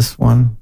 [0.00, 0.56] this one.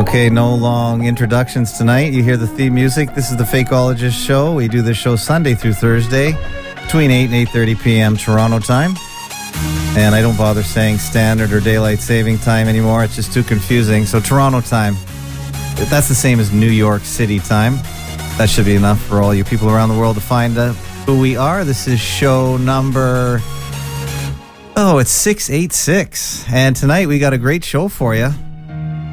[0.00, 2.14] Okay, no long introductions tonight.
[2.14, 3.14] You hear the theme music.
[3.14, 4.54] This is the Fakeologist Show.
[4.54, 6.32] We do this show Sunday through Thursday
[6.80, 8.16] between 8 and 8.30 p.m.
[8.16, 8.94] Toronto time.
[9.94, 13.04] And I don't bother saying standard or daylight saving time anymore.
[13.04, 14.06] It's just too confusing.
[14.06, 14.94] So Toronto time.
[15.90, 17.74] That's the same as New York City time.
[18.38, 20.74] That should be enough for all you people around the world to find out
[21.06, 21.64] who we are.
[21.64, 23.40] This is show number...
[24.76, 26.46] Oh, it's 686.
[26.52, 28.30] And tonight we got a great show for you.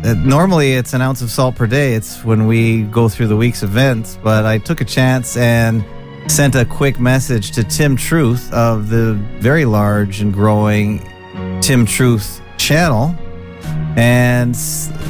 [0.04, 1.94] Uh, normally it's an ounce of salt per day.
[1.94, 5.84] It's when we go through the week's events, but I took a chance and
[6.28, 11.00] sent a quick message to Tim Truth of the very large and growing
[11.62, 13.16] Tim Truth channel.
[13.98, 14.56] And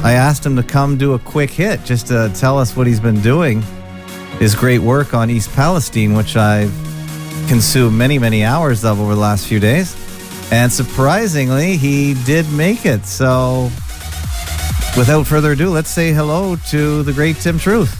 [0.02, 3.00] I asked him to come do a quick hit just to tell us what he's
[3.00, 3.62] been doing.
[4.40, 6.72] His great work on East Palestine, which I've
[7.46, 9.94] consumed many, many hours of over the last few days.
[10.50, 13.04] And surprisingly, he did make it.
[13.04, 13.64] So
[14.96, 17.94] without further ado, let's say hello to the great Tim Truth.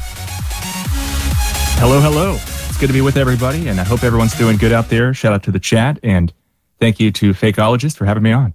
[1.78, 2.36] Hello, hello.
[2.36, 5.12] It's good to be with everybody, and I hope everyone's doing good out there.
[5.12, 6.32] Shout out to the chat, and
[6.78, 8.54] thank you to Fakeologist for having me on.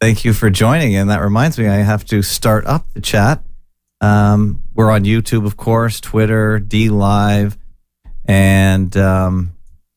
[0.00, 0.96] Thank you for joining.
[0.96, 3.42] And that reminds me, I have to start up the chat.
[4.00, 7.56] Um, we're on YouTube, of course, Twitter, DLive,
[8.24, 9.52] and um,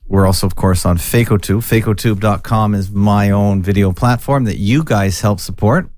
[0.08, 1.60] we're also, of course, on FakeoTube.
[1.60, 5.90] FakeoTube.com is my own video platform that you guys help support.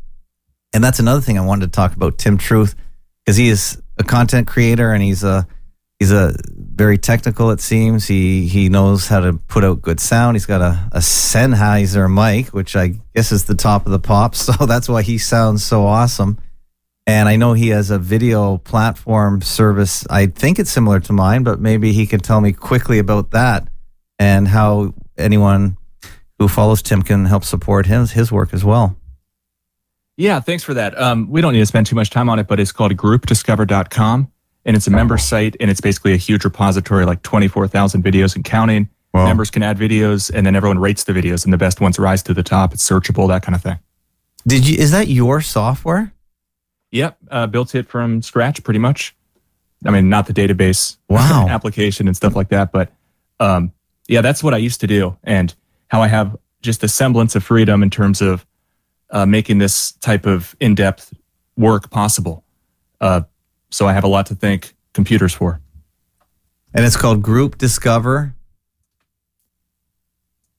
[0.74, 2.76] And that's another thing I wanted to talk about Tim Truth
[3.24, 5.48] because he is a content creator and he's a
[6.00, 8.08] he's a very technical it seems.
[8.08, 10.36] He he knows how to put out good sound.
[10.36, 14.36] He's got a, a Sennheiser mic, which I guess is the top of the pop,
[14.36, 16.40] so that's why he sounds so awesome.
[17.06, 20.06] And I know he has a video platform service.
[20.09, 23.68] I think it's similar to mine, but maybe he can tell me quickly about that
[24.20, 25.78] and how anyone
[26.40, 28.98] who follows Tim can help support his his work as well.
[30.16, 30.97] Yeah, thanks for that.
[31.00, 34.31] Um, we don't need to spend too much time on it, but it's called groupdiscover.com
[34.66, 38.46] and it's a member site and it's basically a huge repository, like 24,000 videos and
[38.46, 38.90] counting.
[39.14, 39.25] Wow.
[39.25, 42.24] Members can add videos and then everyone rates the videos and the best ones rise
[42.24, 42.74] to the top.
[42.74, 43.80] It's searchable, that kind of thing.
[44.47, 44.78] Did you?
[44.78, 46.14] Is that your software?
[46.94, 49.16] Yep, uh, built it from scratch pretty much.
[49.86, 51.48] I mean, not the database Wow.
[51.50, 52.92] application and stuff like that, but
[53.40, 53.72] um,
[54.08, 55.53] yeah, that's what I used to do and
[55.88, 58.46] how I have just a semblance of freedom in terms of
[59.09, 61.14] uh, making this type of in-depth
[61.58, 62.44] work possible.
[63.02, 63.22] Uh,
[63.72, 65.59] so I have a lot to thank computers for.
[66.76, 68.36] And it's called Group Discover.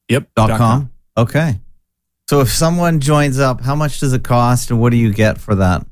[0.08, 0.28] Yep.
[0.34, 0.90] dot com.
[1.16, 1.60] Okay.
[2.28, 5.38] So if someone joins up, how much does it cost and what do you get
[5.38, 5.86] for that?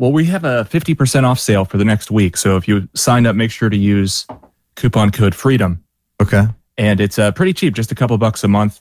[0.00, 2.38] Well, we have a 50% off sale for the next week.
[2.38, 4.26] So if you sign up, make sure to use
[4.74, 5.78] coupon code FREEDOM.
[6.22, 6.46] Okay.
[6.78, 8.80] And it's uh, pretty cheap, just a couple bucks a month.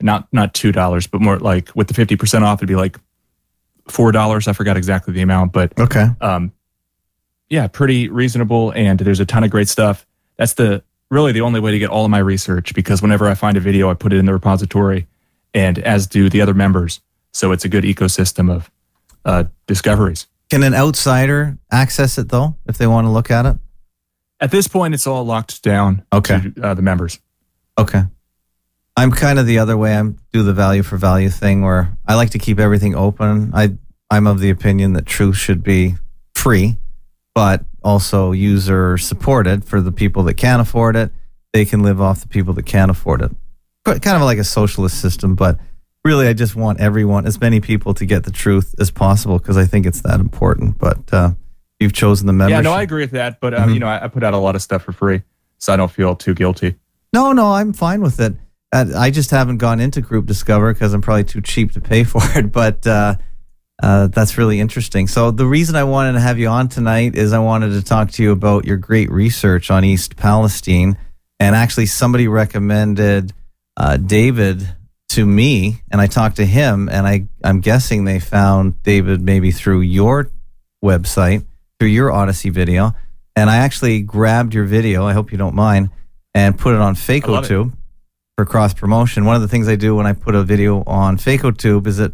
[0.00, 2.98] Not not two dollars, but more like with the 50% off, it'd be like
[3.88, 4.48] four dollars.
[4.48, 6.06] I forgot exactly the amount, but Okay.
[6.20, 6.50] um,
[7.48, 8.72] yeah, pretty reasonable.
[8.72, 10.04] And there's a ton of great stuff.
[10.36, 10.82] That's the
[11.12, 13.60] really the only way to get all of my research because whenever I find a
[13.60, 15.06] video, I put it in the repository,
[15.54, 17.00] and as do the other members.
[17.32, 18.68] So it's a good ecosystem of
[19.24, 20.26] uh, discoveries.
[20.50, 23.56] Can an outsider access it though if they want to look at it?
[24.38, 26.40] At this point, it's all locked down Okay.
[26.54, 27.18] to uh, the members.
[27.78, 28.02] Okay.
[28.96, 29.94] I'm kind of the other way.
[29.96, 33.50] I'm do the value for value thing where I like to keep everything open.
[33.54, 33.74] I
[34.10, 35.96] I'm of the opinion that truth should be
[36.34, 36.76] free,
[37.34, 41.10] but also user supported for the people that can't afford it.
[41.52, 43.32] They can live off the people that can't afford it.
[43.84, 45.58] Kind of like a socialist system, but
[46.06, 49.56] really I just want everyone, as many people to get the truth as possible because
[49.56, 50.78] I think it's that important.
[50.78, 51.32] But uh,
[51.80, 52.64] you've chosen the membership.
[52.64, 53.40] Yeah, no, I agree with that.
[53.40, 53.74] But um, Mhm.
[53.74, 55.22] you know, I, I put out a lot of stuff for free,
[55.58, 56.76] so I don't feel too guilty.
[57.12, 58.34] No, no, I'm fine with it.
[58.72, 62.04] Uh, I just haven't gone into Group Discover because I'm probably too cheap to pay
[62.12, 62.52] for it.
[62.52, 63.14] But uh,
[63.82, 65.06] uh, that's really interesting.
[65.08, 68.10] So the reason I wanted to have you on tonight is I wanted to talk
[68.12, 70.96] to you about your great research on East Palestine,
[71.40, 73.32] and actually somebody recommended
[73.76, 74.66] uh, David
[75.10, 79.50] to me, and I talked to him, and I I'm guessing they found David maybe
[79.50, 80.30] through your
[80.84, 81.46] website,
[81.78, 82.92] through your Odysee video,
[83.34, 85.06] and I actually grabbed your video.
[85.06, 85.90] I hope you don't mind,
[86.34, 86.94] and put it on.
[86.94, 87.72] FakeoTube
[88.36, 89.24] for cross promotion.
[89.24, 92.12] One of the things I do when I put a video on FakeoTube is that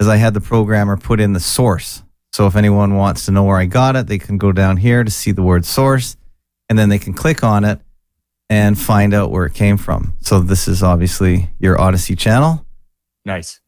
[0.00, 2.02] is I had the programmer put in the source.
[2.32, 5.04] So if anyone wants to know where I got it, they can go down here
[5.04, 6.16] to see the word source,
[6.68, 7.80] and then they can click on it
[8.54, 10.14] and find out where it came from.
[10.20, 12.64] So this is obviously your Odysee channel.
[13.24, 13.60] Nice.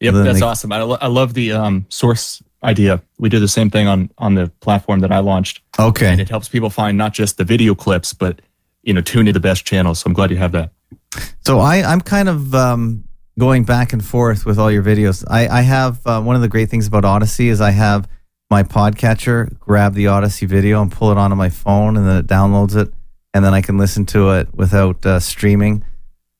[0.00, 0.72] Yep, that's they- awesome.
[0.72, 3.02] I, lo- I love the um, source idea.
[3.18, 6.08] We do the same thing on on the platform that I launched, Okay.
[6.10, 8.40] and it helps people find not just the video clips, but
[8.82, 10.00] you know, tune in the best channels.
[10.00, 10.70] So I'm glad you have that.
[11.46, 13.04] So I, I'm kind of um,
[13.38, 15.24] going back and forth with all your videos.
[15.30, 18.08] I, I have uh, one of the great things about Odysee is I have
[18.50, 22.26] my podcatcher grab the Odysee video and pull it onto my phone, and then it
[22.26, 22.92] downloads it,
[23.34, 25.84] and then I can listen to it without uh, streaming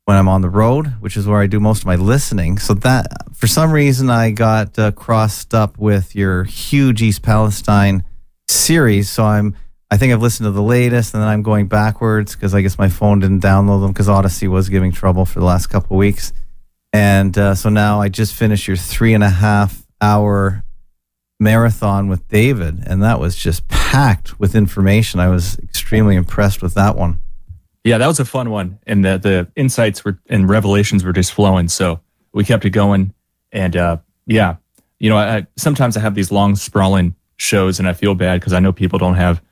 [0.05, 2.59] when I'm on the road, which is where I do most of my listening.
[2.59, 8.03] So that, for some reason, I got uh, crossed up with your huge East Palestine
[8.49, 9.11] series.
[9.11, 9.56] So I'm,
[9.91, 12.79] I think I've listened to the latest, and then I'm going backwards because I guess
[12.79, 15.99] my phone didn't download them because Odysee was giving trouble for the last couple of
[15.99, 16.33] weeks.
[16.93, 20.65] And uh, so now I just finished your three and a half hour
[21.43, 25.21] marathon with David, and that was just packed with information.
[25.21, 27.21] I was extremely impressed with that one.
[27.85, 31.33] Yeah, that was a fun one, and the the insights were and revelations were just
[31.33, 31.69] flowing.
[31.69, 32.00] So
[32.33, 33.12] we kept it going,
[33.50, 33.97] and uh,
[34.27, 34.56] yeah,
[34.99, 38.53] you know, I, sometimes I have these long sprawling shows, and I feel bad because
[38.53, 39.43] I know people don't have,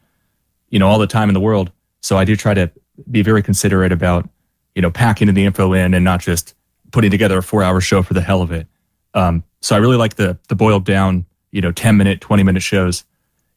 [0.69, 1.73] you know, all the time in the world.
[2.03, 2.71] So I do try to
[3.11, 4.29] be very considerate about,
[4.75, 6.55] you know, packing the info in and not just
[6.93, 8.69] putting together a four hour show for the hell of it.
[9.15, 12.63] Um, so I really like the the boiled down, you know, 10 minute, 20 minute
[12.63, 13.05] shows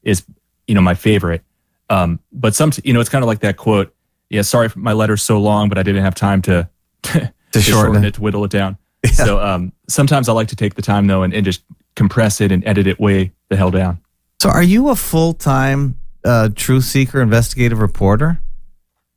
[0.04, 0.24] is,
[0.68, 1.42] you know, my favorite.
[1.90, 3.94] Um, but some, you know, it's kind of like that quote.
[4.30, 6.68] Yeah, sorry for my letter's so long, but I didn't have time to
[7.04, 8.14] to, to shorten, shorten it.
[8.16, 8.78] to whittle it down.
[9.06, 9.12] Yeah.
[9.12, 11.62] So um, sometimes I like to take the time though and, and just
[11.98, 14.00] compress it and edit it way the hell down.
[14.42, 18.40] So are you a full time uh, truth seeker, investigative reporter?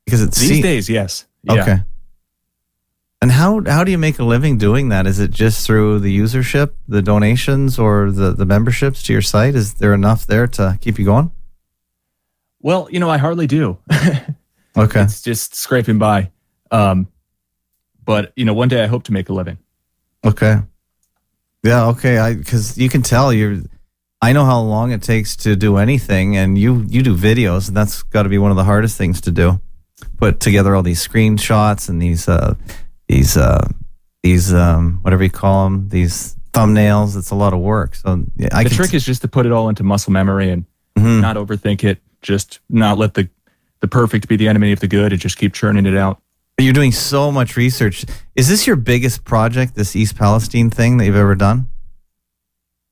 [0.05, 1.27] Because it's these se- days, yes.
[1.45, 1.63] Yeah.
[1.63, 1.77] Okay.
[3.27, 5.05] And how how do you make a living doing that?
[5.05, 9.57] Is it just through the usership, the donations, or the the memberships to your site?
[9.57, 11.33] Is there enough there to keep you going?
[12.61, 13.79] Well, you know, I hardly do.
[14.77, 16.31] okay, it's just scraping by.
[16.71, 17.09] Um,
[18.05, 19.59] but you know, one day I hope to make a living.
[20.25, 20.61] Okay.
[21.65, 21.87] Yeah.
[21.87, 22.19] Okay.
[22.19, 23.57] I because you can tell you're.
[24.23, 27.77] I know how long it takes to do anything, and you you do videos, and
[27.77, 29.61] that's got to be one of the hardest things to do.
[30.17, 32.55] Put together all these screenshots and these uh,
[33.09, 33.67] these uh,
[34.23, 37.17] these um, whatever you call them these thumbnails.
[37.17, 37.95] It's a lot of work.
[37.95, 40.51] So yeah, I the trick t- is just to put it all into muscle memory
[40.51, 40.65] and
[40.97, 41.21] mm-hmm.
[41.21, 41.99] not overthink it.
[42.23, 43.29] Just not let the
[43.81, 46.21] the perfect be the enemy of the good, and just keep churning it out.
[46.59, 48.07] You're doing so much research.
[48.35, 51.69] Is this your biggest project, this East Palestine thing that you've ever done?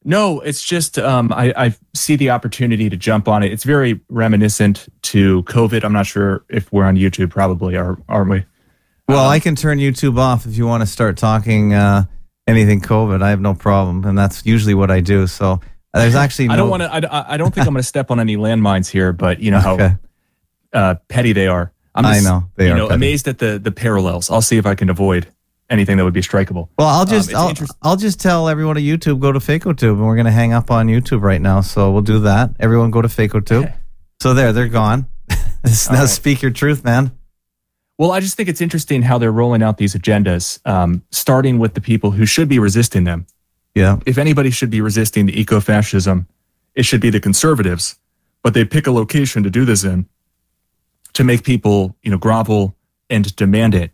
[0.04, 3.50] No, it's just um, I, I, see the opportunity to jump on it.
[3.52, 5.82] It's very reminiscent to COVID.
[5.82, 8.44] I'm not sure if we're on YouTube, probably are, aren't we?
[9.08, 12.04] Well, um, I can turn YouTube off if you want to start talking uh,
[12.46, 13.22] anything COVID.
[13.22, 15.26] I have no problem, and that's usually what I do.
[15.26, 15.60] So
[15.92, 16.94] there's actually no- I don't want to.
[17.14, 19.60] I, I, don't think I'm going to step on any landmines here, but you know
[19.60, 19.96] how okay.
[20.72, 21.72] uh, petty they are.
[21.94, 22.76] I'm just, I know they you are.
[22.76, 24.30] Know, amazed at the the parallels.
[24.30, 25.28] I'll see if I can avoid
[25.70, 26.68] anything that would be strikeable.
[26.78, 30.06] Well, I'll just um, I'll, I'll just tell everyone at YouTube go to FakeoTube, and
[30.06, 31.60] we're going to hang up on YouTube right now.
[31.60, 32.50] So we'll do that.
[32.58, 33.72] Everyone go to FakeoTube.
[34.22, 35.06] so there, they're gone.
[35.28, 35.36] now
[35.90, 36.08] right.
[36.08, 37.12] speak your truth, man.
[37.96, 41.74] Well, I just think it's interesting how they're rolling out these agendas, um, starting with
[41.74, 43.26] the people who should be resisting them.
[43.74, 43.98] Yeah.
[44.06, 46.26] If anybody should be resisting the eco fascism,
[46.74, 47.96] it should be the conservatives.
[48.42, 50.06] But they pick a location to do this in
[51.14, 52.76] to make people, you know, grovel
[53.08, 53.92] and demand it.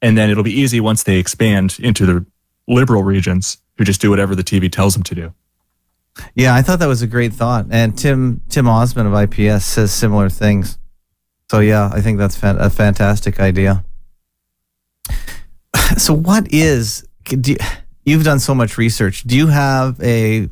[0.00, 2.26] And then it'll be easy once they expand into the
[2.66, 5.34] liberal regions who just do whatever the TV tells them to do.
[6.34, 7.66] Yeah, I thought that was a great thought.
[7.70, 10.78] And Tim Tim Osman of IPS says similar things.
[11.52, 13.84] So yeah, I think that's a fantastic idea.
[15.98, 17.56] So what is you,
[18.06, 19.24] you've done so much research.
[19.24, 20.48] Do you have a,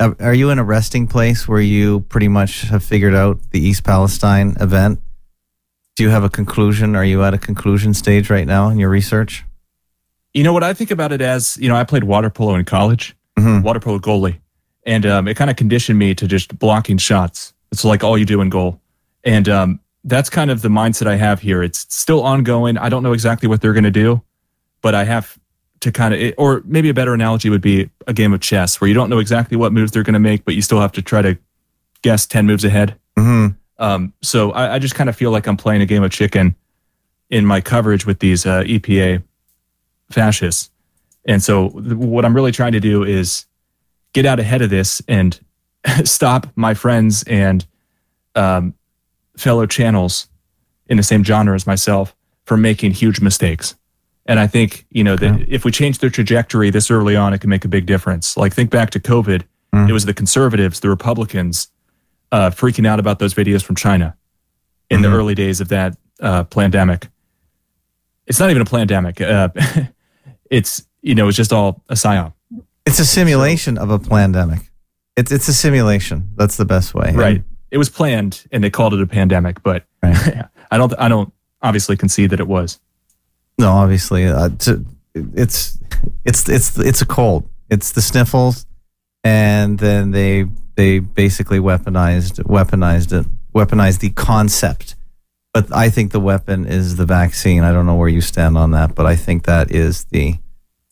[0.00, 3.60] a are you in a resting place where you pretty much have figured out the
[3.60, 4.98] East Palestine event?
[5.94, 6.96] Do you have a conclusion?
[6.96, 9.44] Are you at a conclusion stage right now in your research?
[10.34, 12.64] You know what I think about it as, you know, I played water polo in
[12.64, 13.62] college, mm-hmm.
[13.62, 14.40] water polo goalie,
[14.84, 17.54] and um, it kind of conditioned me to just blocking shots.
[17.70, 18.80] It's like all you do in goal.
[19.22, 21.62] And um, that's kind of the mindset I have here.
[21.62, 22.78] It's still ongoing.
[22.78, 24.22] I don't know exactly what they're going to do,
[24.80, 25.38] but I have
[25.80, 28.88] to kind of, or maybe a better analogy would be a game of chess where
[28.88, 31.02] you don't know exactly what moves they're going to make, but you still have to
[31.02, 31.38] try to
[32.02, 32.98] guess 10 moves ahead.
[33.16, 33.54] Mm-hmm.
[33.82, 36.54] Um, so I, I, just kind of feel like I'm playing a game of chicken
[37.30, 39.22] in my coverage with these uh, EPA
[40.10, 40.70] fascists.
[41.24, 43.46] And so th- what I'm really trying to do is
[44.12, 45.38] get out ahead of this and
[46.04, 47.64] stop my friends and
[48.34, 48.74] um,
[49.40, 50.28] fellow channels
[50.86, 53.76] in the same genre as myself from making huge mistakes.
[54.26, 57.40] And I think, you know, that if we change their trajectory this early on, it
[57.40, 58.36] can make a big difference.
[58.36, 59.42] Like think back to COVID,
[59.74, 59.88] mm.
[59.88, 61.68] it was the conservatives, the Republicans,
[62.30, 64.16] uh, freaking out about those videos from China
[64.88, 65.10] in mm-hmm.
[65.10, 67.08] the early days of that uh, pandemic.
[68.26, 69.20] It's not even a pandemic.
[69.20, 69.48] Uh,
[70.50, 72.34] it's, you know, it's just all a psyop.
[72.86, 74.70] It's a simulation so, of a pandemic.
[75.16, 76.30] It's, it's a simulation.
[76.36, 77.12] That's the best way.
[77.12, 77.36] Right.
[77.36, 80.46] And it was planned and they called it a pandemic, but right.
[80.70, 82.80] I don't, I don't, obviously concede that it was.
[83.58, 84.84] No, obviously, uh, to,
[85.14, 85.78] it's
[86.24, 87.48] it's it's it's a cold.
[87.68, 88.66] It's the sniffles,
[89.22, 90.46] and then they
[90.76, 94.96] they basically weaponized weaponized it weaponized the concept.
[95.52, 97.64] But I think the weapon is the vaccine.
[97.64, 100.36] I don't know where you stand on that, but I think that is the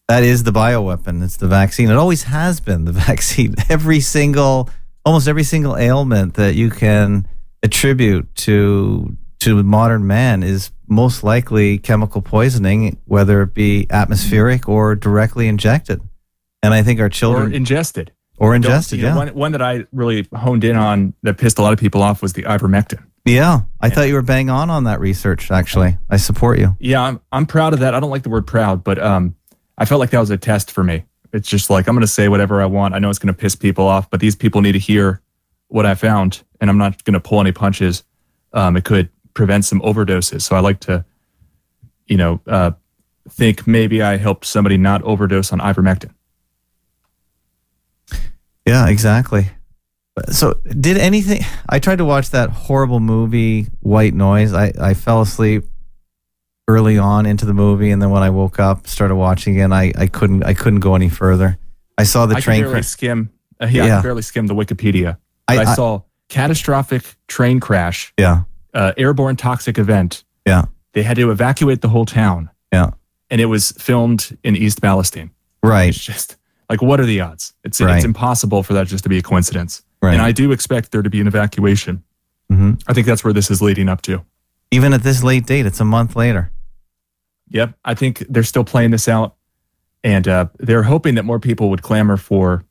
[0.08, 1.22] that is the bioweapon.
[1.22, 1.90] It's the vaccine.
[1.90, 3.54] It always has been the vaccine.
[3.68, 4.68] Every single
[5.08, 7.26] almost every single ailment that you can
[7.62, 14.94] attribute to to modern man is most likely chemical poisoning, whether it be atmospheric or
[14.94, 16.02] directly injected.
[16.62, 18.98] And I think our children or ingested or ingested.
[18.98, 19.12] yeah.
[19.12, 22.02] Know, one, one that I really honed in on that pissed a lot of people
[22.02, 23.02] off was the ivermectin.
[23.24, 25.50] Yeah, I thought you were bang on on that research.
[25.50, 26.76] Actually, I support you.
[26.80, 27.94] Yeah, I'm I'm proud of that.
[27.94, 29.36] I don't like the word proud, but um,
[29.78, 31.04] I felt like that was a test for me.
[31.32, 32.94] It's just like I'm going to say whatever I want.
[32.94, 35.20] I know it's going to piss people off, but these people need to hear
[35.68, 38.04] what I found, and I'm not going to pull any punches.
[38.52, 40.42] Um, it could prevent some overdoses.
[40.42, 41.04] So I like to,
[42.06, 42.72] you know, uh,
[43.28, 46.10] think maybe I helped somebody not overdose on ivermectin.
[48.66, 49.50] Yeah, exactly.
[50.30, 51.42] So, did anything?
[51.68, 54.52] I tried to watch that horrible movie, White Noise.
[54.52, 55.64] I, I fell asleep
[56.68, 59.72] early on into the movie, and then when I woke up, started watching again.
[59.72, 61.58] I, I couldn't I couldn't go any further.
[61.96, 62.82] I saw the I train.
[62.84, 63.32] Skim.
[63.60, 65.18] Uh, yeah, yeah, I barely skimmed the Wikipedia.
[65.48, 68.12] I, I, saw catastrophic train crash.
[68.16, 68.42] Yeah.
[68.72, 70.22] Uh, airborne toxic event.
[70.46, 70.66] Yeah.
[70.92, 72.50] They had to evacuate the whole town.
[72.72, 72.90] Yeah.
[73.30, 75.30] And it was filmed in East Palestine.
[75.62, 75.88] Right.
[75.88, 76.36] It's just
[76.70, 77.54] like, what are the odds?
[77.64, 77.96] It's right.
[77.96, 79.82] it's impossible for that just to be a coincidence.
[80.00, 80.12] Right.
[80.12, 82.04] And I do expect there to be an evacuation.
[82.52, 82.74] Mm-hmm.
[82.86, 84.24] I think that's where this is leading up to.
[84.70, 86.52] Even at this late date, it's a month later.
[87.50, 87.74] Yep.
[87.84, 89.34] I think they're still playing this out.
[90.04, 92.64] And uh, they're hoping that more people would clamor for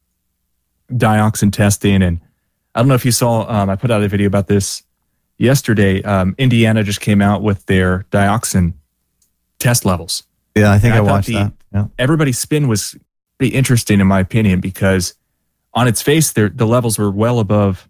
[0.91, 2.01] dioxin testing.
[2.01, 2.21] And
[2.73, 4.83] I don't know if you saw, um, I put out a video about this
[5.37, 6.01] yesterday.
[6.03, 8.73] Um, Indiana just came out with their dioxin
[9.59, 10.23] test levels.
[10.55, 11.53] Yeah, I think I, I, watched the, that.
[11.73, 11.85] Yeah.
[11.99, 12.95] Everybody's spin was
[13.37, 15.13] pretty interesting, in my opinion, because
[15.73, 17.87] on its face, the levels were well above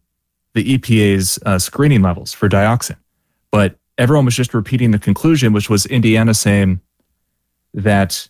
[0.53, 2.97] the EPA's uh, screening levels for dioxin.
[3.51, 6.81] But everyone was just repeating the conclusion, which was Indiana saying
[7.73, 8.29] that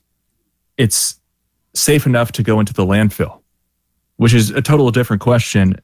[0.78, 1.20] it's
[1.74, 3.42] safe enough to go into the landfill,
[4.18, 5.80] which is a total different question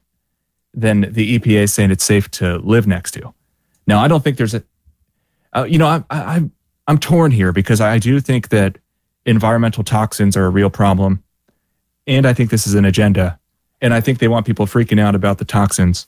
[0.72, 3.32] than the EPA saying it's safe to live next to.
[3.86, 4.62] Now, I don't think there's a,
[5.54, 6.50] uh, you know, I, I,
[6.88, 8.78] I'm torn here because I do think that
[9.24, 11.22] environmental toxins are a real problem.
[12.06, 13.38] And I think this is an agenda.
[13.80, 16.06] And I think they want people freaking out about the toxins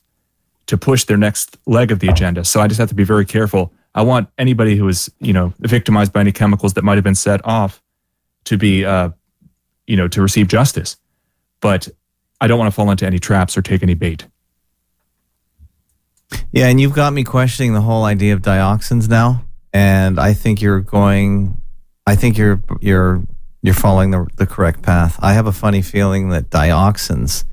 [0.66, 2.44] to push their next leg of the agenda.
[2.44, 3.73] So I just have to be very careful.
[3.94, 7.14] I want anybody who is, you know, victimized by any chemicals that might have been
[7.14, 7.82] set off
[8.44, 9.11] to be, uh,
[9.87, 10.96] you know, to receive justice.
[11.61, 11.88] But
[12.40, 14.26] I don't want to fall into any traps or take any bait.
[16.52, 20.61] Yeah, and you've got me questioning the whole idea of dioxins now, and I think
[20.61, 21.61] you're going.
[22.06, 23.23] I think you're you're
[23.62, 25.18] you're following the the correct path.
[25.23, 27.44] I have a funny feeling that dioxins,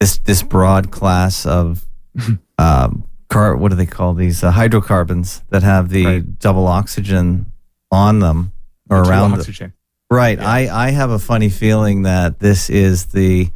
[0.00, 1.86] this this broad class of,
[2.58, 6.38] um, car what do they call these uh, hydrocarbons that have the right.
[6.38, 7.50] double oxygen
[7.90, 8.52] on them
[8.90, 9.72] or the around oxygen.
[10.10, 10.38] Right.
[10.38, 10.48] Yeah.
[10.48, 13.50] I I have a funny feeling that this is the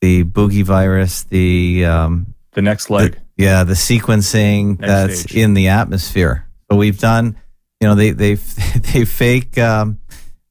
[0.00, 3.12] the boogie virus, the um, the next leg.
[3.12, 5.36] The, yeah, the sequencing next that's stage.
[5.36, 6.46] in the atmosphere.
[6.70, 7.36] So we've done,
[7.80, 8.34] you know, they they
[8.92, 10.00] they fake um,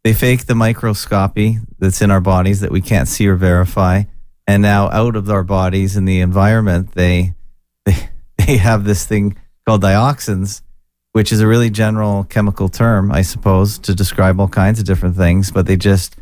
[0.04, 4.04] they fake the microscopy that's in our bodies that we can't see or verify,
[4.48, 7.34] and now out of our bodies in the environment, they
[7.90, 8.10] they
[8.46, 10.62] they have this thing called dioxins,
[11.12, 15.16] which is a really general chemical term, I suppose, to describe all kinds of different
[15.16, 15.52] things.
[15.52, 16.16] But they just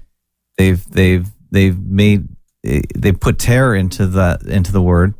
[0.58, 2.28] they've they've they've made
[2.64, 5.14] they put terror into the into the word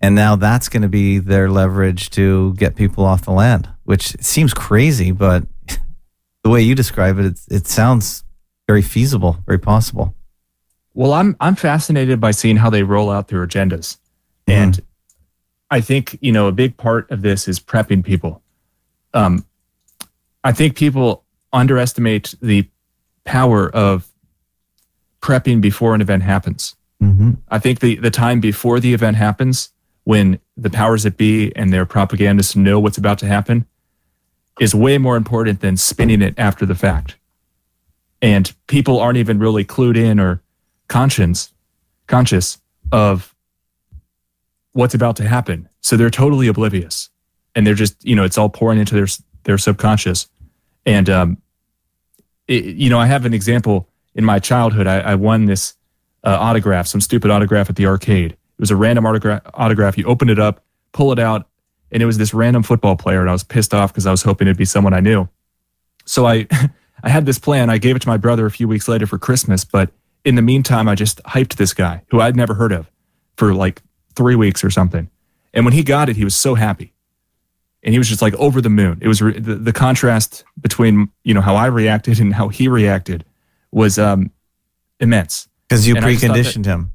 [0.00, 4.14] and now that's going to be their leverage to get people off the land which
[4.20, 5.44] seems crazy but
[6.44, 8.24] the way you describe it it, it sounds
[8.66, 10.14] very feasible very possible
[10.94, 13.98] well i'm i'm fascinated by seeing how they roll out their agendas
[14.46, 14.52] mm-hmm.
[14.52, 14.80] and
[15.70, 18.42] i think you know a big part of this is prepping people
[19.14, 19.44] um
[20.44, 22.68] i think people underestimate the
[23.24, 24.08] power of
[25.20, 26.76] prepping before an event happens.
[27.02, 27.32] Mm-hmm.
[27.48, 29.70] I think the, the time before the event happens,
[30.04, 33.66] when the powers that be and their propagandists know what's about to happen,
[34.60, 37.16] is way more important than spinning it after the fact.
[38.20, 40.42] And people aren't even really clued in or
[40.88, 41.52] conscious,
[42.06, 42.58] conscious
[42.90, 43.34] of
[44.78, 45.68] what's about to happen.
[45.80, 47.10] So they're totally oblivious,
[47.54, 49.08] and they're just you know it's all pouring into their
[49.42, 50.28] their subconscious.
[50.86, 51.38] And um,
[52.46, 55.74] it, you know, I have an example in my childhood, I, I won this
[56.24, 58.32] uh, autograph, some stupid autograph at the arcade.
[58.32, 59.42] It was a random autograph.
[59.54, 59.98] Autograph.
[59.98, 61.48] You open it up, pull it out,
[61.92, 64.22] and it was this random football player, and I was pissed off because I was
[64.22, 65.28] hoping it'd be someone I knew.
[66.04, 66.46] So I,
[67.02, 67.70] I had this plan.
[67.70, 69.90] I gave it to my brother a few weeks later for Christmas, but
[70.24, 72.90] in the meantime, I just hyped this guy who I'd never heard of
[73.36, 73.82] for like
[74.18, 75.08] three weeks or something.
[75.54, 76.92] And when he got it, he was so happy,
[77.82, 78.98] and he was just like over the moon.
[79.00, 82.68] It was re- the, the contrast between you know how I reacted and how he
[82.68, 83.24] reacted
[83.72, 84.30] was um,
[85.00, 85.48] immense.
[85.68, 86.90] Because you And I preconditioned him.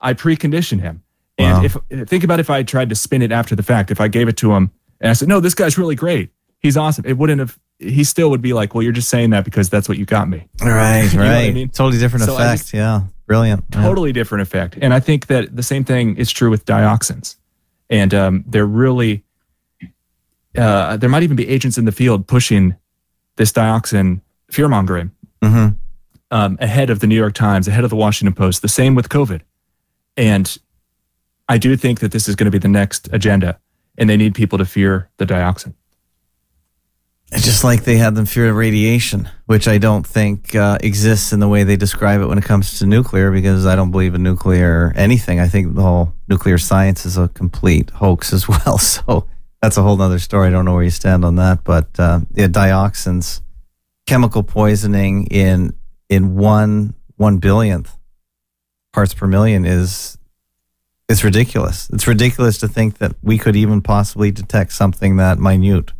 [0.00, 1.02] I preconditioned him.
[1.38, 1.56] Wow.
[1.62, 4.08] And if think about if I tried to spin it after the fact, if I
[4.08, 6.30] gave it to him and I said, "No, this guy's really great.
[6.60, 7.58] He's awesome," it wouldn't have.
[7.78, 10.28] He still would be like, "Well, you're just saying that because that's what you got
[10.28, 11.54] me." Right, what I right.
[11.54, 11.68] mean?
[11.68, 12.62] Totally different So effect.
[12.62, 13.02] just- yeah.
[13.32, 13.64] Brilliant.
[13.72, 13.82] Yeah.
[13.82, 14.76] Totally different effect.
[14.82, 17.36] And I think that the same thing is true with dioxins.
[17.88, 19.24] And um, they're really,
[20.56, 22.76] uh, there might even be agents in the field pushing
[23.36, 24.20] this dioxin
[24.50, 25.12] fear mongering
[25.42, 25.76] Mhm.
[26.30, 28.60] um, ahead of the New York Times, ahead of the Washington Post.
[28.60, 29.40] The same with COVID.
[30.18, 30.54] And
[31.48, 33.58] I do think that this is going to be the next agenda,
[33.96, 35.72] and they need people to fear the dioxin.
[37.36, 41.40] Just like they had them fear of radiation, which I don't think uh, exists in
[41.40, 44.22] the way they describe it when it comes to nuclear, because I don't believe in
[44.22, 45.40] nuclear anything.
[45.40, 48.76] I think the whole nuclear science is a complete hoax as well.
[48.76, 49.26] So
[49.62, 50.48] that's a whole other story.
[50.48, 53.40] I don't know where you stand on that, but uh, yeah, dioxins,
[54.06, 55.74] chemical poisoning in
[56.10, 57.96] in one one billionth
[58.92, 60.18] parts per million is
[61.08, 61.88] it's ridiculous.
[61.90, 65.92] It's ridiculous to think that we could even possibly detect something that minute.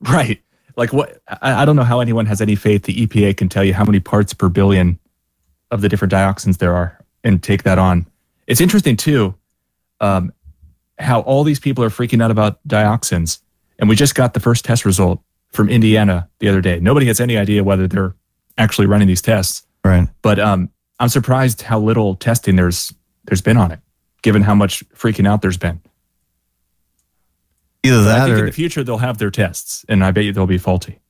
[0.10, 0.40] Right.
[0.76, 1.22] Like what?
[1.28, 3.84] I, I don't know how anyone has any faith the EPA can tell you how
[3.84, 4.98] many parts per billion
[5.70, 8.06] of the different dioxins there are and take that on.
[8.46, 9.34] It's interesting too,
[10.00, 10.32] um,
[10.98, 13.40] how all these people are freaking out about dioxins,
[13.78, 15.20] and we just got the first test result
[15.52, 16.80] from Indiana the other day.
[16.80, 18.14] Nobody has any idea whether they're
[18.58, 20.08] actually running these tests, Right.
[20.22, 20.70] but um,
[21.00, 22.92] I'm surprised how little testing there's
[23.24, 23.78] there's been on it,
[24.22, 25.80] given how much freaking out there's been.
[27.84, 30.32] Either that, I think in the future they'll have their tests, and I bet you
[30.32, 31.00] they'll be faulty.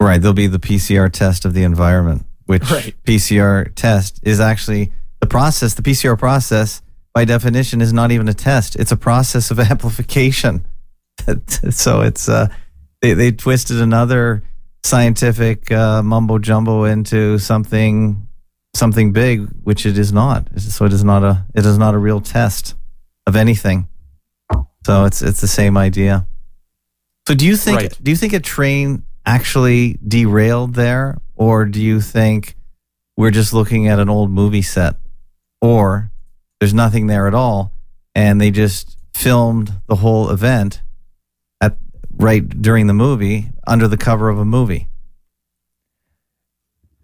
[0.00, 2.94] right, they'll be the PCR test of the environment, which Right.
[3.04, 5.74] PCR test is actually the process.
[5.74, 6.82] The PCR process,
[7.14, 10.66] by definition, is not even a test; it's a process of amplification.
[11.70, 12.48] so it's uh,
[13.00, 14.42] they they twisted another
[14.84, 18.28] scientific uh, mumbo jumbo into something
[18.74, 20.46] something big, which it is not.
[20.58, 22.74] So it is not a it is not a real test
[23.26, 23.88] of anything.
[24.88, 26.26] So it's it's the same idea.
[27.26, 27.98] So do you think Right.
[28.02, 32.56] do you think a train actually derailed there, or do you think
[33.14, 34.96] we're just looking at an old movie set,
[35.60, 36.10] or
[36.58, 37.70] there's nothing there at all,
[38.14, 40.80] and they just filmed the whole event
[41.60, 41.76] at
[42.16, 44.88] right during the movie under the cover of a movie?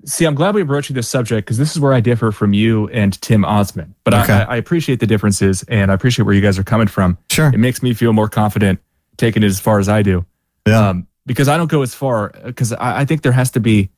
[0.07, 2.89] See, I'm glad we broached this subject because this is where I differ from you
[2.89, 3.95] and Tim Osman.
[4.05, 4.33] But Okay.
[4.35, 7.17] I, I appreciate the differences and I appreciate where you guys are coming from.
[7.31, 7.49] Sure.
[7.49, 8.81] It makes me feel more confident
[9.17, 10.27] taking it as far as I do.
[10.67, 10.89] Yeah.
[10.91, 13.91] Um, because I don't go as far because I, I think there has to be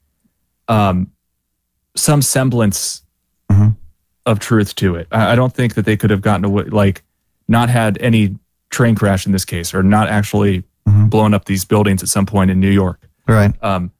[0.68, 1.10] um,
[1.96, 3.02] some semblance
[3.50, 3.76] Mhm.
[4.26, 5.06] of truth to it.
[5.12, 7.02] I, I don't think that they could have gotten away, like,
[7.48, 8.36] not had any
[8.70, 11.10] train crash in this case or not actually Mhm.
[11.10, 13.00] blown up these buildings at some point in New York.
[13.28, 13.52] Right.
[13.62, 13.90] Um,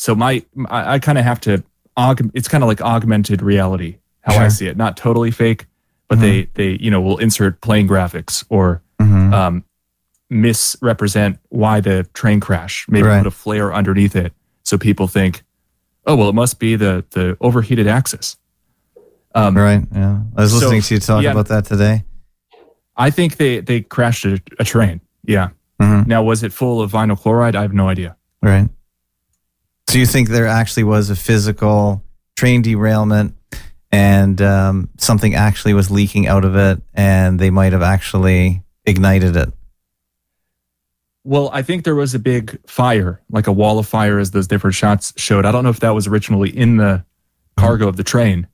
[0.00, 1.62] so my, I, I kind of have to
[1.98, 2.30] aug.
[2.32, 4.76] It's kind of like augmented reality, how I see it.
[4.76, 5.66] Not totally fake,
[6.08, 9.32] but they they you know will insert plane graphics or Mhm.
[9.32, 9.64] um,
[10.30, 12.86] misrepresent why the train crash.
[12.88, 13.18] Maybe Right.
[13.18, 14.32] put a flare underneath it,
[14.64, 15.42] so people think,
[16.06, 18.36] oh well, it must be the the overheated axis.
[19.34, 19.86] Um, Right.
[19.94, 20.20] Yeah.
[20.36, 21.30] I was So, listening to you talk yeah.
[21.32, 22.04] about that today.
[22.96, 25.00] I think they they crashed a, a train.
[25.24, 25.48] Yeah.
[25.80, 26.06] Mhm.
[26.06, 27.54] Now was it full of vinyl chloride?
[27.56, 28.16] I have no idea.
[28.42, 28.68] Right.
[29.90, 32.04] So you think there actually was a physical
[32.36, 33.36] train derailment
[33.90, 39.34] and um, something actually was leaking out of it and they might have actually ignited
[39.34, 39.52] it?
[41.24, 44.46] Well, I think there was a big fire, like a wall of fire, as those
[44.46, 45.44] different shots showed.
[45.44, 47.04] I don't know if that was originally in the
[47.56, 48.46] cargo of the train,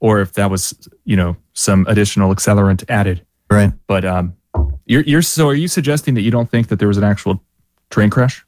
[0.00, 3.24] or if that was, you know, some additional accelerant added.
[3.50, 3.72] Right.
[3.86, 4.36] But um,
[4.84, 7.42] you're you're so are you suggesting that you don't think that there was an actual
[7.88, 8.45] train crash?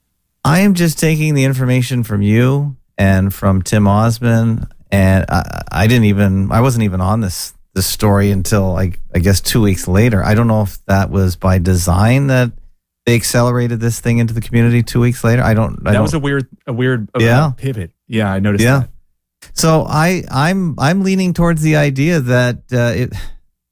[0.49, 5.87] I am just taking the information from you and from Tim Osman, and I, I
[5.87, 9.87] didn't even I wasn't even on this this story until like I guess two weeks
[9.87, 10.25] later.
[10.25, 12.53] I don't know if that was by design that
[13.05, 15.43] they accelerated this thing into the community two weeks later.
[15.43, 15.81] I don't.
[15.87, 17.53] I that don't, was a weird a weird Yeah.
[17.57, 17.93] pivot.
[18.07, 18.65] Yeah, I noticed.
[18.65, 18.81] Yeah.
[18.81, 18.91] that.
[19.53, 23.13] So I I'm I'm leaning towards the idea that uh, it.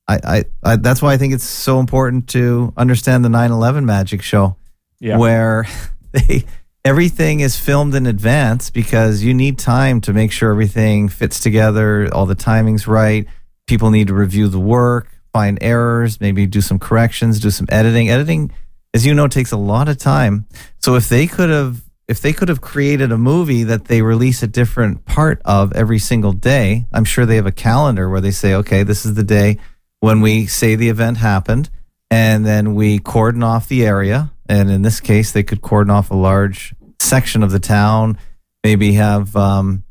[0.09, 4.21] I, I, I that's why I think it's so important to understand the 9/11 magic
[4.23, 4.57] show,
[5.01, 5.17] Yeah.
[5.17, 5.67] where
[6.13, 6.45] they
[6.87, 12.09] everything is filmed in advance because you need time to make sure everything fits together,
[12.15, 13.27] all the timing's right.
[13.67, 18.09] People need to review the work, find errors, maybe do some corrections, do some editing.
[18.09, 18.53] Editing
[18.95, 20.47] as you know, takes a lot of time.
[20.79, 24.45] So if they could have if they could have created a movie that they release
[24.45, 28.31] a different part of every single day, I'm sure they have a calendar where they
[28.31, 29.59] say, okay, this is the day
[29.99, 31.69] when we say the event happened,
[32.13, 34.31] and then we cordon off the area.
[34.49, 38.19] And in this case, they could cordon off a large section of the town,
[38.65, 39.85] maybe have um,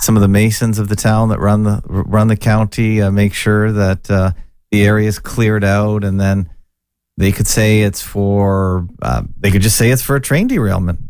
[0.00, 3.34] some of the masons of the town that run the run the county uh, make
[3.34, 4.32] sure that uh,
[4.70, 6.50] the area is cleared out, and then
[7.16, 11.00] they could say it's for uh, they could just say it's for a train derailment.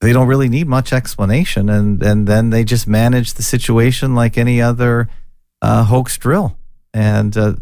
[0.00, 4.38] They don't really need much explanation, and and then they just manage the situation like
[4.38, 5.08] any other
[5.60, 6.56] uh, hoax drill.
[6.94, 7.54] And uh,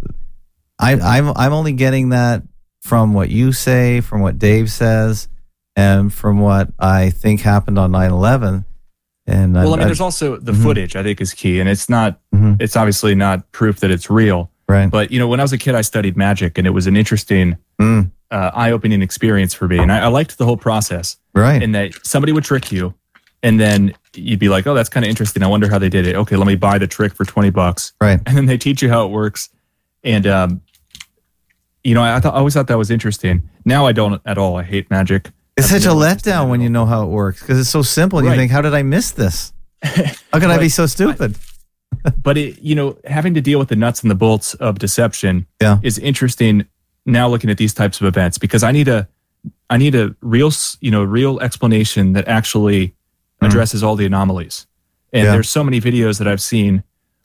[0.78, 2.42] I, I'm I'm only getting that
[2.82, 5.28] from what you say, from what Dave says,
[5.76, 8.64] and from what I think happened on 9/11.
[9.28, 10.62] And well, I, I mean, there's also the mm-hmm.
[10.62, 10.96] footage.
[10.96, 12.20] I think is key, and it's not.
[12.34, 12.54] Mm-hmm.
[12.60, 14.50] It's obviously not proof that it's real.
[14.68, 14.90] Right.
[14.90, 16.96] But you know, when I was a kid, I studied magic, and it was an
[16.96, 18.10] interesting, mm.
[18.30, 21.16] uh, eye-opening experience for me, and I, I liked the whole process.
[21.34, 21.62] Right.
[21.62, 22.94] And that somebody would trick you
[23.42, 25.42] and then you'd be like, oh, that's kind of interesting.
[25.44, 26.16] I wonder how they did it.
[26.16, 27.92] Okay, let me buy the trick for 20 bucks.
[28.00, 28.20] Right.
[28.26, 29.50] And then they teach you how it works.
[30.02, 30.62] And, um,
[31.84, 33.48] you know, I, thought, I always thought that was interesting.
[33.64, 34.56] Now I don't at all.
[34.56, 35.30] I hate magic.
[35.56, 38.18] It's such a letdown when you know how it works because it's so simple.
[38.18, 38.34] And right.
[38.34, 39.52] you think, how did I miss this?
[39.82, 41.36] How could I be so stupid?
[42.22, 45.46] but it, you know, having to deal with the nuts and the bolts of deception
[45.60, 45.78] yeah.
[45.82, 46.66] is interesting
[47.06, 49.08] now looking at these types of events because I need a
[49.70, 53.46] I need a real, you know, real explanation that actually mm.
[53.46, 54.66] addresses all the anomalies.
[55.12, 55.32] And yeah.
[55.32, 56.82] there's so many videos that I've seen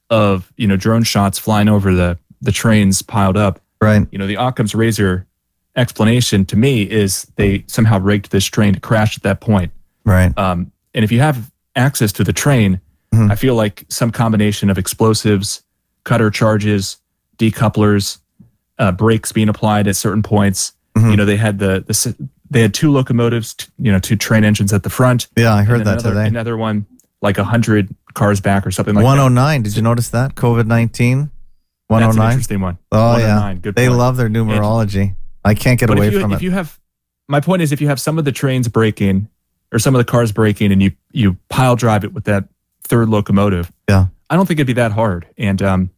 [0.09, 3.59] of, you know, drone shots flying over the the trains piled up.
[3.81, 4.07] Right.
[4.11, 5.27] You know, the Occam's razor
[5.75, 9.71] explanation to me is they somehow rigged this train to crash at that point.
[10.05, 10.35] Right.
[10.37, 12.81] Um, and if you have access to the train,
[13.13, 13.31] mm-hmm.
[13.31, 15.63] I feel like some combination of explosives,
[16.03, 16.97] cutter charges,
[17.37, 18.19] decouplers,
[18.79, 21.11] uh, brakes being applied at certain points, Mm-hmm.
[21.11, 24.73] You know, they had the, the they had two locomotives, you know, two train engines
[24.73, 25.29] at the front.
[25.37, 26.27] Yeah, I heard that another, today.
[26.27, 26.85] Another one,
[27.21, 29.61] like a hundred cars back or something like 109.
[29.61, 29.69] That.
[29.69, 30.35] Did you notice that?
[30.35, 31.31] COVID 19?
[31.87, 32.31] 109.
[32.31, 32.77] interesting one.
[32.91, 33.53] Oh, yeah.
[33.53, 33.99] Good they point.
[33.99, 35.01] love their numerology.
[35.01, 36.39] And, I can't get away you, from if it.
[36.39, 36.79] If you have,
[37.27, 39.27] my point is, if you have some of the trains breaking
[39.71, 42.45] or some of the cars breaking and you, you pile drive it with that
[42.83, 45.27] third locomotive, yeah, I don't think it'd be that hard.
[45.37, 45.89] And, um,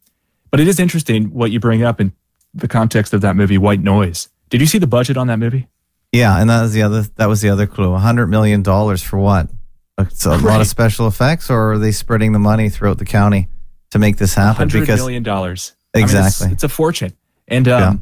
[0.51, 2.13] but it is interesting what you bring up in
[2.53, 5.67] the context of that movie, White Noise did you see the budget on that movie?
[6.11, 7.95] Yeah, and that was the other that was the other clue.
[7.95, 9.49] hundred million dollars for what?
[9.97, 10.43] It's a right.
[10.43, 13.47] lot of special effects, or are they spreading the money throughout the county
[13.89, 14.69] to make this happen?
[14.69, 15.73] Hundred million dollars.
[15.95, 17.13] Exactly, I mean, it's, it's, a fortune.
[17.47, 17.93] And um, yeah.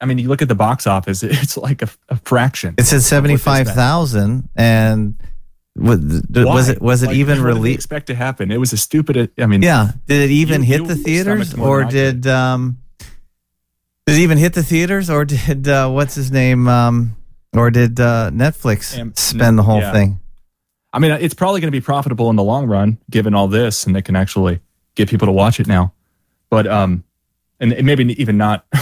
[0.00, 2.74] I mean, you look at the box office; it's like a, a fraction.
[2.78, 5.20] It said seventy five thousand, and
[5.76, 7.78] was, was, it was it like, even released?
[7.78, 8.50] Expect to happen?
[8.50, 9.30] It was a stupid.
[9.38, 9.92] I mean, yeah.
[10.06, 12.78] Did it even you, hit the theaters, or did um,
[14.06, 17.16] did it even hit the theaters, or did uh, what's his name, um,
[17.54, 19.92] or did uh, Netflix Am- spend the whole yeah.
[19.92, 20.20] thing?
[20.92, 23.84] I mean, it's probably going to be profitable in the long run, given all this,
[23.86, 24.60] and they can actually
[24.94, 25.92] get people to watch it now.
[26.50, 27.04] But um,
[27.60, 28.66] and maybe even not.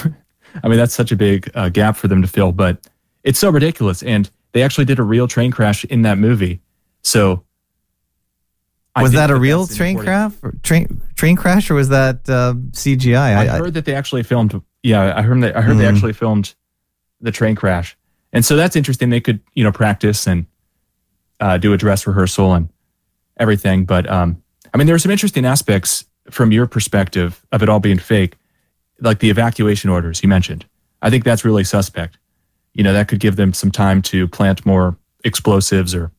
[0.62, 2.78] I mean, that's such a big uh, gap for them to fill, but
[3.22, 4.02] it's so ridiculous.
[4.02, 6.60] And they actually did a real train crash in that movie.
[7.02, 7.44] So
[9.02, 10.32] was that a that real train crash?
[10.62, 13.36] Train train crash, or was that uh, CGI?
[13.36, 15.40] I, I, heard that they actually filmed yeah, I heard.
[15.42, 15.78] They, I heard mm-hmm.
[15.80, 16.54] they actually filmed
[17.20, 17.96] the train crash,
[18.32, 19.10] and so that's interesting.
[19.10, 20.46] They could you know practice and
[21.40, 22.68] uh, do a dress rehearsal and
[23.36, 23.84] everything.
[23.84, 24.42] But um,
[24.72, 28.36] I mean, there are some interesting aspects from your perspective of it all being fake,
[29.00, 30.64] like the evacuation orders you mentioned.
[31.02, 32.18] I think that's really suspect.
[32.72, 36.10] You know, that could give them some time to plant more explosives or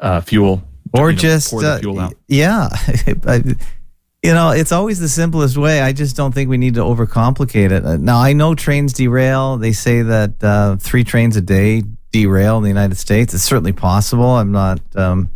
[0.00, 2.68] uh, fuel, or you know, just uh, yeah.
[4.22, 5.80] You know, it's always the simplest way.
[5.80, 7.84] I just don't think we need to overcomplicate it.
[7.84, 9.58] Uh, now, I know trains derail.
[9.58, 13.32] They say that uh, three trains a day derail in the United States.
[13.32, 14.26] It's certainly possible.
[14.26, 15.30] I'm not um,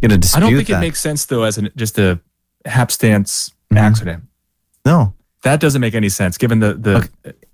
[0.00, 0.78] going to dispute I don't think that.
[0.78, 2.20] it makes sense, though, as an, just a
[2.64, 3.78] hapstance mm-hmm.
[3.78, 4.22] accident.
[4.84, 5.14] No.
[5.48, 6.96] That doesn't make any sense given the, the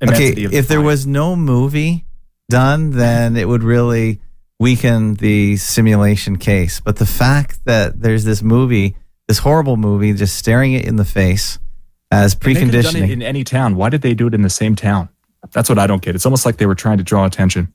[0.02, 0.32] okay.
[0.32, 0.56] okay.
[0.56, 2.04] if there was no movie
[2.48, 4.20] done, then it would really
[4.58, 6.80] weaken the simulation case.
[6.80, 11.04] But the fact that there's this movie this horrible movie, just staring it in the
[11.04, 11.58] face
[12.10, 13.10] as preconditioning.
[13.10, 13.76] in any town.
[13.76, 15.08] Why did they do it in the same town?
[15.52, 16.14] That's what I don't get.
[16.14, 17.72] It's almost like they were trying to draw attention.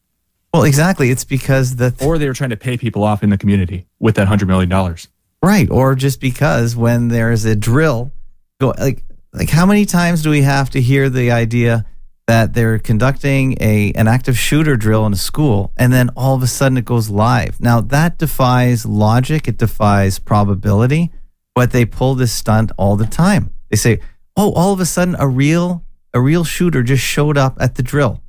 [0.53, 1.11] Well, exactly.
[1.11, 3.85] It's because the th- or they were trying to pay people off in the community
[3.99, 5.07] with that hundred million dollars.
[5.41, 8.11] Right, or just because when there's a drill,
[8.59, 11.85] go like like how many times do we have to hear the idea
[12.27, 16.43] that they're conducting a an active shooter drill in a school and then all of
[16.43, 17.59] a sudden it goes live?
[17.59, 19.47] Now that defies logic.
[19.47, 21.11] It defies probability
[21.55, 23.53] but they pull this stunt all the time.
[23.69, 23.99] They say,
[24.37, 27.83] "Oh, all of a sudden, a real a real shooter just showed up at the
[27.83, 28.23] drill."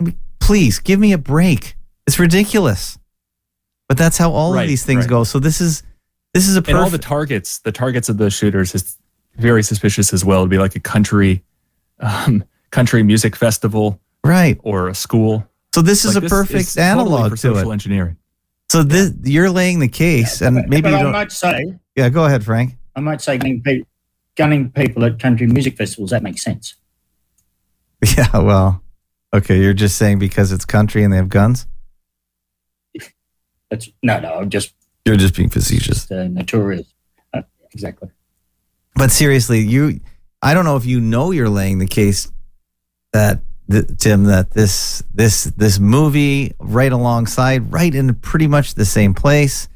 [0.00, 1.76] I mean, please give me a break.
[2.08, 2.98] It's ridiculous.
[3.88, 5.10] But that's how all Right, of these things right.
[5.10, 5.22] go.
[5.22, 5.84] So this is
[6.34, 8.96] this is a and all the targets, the targets of the shooters is
[9.36, 10.40] very suspicious as well.
[10.40, 11.42] It'd be like a country,
[12.00, 14.58] um, country music festival right.
[14.62, 15.46] or a school.
[15.74, 17.72] So this is Like, a perfect is totally analog for to social it.
[17.72, 18.16] engineering.
[18.70, 21.12] So this you're laying the case, and But- maybe but you I don't.
[21.12, 22.76] might say, yeah, go ahead, Frank.
[22.96, 23.82] I might say, gunning, pe-
[24.36, 26.74] gunning people at country music festivals that makes sense.
[28.16, 28.82] Yeah, well,
[29.32, 29.60] okay.
[29.60, 31.66] You're just saying because it's country and they have guns.
[33.70, 34.34] That's no, no.
[34.34, 34.74] I'm just
[35.06, 36.10] You're just being facetious.
[36.10, 36.92] uh, notorious.
[37.32, 37.42] Uh,
[37.72, 38.10] exactly.
[38.94, 40.00] But seriously, you,
[40.42, 42.30] I don't know if you know you're laying the case
[43.12, 48.84] that th- Tim that this this this movie right alongside, right in pretty much the
[48.84, 49.68] same place.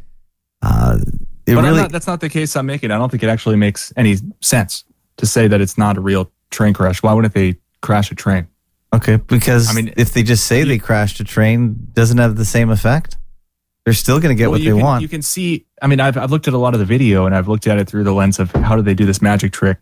[0.63, 0.99] Uh,
[1.47, 2.91] it but really not, that's not the case I'm making.
[2.91, 4.85] I don't think it actually makes any sense
[5.19, 7.03] to say that it's not a real train crash.
[7.03, 8.49] Why wouldn't they crash a train?
[8.95, 12.45] okay because I mean, if they just say they crashed a train, doesn't have the
[12.45, 13.17] same effect.
[13.87, 15.01] They're still going to get Well, what they can, want.
[15.03, 15.65] You can see.
[15.81, 17.79] I mean, I've I've looked at a lot of the video and I've looked at
[17.79, 19.79] it through the lens of how do they do this magic trick,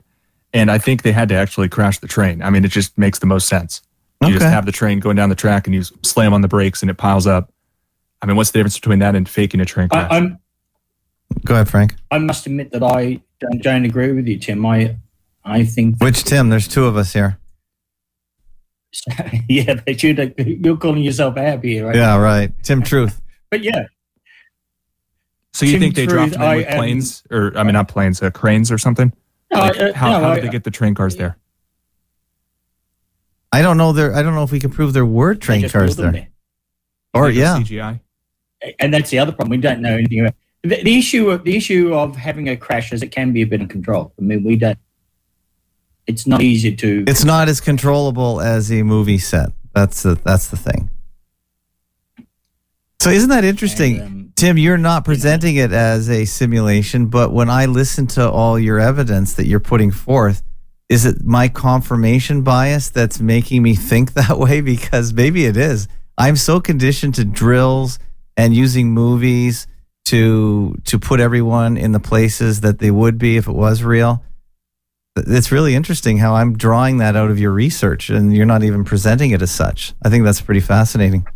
[0.53, 2.43] and I think they had to actually crash the train.
[2.43, 3.81] I mean, it just makes the most sense.
[4.23, 6.83] You just have the train going down the track and you slam on the brakes
[6.83, 7.53] and it piles up.
[8.23, 10.11] I mean, what's the difference between that and faking a train crash?
[10.11, 10.38] I, I'm.
[11.45, 11.95] Go ahead, Frank.
[12.11, 14.64] I must admit that I don't, don't agree with you, Tim.
[14.64, 14.97] I,
[15.45, 16.03] I think.
[16.03, 16.49] Which Tim?
[16.49, 17.38] There's two of us here.
[19.49, 21.97] yeah, but you're, you're calling yourself happy here, right?
[21.97, 22.53] Yeah, right.
[22.62, 23.21] Tim Truth.
[23.51, 23.87] But yeah,
[25.55, 27.88] so you Tim think they dropped them I with am- planes, or I mean, not
[27.88, 29.12] planes, uh, cranes or something?
[29.53, 31.38] no, Like, I- uh, how no, how I- did they get the train cars there?
[33.53, 33.93] I don't know.
[33.93, 34.12] There.
[34.14, 36.29] I don't know if we can prove there were train cars build them there.
[37.14, 38.01] Or yeah, CGI.
[38.81, 39.51] and that's the other problem.
[39.51, 41.31] We don't know anything about the, the issue.
[41.31, 44.12] Of, the issue of having a crash is it can be a bit of control.
[44.19, 44.79] I mean, we don't.
[46.09, 47.05] It's not easy to.
[47.07, 49.51] it's not as controllable as a movie set.
[49.73, 50.90] That's the that's the thing.
[53.05, 54.57] So isn't that interesting, And, um, Tim?
[54.57, 59.35] You're not presenting it as a simulation, but when I listen to all your evidence
[59.35, 60.43] that you're putting forth,
[60.88, 64.62] is it my confirmation bias that's making me think that way?
[64.62, 65.87] Because maybe it is.
[66.17, 67.99] I'm so conditioned to drills
[68.38, 69.67] and using movies
[70.07, 74.25] to to put everyone in the places that they would be if it was real.
[75.14, 78.83] It's really interesting how I'm drawing that out of your research and you're not even
[78.83, 79.93] presenting it as such.
[80.03, 81.27] I think that's pretty fascinating.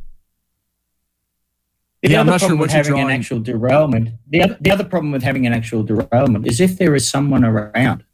[2.03, 4.43] The Yeah, I'm other not sure problem what with you're having an actual derailment, the
[4.43, 8.05] other, the other problem with having an actual derailment is if there is someone around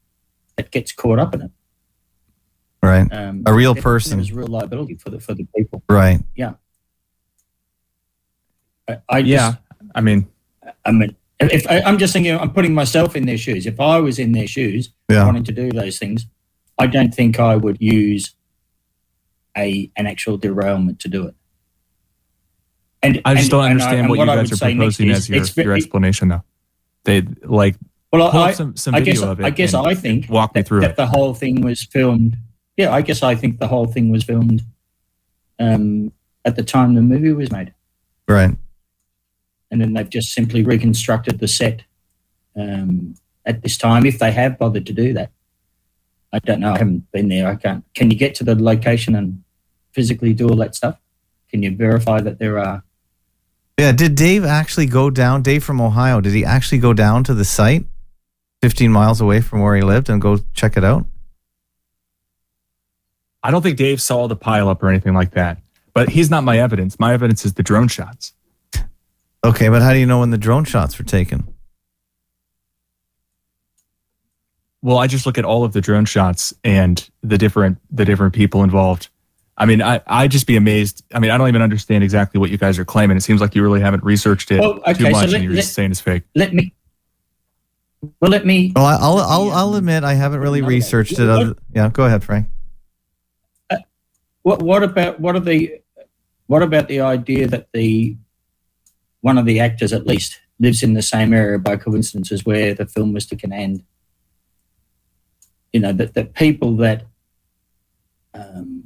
[0.56, 1.50] that gets caught up in it.
[2.82, 3.06] Right.
[3.12, 4.18] Um, A real person.
[4.18, 5.82] There's real liability for the for the people.
[5.88, 6.20] Right.
[8.86, 9.58] I, I Yeah, just,
[9.94, 10.28] I mean,
[10.84, 13.66] I mean, if I, I'm just thinking, I'm putting myself in their shoes.
[13.66, 15.24] If I was in their shoes, Yeah.
[15.24, 16.26] wanting to do those things,
[16.78, 18.34] I don't think I would use
[19.56, 21.34] a an actual derailment to do it.
[23.04, 25.56] And I just and- don't I- understand and what you guys are proposing is as
[25.56, 26.42] your, your explanation, though.
[27.04, 27.76] They like
[28.12, 29.44] Well, I, some, some I video guess of it.
[29.46, 30.96] I guess I think walk me that, through that it.
[30.96, 32.36] the whole thing was filmed.
[32.76, 34.62] Yeah, I guess I think the whole thing was filmed
[35.58, 36.12] um,
[36.44, 37.72] at the time the movie was made,
[38.26, 38.56] Right.
[39.70, 41.82] and then they've just simply reconstructed the set
[42.56, 43.14] um,
[43.44, 45.30] at this time, if they have bothered to do that.
[46.32, 46.72] I don't know.
[46.72, 47.46] I haven't been there.
[47.48, 47.84] I can't.
[47.94, 49.44] Can you get to the location and
[49.92, 50.98] physically do all that stuff?
[51.50, 52.82] Can you verify that there are?
[53.78, 53.92] Yeah.
[53.92, 55.42] Did Dave actually go down?
[55.42, 57.86] Dave from Ohio, did he actually go down to the site
[58.62, 61.06] 15 miles away from where he lived and go check it out?
[63.42, 65.58] I don't think Dave saw the pileup or anything like that.
[65.92, 66.98] But he's not my evidence.
[66.98, 68.32] My evidence is the drone shots.
[69.44, 69.68] Okay.
[69.68, 71.46] But how do you know when the drone shots were taken?
[74.82, 78.34] Well, I just look at all of the drone shots and the different the different
[78.34, 79.08] people involved.
[79.56, 81.04] I mean, I I just be amazed.
[81.14, 83.16] I mean, I don't even understand exactly what you guys are claiming.
[83.16, 85.44] It seems like you really haven't researched it Well, okay, too so much, let- and
[85.44, 86.24] you're let- just saying it's fake.
[86.34, 86.74] Let me.
[88.20, 88.72] Well, let me.
[88.74, 91.28] Well, I- I'll, I'll, I'll admit I haven't really another researched it.
[91.28, 91.88] Other, yeah.
[91.88, 92.48] Go ahead, Frank.
[94.42, 95.80] What what about what are the
[96.48, 98.16] what about the idea that the
[99.22, 102.74] one of the actors at least lives in the same area by coincidence as where
[102.74, 103.84] the film was to end?
[105.72, 107.06] You know that that people that
[108.34, 108.83] um,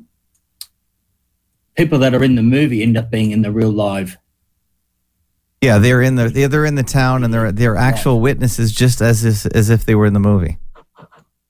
[1.78, 4.18] people that are in the movie end up being in the real live.
[5.62, 9.00] Yeah, they're in the they're, they're in the town and they're they're actual witnesses, just
[9.00, 10.58] as if, as if they were in the movie.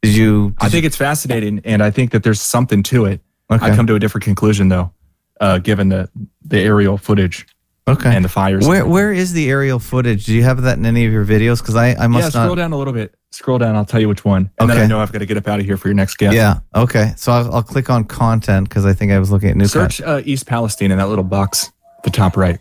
[0.03, 0.55] Did you?
[0.59, 3.21] I think it's fascinating, and I think that there's something to it.
[3.51, 3.67] Okay.
[3.67, 4.93] I come to a different conclusion though,
[5.41, 6.09] uh, given the
[6.43, 7.47] the aerial footage
[7.89, 8.15] okay.
[8.15, 8.67] and the fires.
[8.67, 10.25] Where where is the aerial footage?
[10.25, 11.61] Do you have that in any of your videos?
[11.61, 12.55] Because I I must yeah, must scroll not.
[12.57, 13.15] down a little bit.
[13.31, 13.77] Scroll down.
[13.77, 14.85] I'll tell you which one, and then Okay.
[14.85, 16.35] I know I've got to get up out of here for your next guest.
[16.35, 16.61] Yeah.
[16.75, 17.13] Okay.
[17.17, 20.01] So I'll, I'll click on content because I think I was looking at new Search
[20.01, 22.59] uh, East Palestine in that little box at the top right.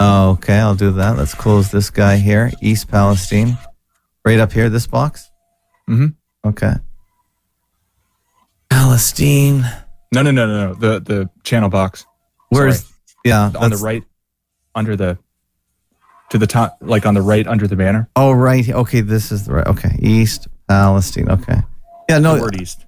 [0.00, 1.16] Oh, okay, I'll do that.
[1.16, 2.52] Let's close this guy here.
[2.62, 3.58] East Palestine.
[4.24, 5.30] Right up here, this box?
[5.88, 6.14] Mm Mhm.
[6.46, 6.72] Okay.
[8.70, 9.62] Palestine.
[10.12, 10.74] No, no, no, no, no.
[10.74, 12.06] The the channel box
[12.50, 12.90] Where's
[13.24, 14.02] yeah on the right,
[14.74, 15.18] under the
[16.30, 18.08] to the top, like on the right under the banner.
[18.16, 18.68] Oh right.
[18.68, 19.96] Okay, this is the right okay.
[19.98, 21.30] East Palestine.
[21.30, 21.60] Okay.
[22.08, 22.86] Yeah, the no, word east.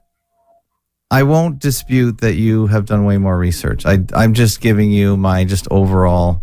[1.11, 3.85] I won't dispute that you have done way more research.
[3.87, 6.43] I I'm just giving you my just overall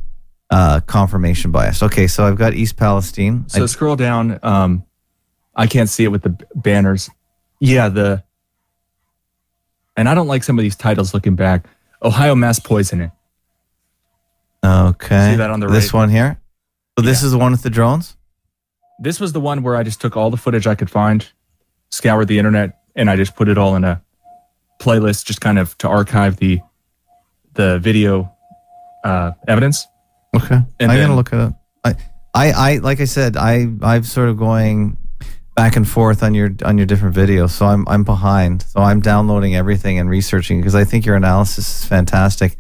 [0.50, 1.84] uh confirmation bias.
[1.84, 3.46] Okay, so I've got East Palestine.
[3.48, 4.40] So I- scroll down.
[4.44, 4.84] Um,
[5.56, 7.10] I can't see it with the banners.
[7.60, 8.24] Yeah, the.
[9.96, 11.66] And I don't like some of these titles looking back.
[12.04, 13.12] Ohio mass poisoning.
[14.64, 15.32] okay.
[15.32, 16.40] See that on the This one here?
[16.98, 18.18] So this is the one with the drones?
[19.00, 21.30] This was the one where I just took all the footage I could find,
[21.92, 24.02] scoured the internet, and I just put it all in a
[24.80, 26.60] playlist, just kind of to archive the
[27.54, 28.32] the video
[29.04, 29.86] uh, evidence.
[30.36, 30.56] Okay.
[30.80, 31.62] And I'm then- gonna look it up.
[31.84, 31.96] I,
[32.34, 34.98] I, I, like I said, I, I'm sort of going
[35.56, 38.64] back and forth on your on your different videos, so I'm I'm behind.
[38.64, 42.58] So I'm downloading everything and researching because I think your analysis is fantastic.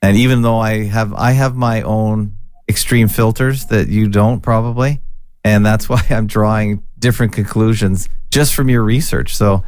[0.00, 2.35] And even though I have I have my own
[2.68, 5.00] extreme filters that you don't probably,
[5.44, 9.36] and that's why I'm drawing different conclusions just from your research.
[9.36, 9.62] So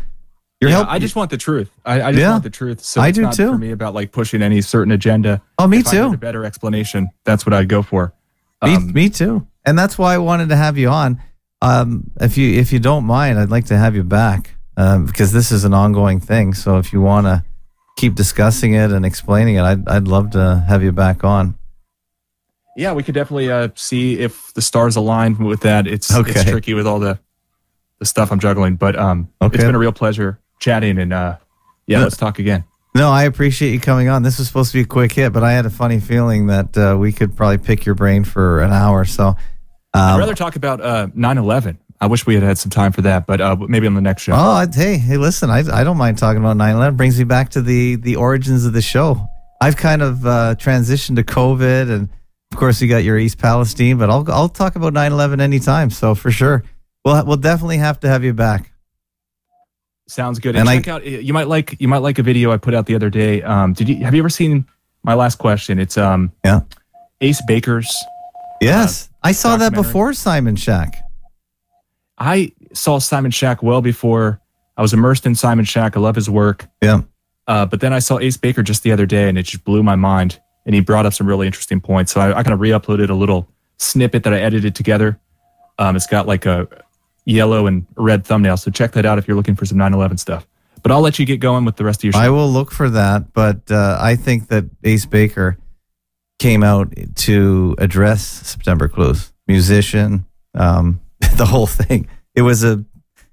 [0.61, 0.95] you're Yeah, helping.
[0.95, 1.71] I just want the truth.
[1.85, 2.33] I, I just Yeah.
[2.33, 2.81] want the truth.
[2.83, 3.53] So I do not too.
[3.53, 5.41] For me, about like pushing any certain agenda.
[5.59, 6.13] oh, me If too.
[6.13, 7.09] a better explanation.
[7.25, 8.13] That's what I'd go for.
[8.65, 9.47] Me, Um, me too.
[9.65, 11.23] And that's why I wanted to have you on.
[11.63, 15.33] Um, if you if you don't mind, I'd like to have you back um, because
[15.33, 16.55] this is an ongoing thing.
[16.55, 17.45] So if you want to
[17.97, 21.57] keep discussing it and explaining it, I'd I'd love to have you back on.
[22.79, 25.89] Yeah, we could definitely uh, see if the stars align with that.
[25.89, 26.31] It's Okay.
[26.31, 27.19] it's tricky with all the
[27.99, 29.57] the stuff I'm juggling, but um, Okay.
[29.57, 31.37] it's been a real pleasure chatting, and uh,
[31.89, 32.05] yeah, Yeah.
[32.05, 32.63] let's talk again.
[32.95, 34.23] No, I appreciate you coming on.
[34.23, 36.79] This was supposed to be a quick hit, but I had a funny feeling that
[36.79, 39.05] uh, we could probably pick your brain for an hour.
[39.05, 39.35] So,
[39.95, 41.79] I'd um, rather talk about uh, 9/11.
[42.01, 44.23] I wish we had had some time for that, but uh, maybe on the next
[44.23, 44.35] show.
[44.37, 46.97] oh, hey, hey, listen, I, I don't mind talking about 9/11.
[46.97, 49.27] Brings me back to the the origins of the show.
[49.61, 52.09] I've kind of uh, transitioned to COVID, and
[52.53, 53.99] of course, you got your East Palestine.
[53.99, 55.91] But I'll I'll talk about 9/11 anytime.
[55.91, 56.65] So for sure,
[57.05, 58.73] we'll we'll definitely have to have you back.
[60.07, 60.57] Sounds good.
[60.57, 62.75] And And, I- check out you might like you might like a video I put
[62.75, 63.43] out the other day.
[63.43, 64.67] Um, did you have you ever seen
[65.05, 65.79] my last question?
[65.79, 66.61] It's um Yeah.
[67.21, 67.95] Ace Baker's.
[68.61, 70.97] Yes, I saw that before Simon Shack.
[72.17, 74.41] I saw Simon Shack well before
[74.77, 75.97] I was immersed in Simon Shack.
[75.97, 76.67] I love his work.
[76.83, 77.03] Yeah.
[77.47, 79.83] Uh, but then I saw Ace Baker just the other day, and it just blew
[79.85, 80.41] my mind.
[80.69, 82.13] And he brought up some really interesting points.
[82.13, 85.19] So I, I kind of re-uploaded a little snippet that I edited together.
[85.79, 86.69] Um, it's got like a
[87.25, 88.59] yellow and red thumbnail.
[88.59, 90.47] So check that out if you're looking for some 9/11 stuff.
[90.83, 92.19] But I'll let you get going with the rest of your show.
[92.19, 95.57] I will look for that, but uh, I think that Ace Baker
[96.39, 101.01] came out to address September Clues, musician, um,
[101.37, 102.09] the whole thing.
[102.35, 102.85] It was a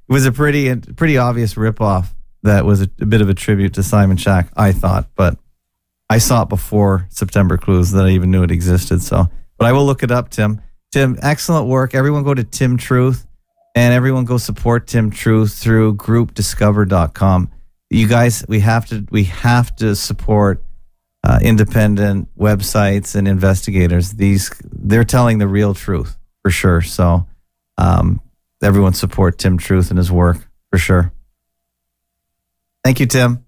[0.08, 2.08] it was a pretty pretty obvious ripoff
[2.44, 5.38] that was a, a bit of a tribute to Simon Shack, I thought, but
[6.10, 9.02] I saw it before September Clues that I even knew it existed.
[9.02, 10.62] So, but I will look it up, Tim.
[10.92, 11.96] Tim, excellent work.
[11.96, 13.26] Everyone go to Tim Truth
[13.76, 17.52] and everyone go support Tim Truth through groupdiscover.com.
[17.90, 20.64] You guys, we have to we have to support
[21.24, 24.12] uh, independent websites and investigators.
[24.14, 26.82] These they're telling the real truth for sure.
[26.82, 27.28] So,
[27.78, 28.22] um,
[28.62, 30.38] everyone support Tim Truth and his work
[30.72, 31.12] for sure.
[32.84, 33.45] Thank you, Tim.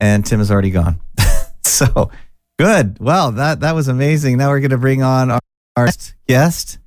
[0.00, 1.00] And Tim is already gone.
[1.64, 2.10] so
[2.58, 2.98] good.
[2.98, 4.38] Wow, that that was amazing.
[4.38, 5.40] Now we're going to bring on our,
[5.76, 5.88] our
[6.26, 6.78] guest.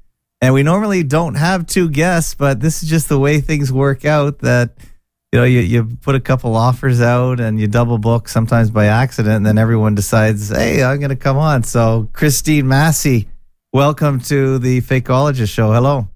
[0.43, 4.05] And we normally don't have two guests, but this is just the way things work
[4.05, 4.71] out that
[5.31, 8.87] you know, you, you put a couple offers out and you double book sometimes by
[8.87, 11.63] accident, and then everyone decides, hey, I'm going to come on.
[11.63, 13.29] So, Christine Massey,
[13.71, 15.71] welcome to the Fakeologist Show.
[15.71, 16.10] Hello.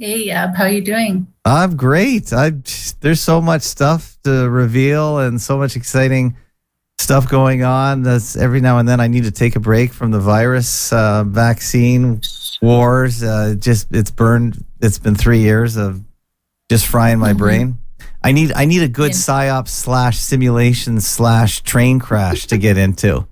[0.00, 1.26] Hey, Ab, how are you doing?
[1.44, 2.32] I'm great.
[2.32, 2.52] I
[3.00, 6.36] there's so much stuff to reveal and so much exciting
[6.98, 8.02] stuff going on.
[8.02, 11.24] That's every now and then I need to take a break from the virus uh,
[11.24, 12.22] vaccine
[12.62, 13.22] wars.
[13.22, 14.64] Uh, just it's burned.
[14.80, 16.02] It's been three years of
[16.70, 17.38] just frying my Mhm.
[17.38, 17.78] brain.
[18.24, 19.18] I need I need a good Yeah.
[19.18, 23.26] psyop slash simulation slash train crash to get into.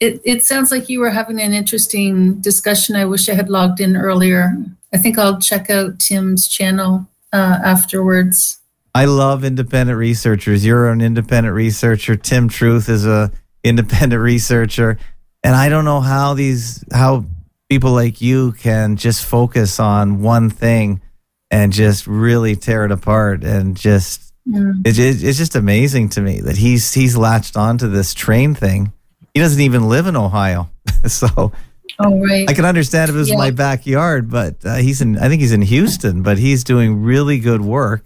[0.00, 2.96] It it sounds like you were having an interesting discussion.
[2.96, 4.56] I wish I had logged in earlier.
[4.92, 8.58] I think I'll check out Tim's channel uh, afterwards.
[8.94, 10.64] I love independent researchers.
[10.64, 12.16] You're an independent researcher.
[12.16, 13.30] Tim Truth is a
[13.62, 14.98] independent researcher,
[15.44, 17.26] and I don't know how these how
[17.68, 21.02] people like you can just focus on one thing
[21.50, 24.80] and just really tear it apart and just Mm.
[24.86, 28.94] it, it, it's just amazing to me that he's he's latched onto this train thing.
[29.34, 30.70] He doesn't even live in Ohio,
[31.06, 31.52] so
[32.00, 32.48] Oh, right.
[32.48, 33.36] I can understand if it was Yeah.
[33.36, 34.30] my backyard.
[34.30, 35.18] But uh, he's in.
[35.18, 38.04] I think he's in Houston, but he's doing really good work.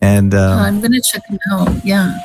[0.00, 1.84] And um, I'm going to check him out.
[1.84, 2.18] Yeah.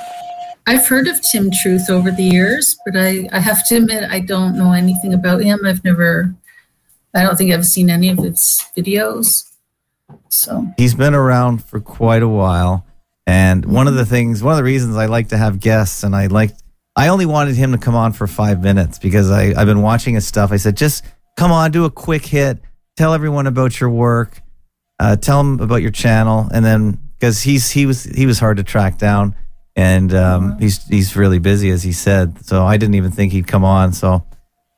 [0.65, 4.19] I've heard of Tim Truth over the years, but I, I have to admit, I
[4.21, 5.59] don't know anything about him.
[5.65, 6.33] I've never,
[7.13, 9.49] I don't think I've seen any of his videos.
[10.29, 12.85] So, he's been around for quite a while.
[13.27, 16.15] And one of the things, one of the reasons I like to have guests, and
[16.15, 16.51] I like,
[16.95, 20.13] I only wanted him to come on for five minutes because I, I've been watching
[20.13, 20.51] his stuff.
[20.51, 21.03] I said, just
[21.35, 22.59] come on, do a quick hit,
[22.95, 24.41] tell everyone about your work,
[24.99, 28.57] uh, tell them about your channel, and then because he's he was he was hard
[28.57, 29.35] to track down,
[29.75, 32.45] and um, he's he's really busy as he said.
[32.45, 33.93] So I didn't even think he'd come on.
[33.93, 34.23] So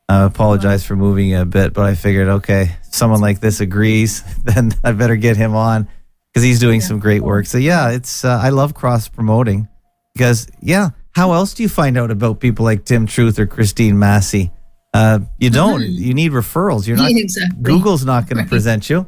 [0.08, 4.72] I apologize for moving a bit, but I figured, okay, someone like this agrees, then
[4.82, 5.88] I better get him on
[6.32, 7.46] because he's doing some great work.
[7.46, 9.68] So yeah, it's uh, I love cross promoting
[10.14, 13.98] because yeah, how else do you find out about people like Tim Truth or Christine
[13.98, 14.52] Massey?
[14.92, 15.80] Uh, you don't.
[15.80, 16.86] You need referrals.
[16.86, 17.10] You're not.
[17.10, 17.62] Yeah, exactly.
[17.62, 18.42] Google's not going Right.
[18.44, 19.06] to present you.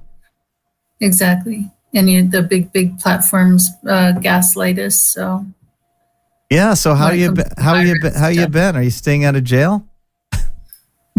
[1.00, 1.70] exactly.
[1.94, 5.02] And you, the big, big platforms uh, gaslight us.
[5.02, 5.44] So,
[6.50, 6.72] Yeah.
[6.74, 8.74] So how you be- how you be- how you been?
[8.74, 9.86] Are you staying out of jail?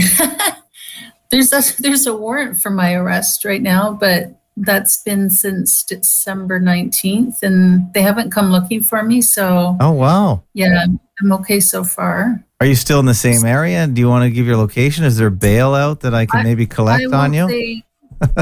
[1.31, 6.60] there's a, there's a warrant for my arrest right now, but that's been since December
[6.60, 9.22] 19th and they haven't come looking for me.
[9.22, 10.43] So, Oh wow.
[10.53, 10.86] yeah,
[11.22, 12.43] I'm okay so far.
[12.62, 13.88] Are you still in the same area?
[13.88, 15.05] Do you want to give your location?
[15.05, 17.82] Is there bail out that I can I- maybe collect on you?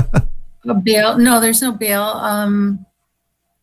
[0.67, 1.17] a bail.
[1.17, 2.01] No, there's no bail.
[2.01, 2.85] Um,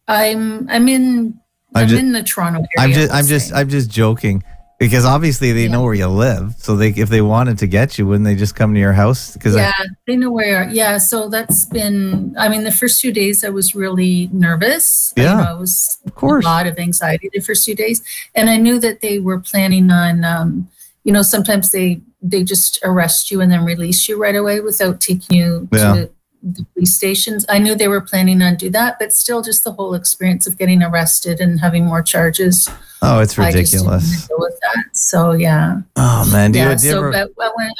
[0.08, 1.38] I'm I'm in
[1.74, 2.68] I'm I'm ju- in the Toronto area.
[2.78, 3.52] I'm just I'm just.
[3.52, 4.42] I'm just joking
[4.78, 5.72] because obviously they Yeah.
[5.72, 6.54] know where you live.
[6.58, 9.32] So they if they wanted to get you, wouldn't they just come to your house?
[9.32, 9.72] Because yeah,
[10.06, 10.62] they know where.
[10.64, 10.72] you are.
[10.72, 12.34] Yeah, so that's been.
[12.38, 15.12] I mean, the first few days I was really nervous.
[15.16, 15.36] I, Yeah.
[15.36, 16.44] know, I was of course.
[16.44, 18.02] a lot of anxiety the first few days,
[18.34, 20.24] and I knew that they were planning on.
[20.24, 20.68] Um,
[21.04, 24.98] you know, sometimes they they just arrest you and then release you right away without
[25.00, 25.94] taking you Yeah.
[25.94, 26.10] to
[26.42, 27.44] the police stations.
[27.50, 30.56] I knew they were planning on do that, but still, just the whole experience of
[30.58, 32.68] getting arrested and having more charges.
[33.04, 34.10] Oh, it's I just didn't ridiculous.
[34.10, 34.96] want to go with that.
[34.96, 37.72] So yeah, Oh man, do you, do So, ever but went.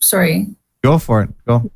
[0.00, 0.46] Sorry,
[0.82, 1.30] go for it?
[1.46, 1.70] Go.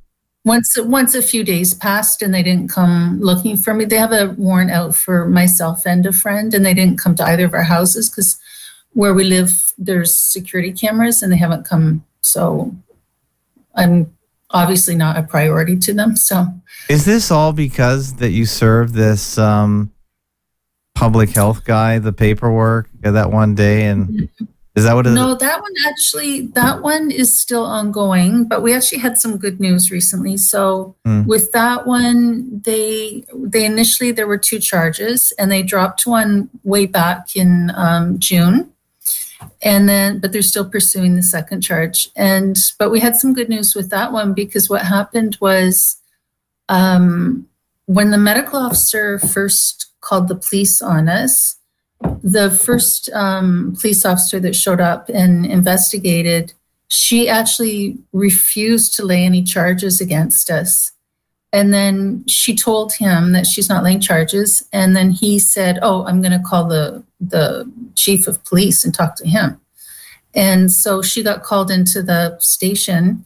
[0.44, 4.12] once once a few days passed and they didn't come looking for me they have
[4.12, 7.54] a warrant out for myself and a friend and they didn't come to either of
[7.54, 8.38] our houses because
[8.94, 12.74] where we live there's security cameras and they haven't come so
[13.76, 14.12] i'm
[14.50, 16.46] obviously not a priority to them so
[16.88, 19.92] Is this all because that you serve this um,
[21.02, 24.28] public health guy the paperwork that one day, and
[24.76, 25.14] is that what it is?
[25.16, 29.60] no that one actually that one is still ongoing but we actually had some good
[29.60, 31.24] news recently so Hmm.
[31.24, 36.86] with that one they they initially there were two charges and they dropped one way
[36.86, 38.72] back in um, june
[39.60, 43.50] and then but they're still pursuing the second charge and but we had some good
[43.50, 45.98] news with that one because what happened was
[46.70, 47.46] um,
[47.86, 51.56] when the medical officer first called the police on us.
[52.22, 56.52] The first um, police officer that showed up and investigated
[56.92, 60.92] she actually refused to lay any charges against us.
[61.50, 66.04] And then she told him that she's not laying charges and then he said oh
[66.04, 69.58] i'm going to call the the chief of police and talk to him.
[70.34, 73.24] And so she got called into the station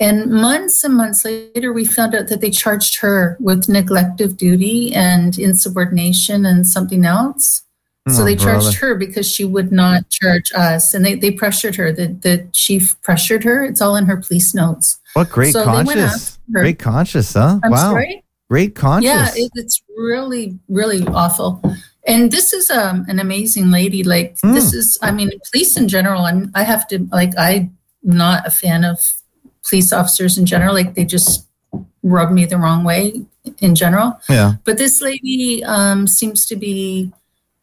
[0.00, 4.36] and months and months later we found out that they charged her with neglect of
[4.36, 7.62] duty and insubordination and something else.
[8.08, 8.76] So Oh, they charged brother.
[8.78, 10.94] her because she would not charge us.
[10.94, 13.64] And they, they pressured her the, the chief pressured her.
[13.64, 14.98] It's all in her police notes.
[15.12, 17.58] What great So conscious, great conscious, huh?
[17.62, 18.24] i'm wow, sorry?
[18.48, 19.08] Great conscious.
[19.10, 21.60] yeah it, it's really really awful.
[22.06, 24.02] And this is um, an amazing lady.
[24.04, 24.52] Like Hmm.
[24.54, 28.50] this is i mean police in general i'm i have to like i'm not a
[28.50, 29.12] fan of
[29.68, 31.46] police officers in general like they just
[32.02, 33.22] rub me the wrong way
[33.58, 34.52] in general yeah.
[34.64, 37.12] but this lady um, seems to be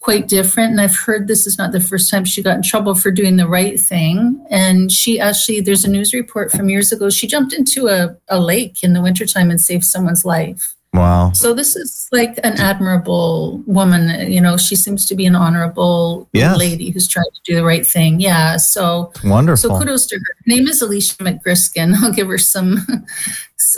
[0.05, 0.69] quite different.
[0.69, 3.37] And I've heard this is not the first time she got in trouble for doing
[3.37, 4.39] the right thing.
[4.51, 7.09] And she actually, there's a news report from years ago.
[7.09, 10.74] She jumped into a, a lake in the wintertime and saved someone's life.
[10.95, 11.31] Wow.
[11.33, 14.31] So this is like an admirable woman.
[14.31, 16.57] You know, she seems to be an honorable Yes.
[16.57, 18.19] lady who's trying to do the right thing.
[18.19, 18.57] Yeah.
[18.57, 19.69] So Wonderful.
[19.71, 20.21] so kudos to her.
[20.21, 21.95] Her name is Alicia McGriskin.
[22.03, 22.77] I'll give her some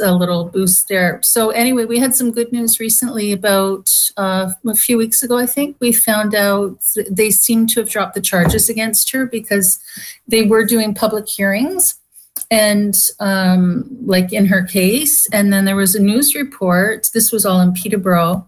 [0.03, 1.19] a little boost there.
[1.23, 5.37] So anyway, we had some good news recently about uh, a few weeks ago.
[5.37, 9.79] I think we found out they seem to have dropped the charges against her because
[10.27, 11.95] they were doing public hearings.
[12.49, 15.27] And um, like in her case.
[15.31, 17.09] And then there was a news report.
[17.13, 18.47] This was all in Peterborough.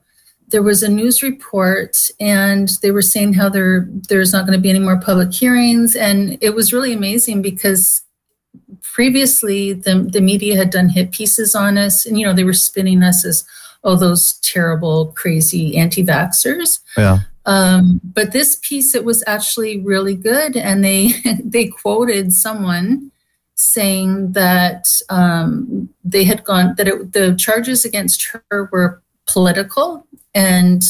[0.49, 4.61] There was a news report, and they were saying how there there's not going to
[4.61, 5.95] be any more public hearings.
[5.95, 8.01] And it was really amazing because
[8.81, 12.53] previously the the media had done hit pieces on us, and you know they were
[12.53, 13.45] spinning us as
[13.83, 16.79] oh those terrible crazy anti-vaxxers.
[16.97, 17.19] Yeah.
[17.45, 21.11] Um, but this piece, it was actually really good, and they
[21.43, 23.11] they quoted someone
[23.59, 30.83] saying that um, they had gone that it, the charges against her were political and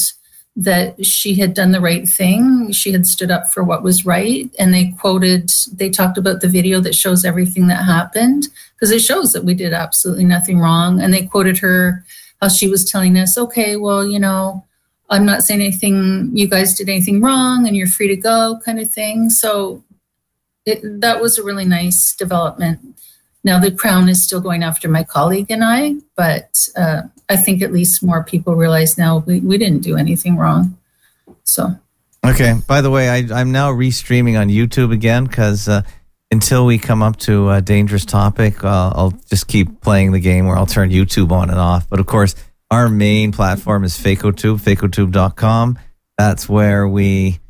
[0.56, 2.72] that she had done the right thing.
[2.72, 6.48] She had stood up for what was right, and they quoted they talked about the
[6.48, 11.00] video that shows everything that happened because it shows that we did absolutely nothing wrong,
[11.00, 12.04] and they quoted her
[12.40, 14.64] how she was telling us, okay, well, you know
[15.10, 18.78] I'm not saying anything, you guys did anything wrong and you're free to go, kind
[18.78, 19.28] of thing.
[19.28, 19.82] So
[20.70, 22.80] it, that was a really nice development.
[23.42, 27.62] Now, the Crown is still going after my colleague and I, but uh, I think
[27.62, 30.76] at least more people realize now we, we didn't do anything wrong.
[31.44, 31.76] So.
[32.24, 32.54] Okay.
[32.66, 35.82] By the way, I, am now restreaming on YouTube again because uh,
[36.30, 40.46] until we come up to a dangerous topic, uh, I'll just keep playing the game
[40.46, 41.88] where I'll turn YouTube on and off.
[41.88, 42.34] But of course,
[42.70, 45.78] our main platform is FakeoTube, FakeoTube.com.
[46.18, 47.40] That's where we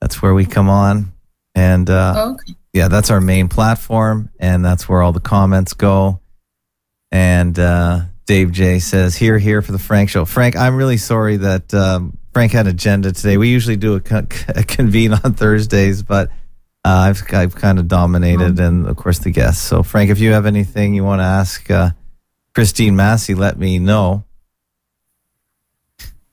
[0.00, 1.13] that's where we come on.
[1.54, 2.54] And uh, oh, okay.
[2.72, 6.20] yeah, that's our main platform, and that's where all the comments go.
[7.12, 11.36] And uh, Dave J says, "Here, here for the Frank show." Frank, I'm really sorry
[11.36, 13.36] that um, Frank had an agenda today.
[13.36, 16.28] We usually do a, co- a convene on Thursdays, but
[16.84, 18.66] uh, I've I've kind of dominated, oh.
[18.66, 19.62] and of course the guests.
[19.62, 21.90] So, Frank, if you have anything you want to ask uh,
[22.54, 24.24] Christine Massey, let me know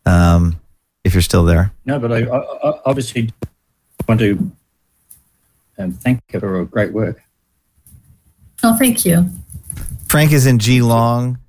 [0.06, 0.60] um,
[1.04, 1.74] if you're still there.
[1.86, 3.32] No, but I, I obviously
[4.08, 4.52] want to
[5.82, 7.22] um, thank her for her great work.
[8.64, 9.30] Oh, thank you.
[10.08, 11.40] Frank is in Geelong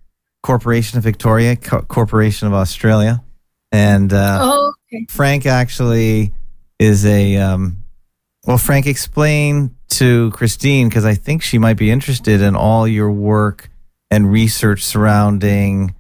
[0.43, 3.23] Corporation of Victoria, Co- Corporation of Australia,
[3.71, 5.07] and uh, oh, okay.
[5.09, 6.33] Frank actually
[6.79, 7.85] is a um,
[8.47, 8.59] well.
[8.59, 13.69] Frank, explain to Christine because I think she might be interested in all your work
[14.11, 15.95] and research surrounding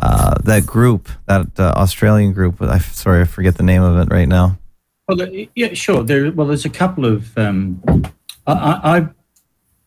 [0.00, 2.60] uh, that group, that uh, Australian group.
[2.62, 4.58] I sorry, I forget the name of it right now.
[5.08, 5.18] Well,
[5.54, 6.02] yeah, sure.
[6.02, 7.36] There, well, there's a couple of.
[7.38, 7.80] Um,
[8.46, 9.08] I, I, I,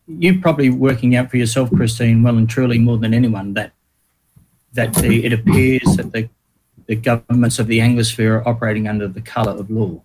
[0.06, 3.72] you're probably working out for yourself, Christine, well and truly more than anyone that
[4.72, 6.28] that the, it appears that the
[6.86, 10.00] the governments of the Anglosphere are operating under the colour of law.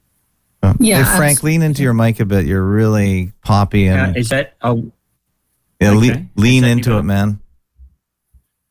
[0.61, 0.75] Oh.
[0.79, 2.45] Yeah, hey, Frank, lean into your mic a bit.
[2.45, 4.15] You're really poppy and.
[4.15, 4.55] Uh, is that?
[4.61, 4.91] Oh,
[5.79, 6.13] yeah, okay.
[6.13, 7.39] le- lean into it, man.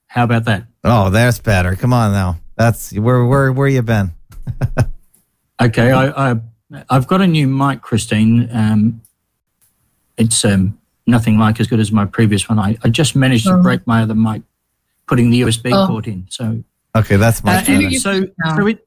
[0.07, 0.67] How about that?
[0.85, 1.75] Oh, that's better.
[1.75, 2.39] Come on now.
[2.57, 4.13] That's where where where you been?
[5.65, 6.37] okay, I, I
[6.91, 8.49] I've got a new mic, Christine.
[8.53, 9.03] Um,
[10.17, 12.59] it's um, nothing like as good as my previous one.
[12.59, 13.63] I, I just managed to oh.
[13.63, 14.43] break my other mic,
[15.07, 15.87] putting the USB oh.
[15.87, 16.27] port in.
[16.31, 16.63] So
[16.97, 17.91] okay, that's much uh.
[17.91, 18.87] So so, it,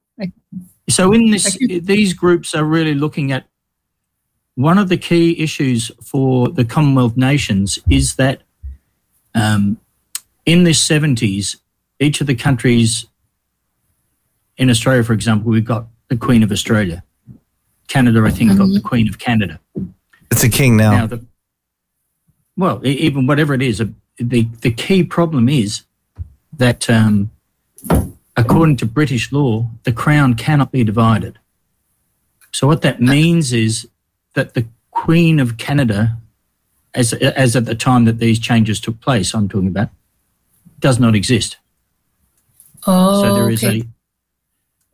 [0.90, 3.46] so in this, these groups are really looking at
[4.56, 8.42] one of the key issues for the Commonwealth nations is that
[9.36, 9.78] um,
[10.48, 11.58] in the 70s,
[12.00, 13.06] each of the countries
[14.58, 17.04] in Australia, for example, we've got the Queen of Australia.
[17.88, 18.60] Canada, I think, mm-hmm.
[18.60, 18.88] got the mm-hmm.
[18.88, 19.60] Queen of Canada.
[20.32, 20.92] It's a king now.
[20.92, 21.26] now the,
[22.56, 23.82] well, even whatever it is,
[24.18, 25.84] the, the key problem is
[26.54, 27.32] that, um,
[28.36, 31.40] according to British law, the crown cannot be divided.
[32.52, 33.88] So, what that means is
[34.34, 36.18] that the Queen of Canada,
[36.96, 39.90] as, as at the time that these changes took place, I'm talking about,
[40.80, 41.58] does not exist.
[42.88, 43.82] Oh, so there is okay.
[43.82, 43.84] a,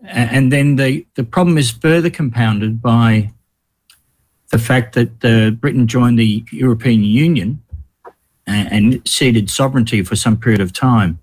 [0.04, 3.32] and then the the problem is further compounded by
[4.51, 7.64] the fact that uh, Britain joined the European Union
[8.45, 11.18] and, and, ceded sovereignty for some period of time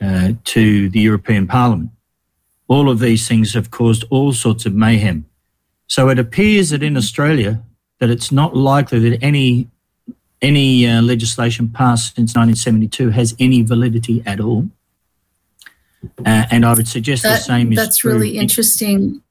[0.00, 1.90] uh, to the European Parliament.
[2.68, 5.26] All of these things have caused all sorts of mayhem.
[5.88, 7.60] So it appears that in Australia
[7.98, 9.68] that it's not likely that any
[10.42, 14.70] any uh, legislation passed since 1972 has any validity at all.
[16.24, 18.14] Uh, and I would suggest that, the same is That's true.
[18.14, 19.22] really interesting.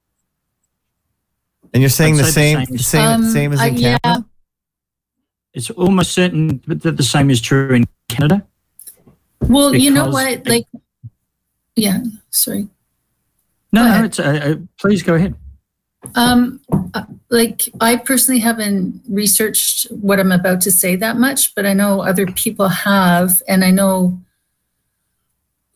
[1.74, 3.99] And you're saying the same, the same, um, same as in uh, Canada?
[4.03, 4.17] Yeah.
[5.53, 8.45] It's almost certain that the same is true in Canada.
[9.41, 10.47] Well, you know what?
[10.47, 10.67] Like,
[11.76, 12.67] yeah, sorry.
[13.72, 15.36] No, no, it's, uh, uh, please go ahead.
[16.15, 16.61] Um,
[16.93, 21.74] uh, like I personally haven't researched what I'm about to say that much, but I
[21.74, 24.20] know other people have, and I know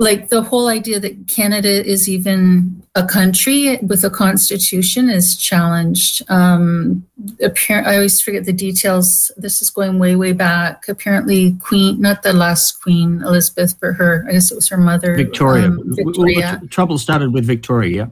[0.04, 6.22] like the whole idea that Canada is even a country with a constitution is challenged.
[6.30, 7.06] Um,
[7.42, 9.32] apparent, I always forget the details.
[9.38, 10.88] This is going way, way back.
[10.88, 15.16] Apparently, Queen, not the last Queen Elizabeth, but her, I guess it was her mother,
[15.16, 15.66] Victoria.
[15.66, 16.60] um, Victoria.
[16.62, 17.96] tr- trouble started with Victoria.
[17.96, 18.08] Yeah.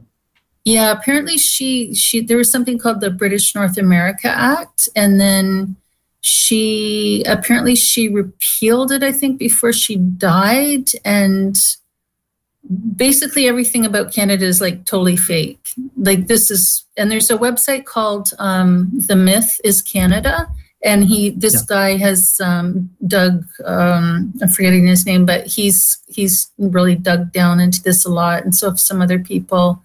[0.64, 5.76] Yeah, apparently she she there was something called the British North America Act, and then
[6.22, 9.02] she apparently she repealed it.
[9.02, 11.58] I think before she died, and
[12.96, 15.70] basically everything about Canada is like totally fake.
[15.98, 20.48] Like this is, and there's a website called um, The Myth Is Canada,
[20.84, 21.62] and he this Yeah.
[21.68, 27.60] guy has um, dug um, I'm forgetting his name, but he's he's really dug down
[27.60, 29.82] into this a lot, and so have some other people.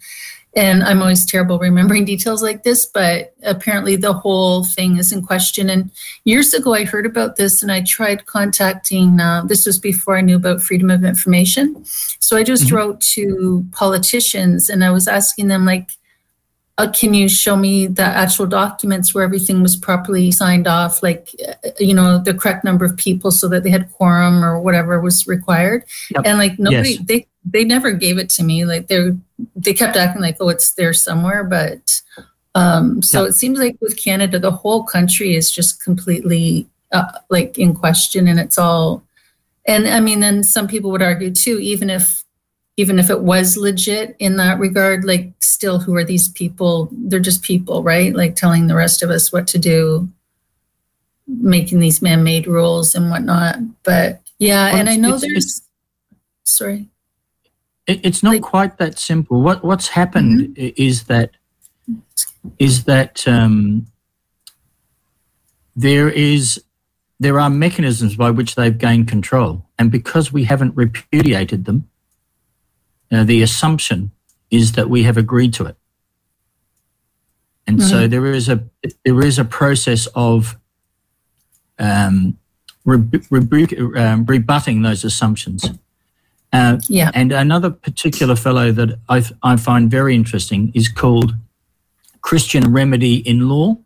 [0.56, 5.22] And I'm always terrible remembering details like this, but apparently the whole thing is in
[5.22, 5.68] question.
[5.68, 5.90] And
[6.24, 10.22] years ago, I heard about this and I tried contacting, uh, this was before I
[10.22, 11.84] knew about freedom of information.
[12.20, 12.72] So I just Mhm.
[12.72, 15.90] wrote to politicians and I was asking them, like,
[16.78, 21.30] uh, can you show me the actual documents where everything was properly signed off, like,
[21.46, 25.00] uh, you know, the correct number of people so that they had quorum or whatever
[25.00, 25.84] was required?
[26.14, 26.22] Yep.
[26.26, 27.00] And like, nobody, Yes.
[27.06, 28.64] they, they never gave it to me.
[28.64, 29.16] Like, they're,
[29.54, 31.44] they kept acting like, oh, it's there somewhere.
[31.44, 32.00] But
[32.54, 33.28] um, so Yeah.
[33.28, 38.28] it seems like with Canada, the whole country is just completely uh, like in question,
[38.28, 39.02] and it's all.
[39.66, 42.24] And I mean, then some people would argue too, even if
[42.78, 46.88] even if it was legit in that regard, like still, who are these people?
[46.92, 48.14] They're just people, right?
[48.14, 50.08] Like telling the rest of us what to do,
[51.26, 53.56] making these man-made rules and whatnot.
[53.82, 55.62] But yeah, Well, and I know there's.
[56.44, 56.88] Sorry.
[57.86, 59.40] It, it's not Like- quite that simple.
[59.42, 61.30] What what's happened i- is that
[62.58, 63.86] is that um,
[65.74, 66.62] there is
[67.18, 71.88] there are mechanisms by which they've gained control, and because we haven't repudiated them,
[73.10, 74.10] uh, the assumption
[74.50, 75.76] is that we have agreed to it,
[77.66, 78.64] and so there is a
[79.04, 80.56] there is a process of
[81.78, 82.36] um,
[82.84, 85.64] rebu- rebu- um, rebutting those assumptions.
[86.56, 87.10] Uh, Yeah.
[87.14, 91.34] and another particular fellow that I, I find very interesting is called
[92.22, 93.76] Christian Remedy in Law,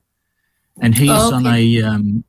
[0.80, 2.24] and he's Oh, on a um,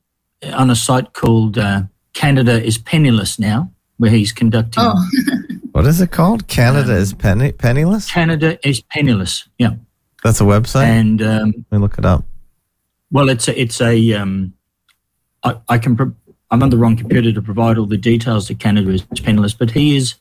[0.53, 1.83] on a site called uh,
[2.13, 4.95] Canada is Penniless now, where he's conducting Oh,
[5.73, 6.47] What is it called?
[6.47, 8.11] Canada is penny, penniless?
[8.11, 9.47] Canada is Penniless.
[9.57, 9.75] Yeah,
[10.23, 10.83] That's a website?
[10.83, 12.25] and um, Let me look it up.
[13.11, 14.53] well, it's a, it's a um,
[15.43, 16.13] I, I can pro-
[16.49, 19.71] I'm on the wrong computer to provide all the details to Canada is penniless, but
[19.71, 20.15] he is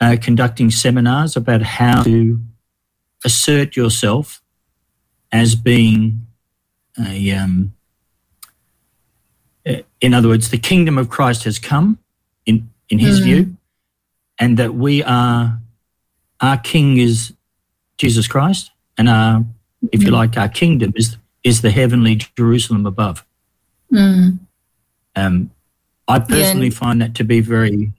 [0.00, 2.40] uh, conducting seminars about how to
[3.24, 4.42] assert yourself
[5.32, 6.26] as being
[6.98, 7.74] a, um,
[9.66, 11.98] uh, in other words, the kingdom of Christ has come
[12.46, 13.24] in in his Mhm.
[13.24, 13.56] view,
[14.38, 15.60] and that we are
[16.40, 17.34] our king is
[17.98, 19.44] Jesus Christ, and our,
[19.92, 23.24] if you like, our kingdom is is the heavenly Jerusalem above.
[23.92, 24.38] mm,
[25.16, 25.50] Um,
[26.06, 27.92] I personally find that to be very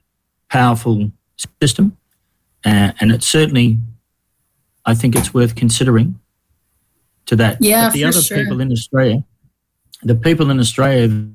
[0.48, 1.10] powerful
[1.60, 1.96] system,
[2.64, 3.78] uh, and it's certainly,
[4.84, 6.18] I think it's worth considering.
[7.26, 8.38] To that, Yeah, but the for other sure.
[8.42, 9.22] people in Australia,
[10.02, 11.28] the people in Australia,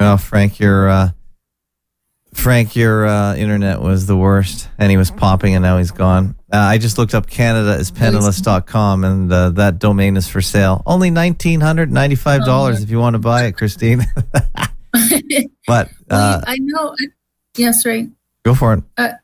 [0.00, 1.10] Well, Frank, your uh,
[2.32, 6.34] Frank, your uh, internet was the worst, and he was popping, and now he's gone.
[6.52, 10.82] Uh, I just looked up Canada is penniless.com, and uh, that domain is for sale.
[10.84, 14.04] Only nineteen hundred ninety five dollars if you want to buy it, Christine.
[15.66, 16.94] but uh, I know.
[17.56, 18.08] Yes, right.
[18.44, 19.14] go for it.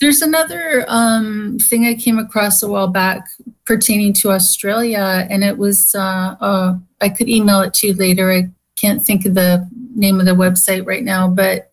[0.00, 3.26] There's another um, thing I came across a while back
[3.64, 8.30] pertaining to Australia, and it was uh, uh, I could email it to you later.
[8.30, 11.72] I can't think of the name of the website right now, but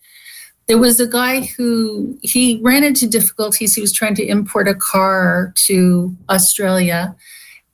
[0.67, 3.75] there was a guy who he ran into difficulties.
[3.75, 7.15] He was trying to import a car to Australia,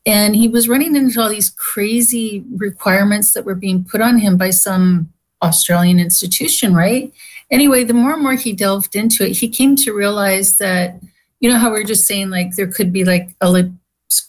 [0.06, 4.36] and he was running into all these crazy requirements that were being put on him
[4.36, 7.12] by some Australian institution, right?
[7.52, 11.00] anyway, the more and more he delved into it, he came to realize that,
[11.42, 13.72] you know, how we are just saying like there could be like a le-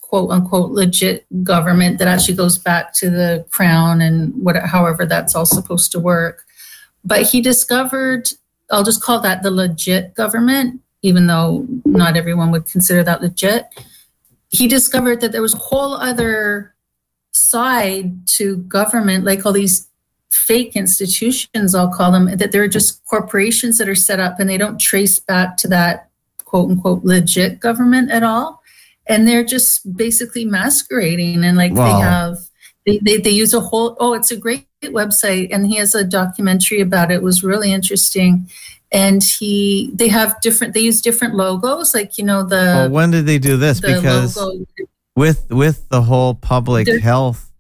[0.03, 5.35] quote unquote legit government that actually goes back to the crown and what, however that's
[5.35, 6.45] all supposed to work.
[7.05, 8.29] But he discovered,
[8.71, 13.67] I'll just call that the legit government, even though not everyone would consider that legit.
[14.51, 16.75] He discovered that there was a whole other
[17.33, 19.89] side to government, like all these
[20.33, 24.59] fake institutions, I'll call them, that they're just corporations that are set up and they
[24.59, 26.09] don't trace back to that
[26.45, 28.63] quote unquote legit government at all.
[29.07, 31.85] And they're just basically masquerading and like Wow.
[31.85, 32.37] they have
[32.85, 35.49] They, they, they use a whole, oh, it's a great website.
[35.53, 37.17] And he has a documentary about it.
[37.17, 38.49] It was really interesting.
[38.91, 43.11] And he, they have different, they use different logos, like, you know, the, well, when
[43.13, 43.81] did they do this?
[43.81, 44.65] the Because logo.
[45.15, 47.52] with with the whole public health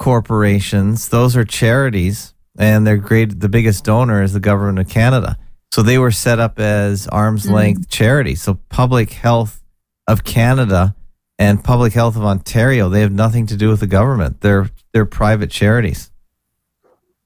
[0.00, 3.38] corporations, those are charities, and they're great.
[3.38, 5.38] The biggest donor is the government of Canada.
[5.72, 7.52] So they were set up as arm's Mm.
[7.52, 8.42] length charities.
[8.42, 9.62] So Public Health
[10.08, 10.96] of Canada
[11.38, 14.40] and Public Health of Ontario, they have nothing to do with the government.
[14.40, 16.10] They're they're private charities.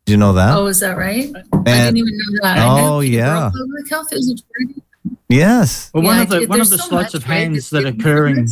[0.04, 0.54] Do you know that?
[0.54, 1.32] Oh, is that right?
[1.54, 2.58] I didn't even know that.
[2.60, 3.50] Oh, yeah.
[3.50, 4.82] Public health is a charity.
[5.30, 5.90] yes.
[5.94, 7.86] Well, one Yeah, of the it- one of the so sleights of hands It's that
[7.86, 8.48] occurring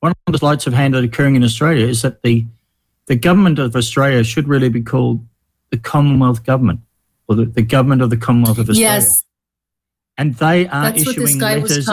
[0.00, 2.44] one of the sleights of hand that are occurring in Australia is that the
[3.12, 5.22] the government of Australia should really be called
[5.68, 6.80] the Commonwealth Government
[7.28, 9.00] or the, the government of the Commonwealth of Australia.
[9.00, 9.24] Yes,
[10.16, 11.90] And they are that's what this issuing guy letters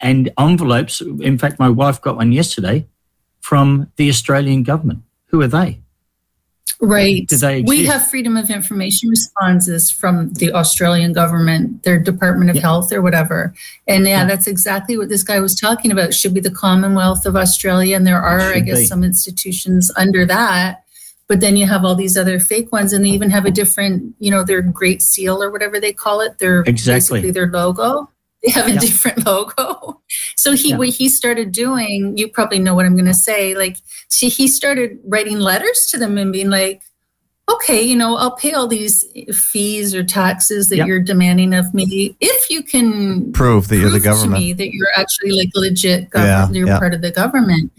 [0.00, 1.02] and envelopes.
[1.02, 2.86] In fact, my wife got one yesterday
[3.40, 5.02] from the Australian government.
[5.26, 5.82] Who are they?
[6.80, 7.30] Right.
[7.66, 12.62] We have freedom of information responses from the Australian government, their Department of Yeah.
[12.62, 13.54] Health or whatever.
[13.86, 14.24] And yeah, Yeah.
[14.26, 16.10] that's exactly what this guy was talking about.
[16.10, 17.96] It should be the Commonwealth of Australia.
[17.96, 18.86] And there are, I guess, be.
[18.86, 20.82] some institutions under that.
[21.26, 24.14] But then you have all these other fake ones, and they even have a different,
[24.18, 26.38] you know, their Great Seal or whatever they call it.
[26.38, 27.20] Their Exactly.
[27.20, 28.10] basically their logo.
[28.44, 28.78] They have a Yeah.
[28.80, 30.02] different logo.
[30.36, 30.76] So he, Yeah.
[30.78, 33.54] what he started doing, you probably know what I'm going to say.
[33.54, 33.78] Like,
[34.08, 36.82] see, he started writing letters to them and being like,
[37.50, 40.86] okay, you know, I'll pay all these fees or taxes that Yep.
[40.86, 44.42] you're demanding of me if you can Prove that you're the prove to government.
[44.42, 46.78] me that you're actually like legit Yeah, government, you're yeah.
[46.78, 47.70] part of the government.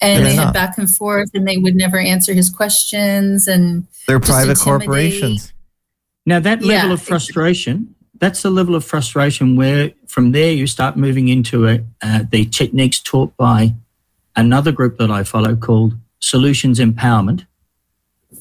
[0.00, 0.44] And Fair they enough.
[0.46, 3.48] had back and forth, and they would never answer his questions.
[3.48, 5.52] And They're private corporations.
[6.26, 10.96] Now that level of frustration, that's the level of frustration where from there you start
[10.96, 13.74] moving into a, uh, the techniques taught by
[14.36, 17.46] another group that I follow called Solutions Empowerment,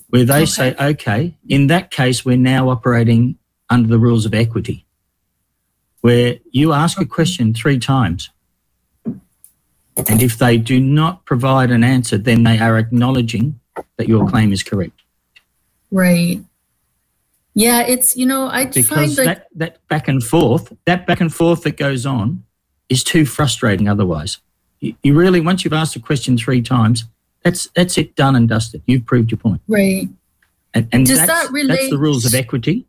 [0.10, 3.38] where they say, okay, in that case, we're now operating
[3.70, 4.86] under the rules of equity,
[6.02, 8.30] where you ask a question three times.
[9.06, 13.60] And if they do not provide an answer, then they are acknowledging
[13.98, 15.02] that your claim is correct.
[15.92, 16.42] right,
[17.54, 21.22] yeah, it's you know I because find like that, that back and forth, that back
[21.22, 22.44] and forth that goes on
[22.90, 24.40] is too frustrating otherwise.
[24.80, 27.06] You, you really, once you've asked a question three times,
[27.44, 28.82] that's that's it, done and dusted.
[28.86, 29.62] You've proved your point.
[29.68, 30.10] right.
[30.74, 32.88] And, and Does that's, that that's the rules of equity.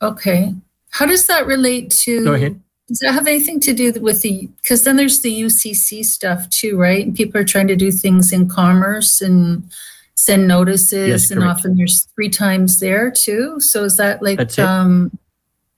[0.00, 0.54] Okay.
[0.90, 2.24] How does that relate to?
[2.24, 2.60] Go ahead.
[2.88, 4.48] Does that have anything to do with the?
[4.62, 7.04] Because then there's the UCC stuff too, right?
[7.04, 9.68] And people are trying to do things in commerce and
[10.16, 11.58] send notices, Yes, and correct.
[11.58, 13.60] often there's three times there too.
[13.60, 14.58] So is that like it.
[14.58, 15.10] um,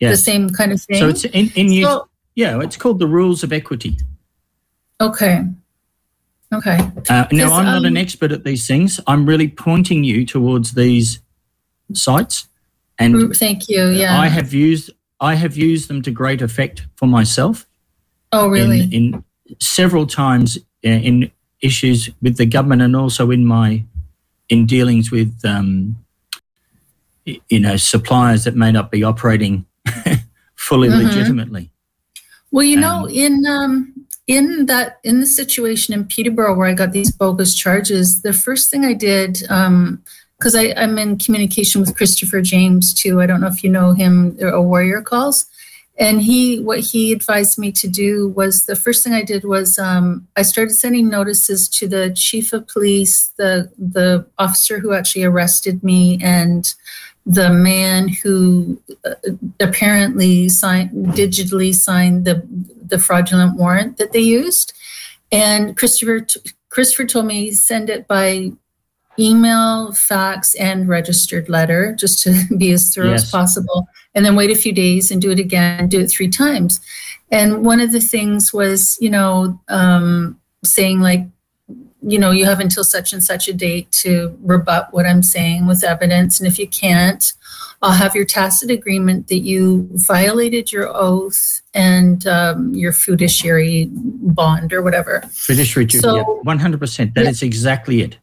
[0.01, 0.23] the Yes.
[0.25, 0.99] same kind of thing?
[1.01, 3.99] So it's in, in you, So- yeah, it's called the rules of equity.
[5.01, 5.45] okay.
[6.51, 6.79] Okay.
[6.79, 9.01] Uh, now, Yes, I'm not an um, expert at these things.
[9.07, 11.21] I'm really pointing you towards these
[11.93, 12.47] sites,
[12.99, 13.89] and Thank you.
[13.89, 14.19] Yeah.
[14.19, 17.67] I have used I have used them to great effect for myself.
[18.33, 18.81] oh, really?
[18.81, 19.25] in, in
[19.61, 21.31] several times uh, in
[21.61, 23.85] issues with the government and also in my
[24.49, 25.97] in dealings with um,
[27.25, 29.65] you know suppliers that may not be operating
[30.55, 31.05] fully Mhm.
[31.05, 31.71] legitimately.
[32.51, 33.93] Well, you know, Um, in um,
[34.27, 38.71] in that in the situation in Peterborough where I got these bogus charges, the first
[38.71, 39.41] thing I did,
[40.39, 43.21] because I I'm in communication with Christopher James too.
[43.21, 45.47] I don't know if you know him, a Warrior Calls,
[45.99, 49.79] and he what he advised me to do was the first thing I did was
[49.79, 55.25] um, I started sending notices to the chief of police, the the officer who actually
[55.25, 56.73] arrested me, and
[57.27, 59.15] the man who uh,
[59.61, 62.47] apparently signed digitally signed the
[62.81, 64.73] the fraudulent warrant that they used.
[65.33, 66.41] And christopher t-
[66.71, 68.53] christopher told me send it by
[69.19, 73.89] email fax and registered letter just to be as thorough as possible
[74.19, 76.81] and then wait a few days and do it again do it three times
[77.31, 81.25] and one of the things was you know um, saying like
[82.03, 85.67] you know you have until such and such a date to rebut what i'm saying
[85.69, 87.33] with evidence and if you can't
[87.81, 94.73] I'll have your tacit agreement that you violated your oath and um, your fiduciary bond
[94.73, 95.23] or whatever.
[95.31, 97.15] Fiduciary duty, So- yeah, one hundred percent.
[97.15, 97.31] That Yeah.
[97.31, 98.19] is exactly it.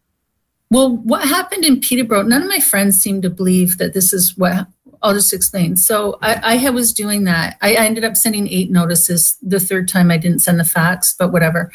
[0.71, 2.23] Well, what happened in Peterborough?
[2.23, 4.67] None of my friends seem to believe that this is what.
[5.05, 5.77] I'll just explain.
[5.77, 7.57] So I, I was doing that.
[7.61, 9.37] I, I ended up sending eight notices.
[9.43, 11.71] The third time I didn't send the fax, but whatever.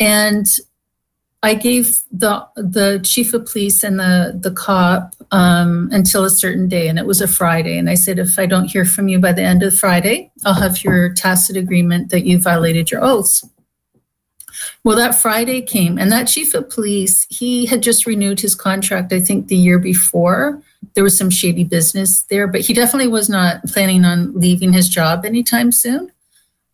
[0.00, 0.46] And
[1.40, 6.66] I gave the the chief of police and the the cop um, until a certain
[6.68, 7.78] day, and it was a Friday.
[7.78, 10.54] And I said, if I don't hear from you by the end of Friday, I'll
[10.54, 13.44] have your tacit agreement that you violated your oaths.
[14.82, 19.12] Well, that Friday came, and that chief of police, he had just renewed his contract,
[19.12, 20.60] I think, the year before.
[20.94, 24.88] There was some shady business there, but he definitely was not planning on leaving his
[24.88, 26.10] job anytime soon.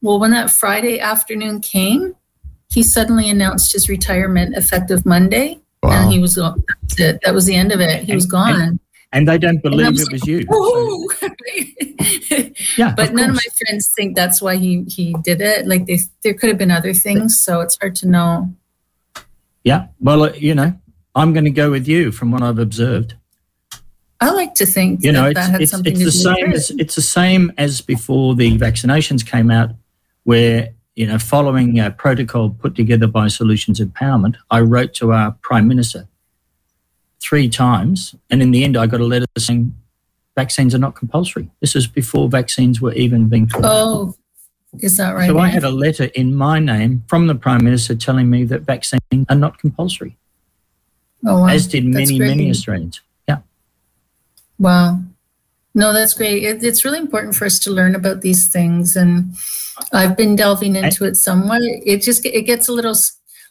[0.03, 2.15] Well, when that Friday afternoon came,
[2.71, 5.91] he suddenly announced his retirement effective Monday, Wow.
[6.05, 6.63] and he was gone.
[6.83, 7.21] That's it.
[7.25, 8.05] That was the end of it.
[8.05, 8.81] He was gone.
[9.13, 10.45] And they don't believe I'm it was you.
[10.51, 11.29] So,
[12.77, 15.67] yeah, but of none of my friends think that's why he he did it.
[15.67, 18.53] Like they, there could have been other things, so it's hard to know.
[19.63, 19.87] Yeah.
[20.01, 20.75] Well, uh, you know,
[21.15, 23.15] I'm going to go with you from what I've observed.
[24.25, 26.11] I like to think You know, that it's that had it's, something it's to the
[26.11, 29.71] do same with as it's the same as before the vaccinations came out,
[30.23, 35.33] where you know, following a protocol put together by Solutions Empowerment, I wrote to our
[35.43, 36.07] Prime Minister
[37.21, 39.75] three times, and in the end, I got a letter saying
[40.37, 41.51] vaccines are not compulsory.
[41.61, 43.51] This is before vaccines were even being.
[43.55, 44.15] Oh,
[44.79, 45.29] is that right?
[45.29, 48.63] So I had a letter in my name from the Prime Minister telling me that
[48.63, 50.17] vaccines are not compulsory,
[51.27, 51.49] oh, wow.
[51.49, 52.29] as did That's many, great.
[52.29, 53.01] many Australians.
[54.65, 54.99] Wow.
[55.75, 56.43] No, that's great.
[56.43, 59.35] It, it's really important for us to learn about these things, and
[59.93, 61.61] I've been delving into it somewhat.
[61.63, 62.95] It just it gets a little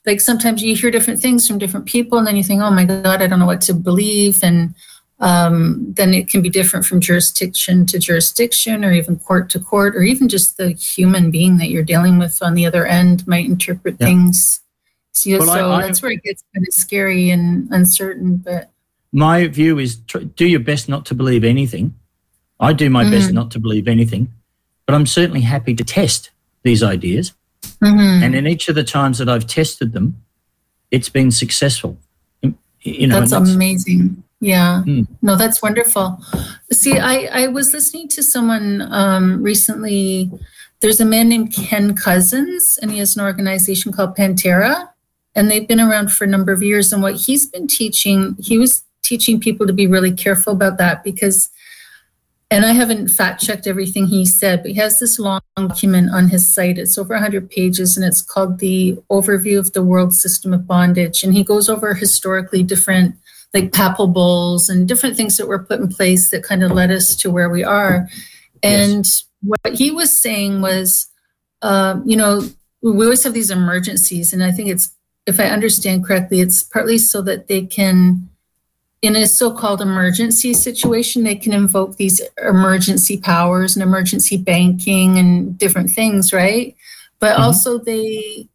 [0.05, 2.85] like sometimes you hear different things from different people, and then you think, "Oh my
[2.85, 4.73] God, I don't know what to believe," and
[5.19, 9.95] um, then it can be different from jurisdiction to jurisdiction, or even court to court,
[9.95, 13.45] or even just the human being that you're dealing with on the other end might
[13.45, 14.07] interpret Yeah.
[14.07, 14.61] things.
[15.11, 18.37] So, Well, I- so I- that's where it gets kind of scary and uncertain.
[18.37, 18.71] But
[19.13, 21.93] My view is tr- do your best not to believe anything.
[22.59, 23.33] I do my best Mhm.
[23.33, 24.27] not to believe anything,
[24.85, 26.31] but I'm certainly happy to test
[26.63, 27.33] these ideas.
[27.81, 28.23] Mhm.
[28.23, 30.15] And in each of the times that I've tested them,
[30.89, 31.97] it's been successful.
[32.81, 34.23] You know, that's that's- amazing.
[34.41, 34.83] Yeah.
[34.85, 35.07] Mm.
[35.21, 36.21] No, that's wonderful.
[36.71, 40.29] See, I, I was listening to someone um, recently.
[40.81, 44.89] There's a man named Ken Cousins, and he has an organization called Pantera,
[45.33, 46.91] and they've been around for a number of years.
[46.91, 51.03] And what he's been teaching, he was teaching people to be really careful about that
[51.03, 51.49] because,
[52.49, 56.29] and I haven't fact checked everything he said, but he has this long document on
[56.29, 56.77] his site.
[56.77, 61.23] It's over 100 pages, and it's called The Overview of the World System of Bondage.
[61.23, 63.15] And he goes over historically different
[63.53, 66.91] like papal bulls and different things that were put in place that kind of led
[66.91, 68.09] us to where we are.
[68.63, 69.05] And
[69.43, 71.07] what he was saying was,
[71.61, 72.41] um, you know,
[72.81, 74.93] we always have these emergencies, and I think it's,
[75.25, 78.29] if I understand correctly, it's partly so that they can,
[79.03, 85.57] in a so-called emergency situation, they can invoke these emergency powers and emergency banking and
[85.57, 86.73] different things, right?
[87.19, 87.39] But Mhm.
[87.39, 88.47] also they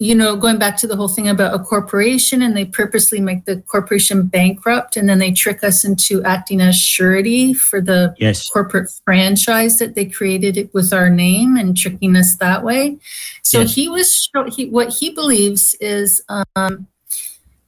[0.00, 3.44] you know, going back to the whole thing about a corporation and they purposely make
[3.44, 8.48] the corporation bankrupt and then they trick us into acting as surety for the yes.
[8.48, 12.98] corporate franchise that they created it with our name and tricking us that way.
[13.44, 13.74] So Yes.
[13.76, 16.88] he was show- he what he believes is um,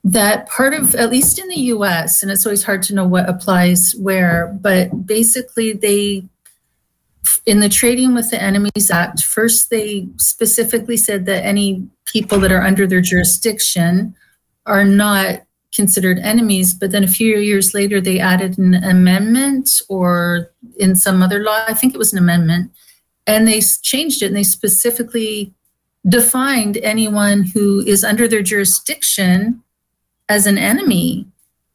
[0.05, 2.23] that part of at least in the U.S.
[2.23, 6.25] and it's always hard to know what applies where, but basically they
[7.47, 12.53] in the Trading with the Enemies Act, first they specifically said that any people that
[12.53, 14.15] are under their jurisdiction
[14.67, 15.41] are not
[15.75, 16.75] considered enemies.
[16.75, 21.65] But then a few years later, they added an amendment or in some other law,
[21.67, 22.71] I think it was an amendment,
[23.27, 25.53] and they changed it and they specifically
[26.07, 29.63] defined anyone who is under their jurisdiction
[30.29, 31.27] as an enemy.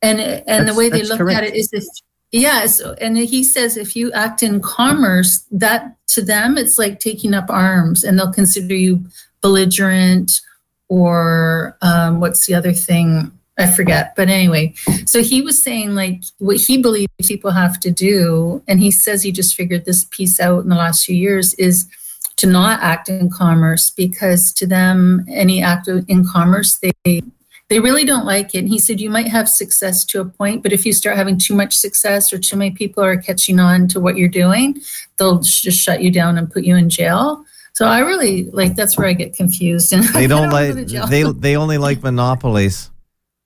[0.01, 1.37] And, and the way they look correct.
[1.37, 1.83] at it is if
[2.31, 7.33] Yes, and he says if you act in commerce, that to them it's like taking
[7.33, 9.03] up arms, and they'll consider you
[9.41, 10.41] belligerent
[10.89, 13.31] or um, what's the other thing?
[13.57, 14.15] I forget.
[14.15, 14.73] But anyway,
[15.05, 19.23] so he was saying like what he believes people have to do, and he says
[19.23, 21.87] he just figured this piece out in the last few years is
[22.35, 27.21] to not act in commerce because to them any act in commerce they
[27.69, 28.59] they really don't like it.
[28.59, 31.37] And he said, you might have success to a point, but if you start having
[31.37, 34.81] too much success or too many people are catching on to what you're doing,
[35.17, 37.45] they'll just shut you down and put you in jail.
[37.73, 39.93] So I really like that's where I get confused.
[39.93, 42.89] And They don't wanna go to like they they only like monopolies.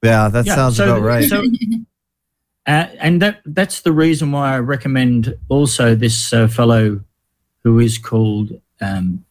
[0.01, 1.30] Yeah, that Yeah, sounds so- about right.
[1.30, 1.43] so-
[2.65, 7.01] Uh, and that that's the reason why I recommend also this uh, fellow
[7.61, 9.26] who is called um,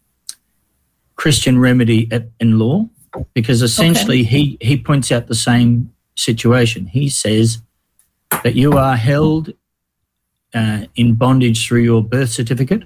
[1.16, 2.90] Christian Remedy at, in Law,
[3.34, 6.86] because essentially he, he points out the same situation.
[6.86, 7.60] He says
[8.42, 9.52] that you are held
[10.54, 12.84] uh, in bondage through your birth certificate,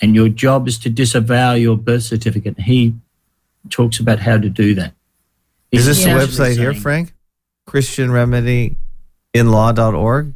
[0.00, 2.58] and your job is to disavow your birth certificate.
[2.60, 2.94] He
[3.70, 4.92] talks about how to do that.
[5.70, 6.16] Is He's this the Yeah.
[6.22, 7.14] essentially website here, Frank?
[7.66, 8.76] Christian Remedy
[9.32, 10.34] inlaw.org?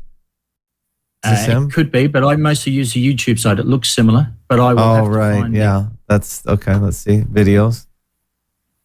[1.25, 1.67] Is this Uh, him?
[1.69, 3.59] it could be, but I mostly use the YouTube site.
[3.59, 5.41] It looks similar, but I will have Oh, to right.
[5.41, 5.89] find Yeah.
[6.09, 6.77] That's okay.
[6.77, 7.23] Let's see.
[7.23, 7.87] Videos.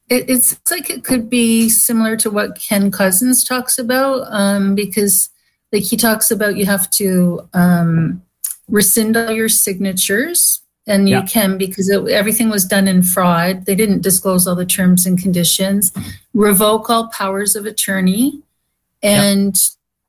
[0.09, 4.75] It, it sounds like it could be similar to what Ken Cousins talks about, um,
[4.75, 5.29] because
[5.71, 8.21] like he talks about you have to um,
[8.67, 11.25] rescind all your signatures, and you Yeah.
[11.25, 13.65] can because it, everything was done in fraud.
[13.65, 15.91] They didn't disclose all the terms and conditions.
[16.33, 18.41] Revoke all powers of attorney,
[19.01, 19.55] and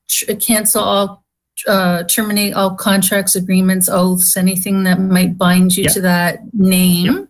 [0.09, 1.21] tr- cancel all.
[1.69, 5.91] Uh, terminate all contracts, agreements, oaths, anything that might bind you Yeah.
[5.91, 7.29] to that name.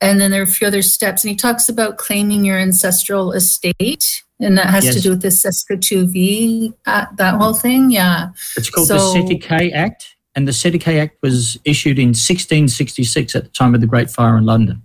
[0.00, 1.24] And then there are a few other steps.
[1.24, 4.22] And he talks about claiming your ancestral estate.
[4.40, 7.90] And that has to do with the Saskatchewan, uh, that whole thing.
[7.90, 8.30] Yeah.
[8.56, 13.34] It's called So- the K Act, and the Cestui Que Act was issued in 1666
[13.34, 14.82] at the time of the Great Fire in London.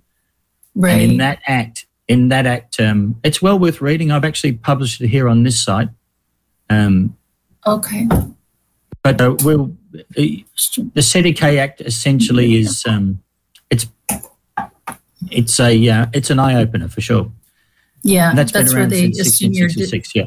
[0.76, 1.02] Right.
[1.02, 4.12] And in that act, in that act, um, it's well worth reading.
[4.12, 5.90] I've actually published it here on this site.
[6.70, 7.16] Um,
[7.66, 8.08] okay.
[9.04, 13.22] but uh, we'll, the Cestui Que Act essentially is um,
[13.70, 13.86] it's
[15.32, 17.32] it's a uh, it's an eye opener for sure.
[18.04, 18.30] Yeah.
[18.30, 20.16] And that's been where around they since assume you're 1666.
[20.16, 20.26] Yeah.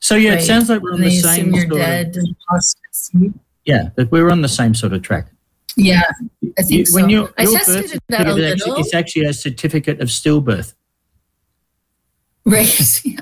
[0.00, 3.34] So yeah, it sounds like we're on the same of, dead and
[3.64, 5.28] yeah, but we're on the same sort of track.
[5.76, 6.02] Yeah.
[6.58, 7.08] I think You- when so.
[7.08, 8.76] you I your tested birth that a actually, little.
[8.78, 10.74] it's actually a certificate of stillbirth.
[12.44, 13.00] Right.
[13.04, 13.20] Yeah.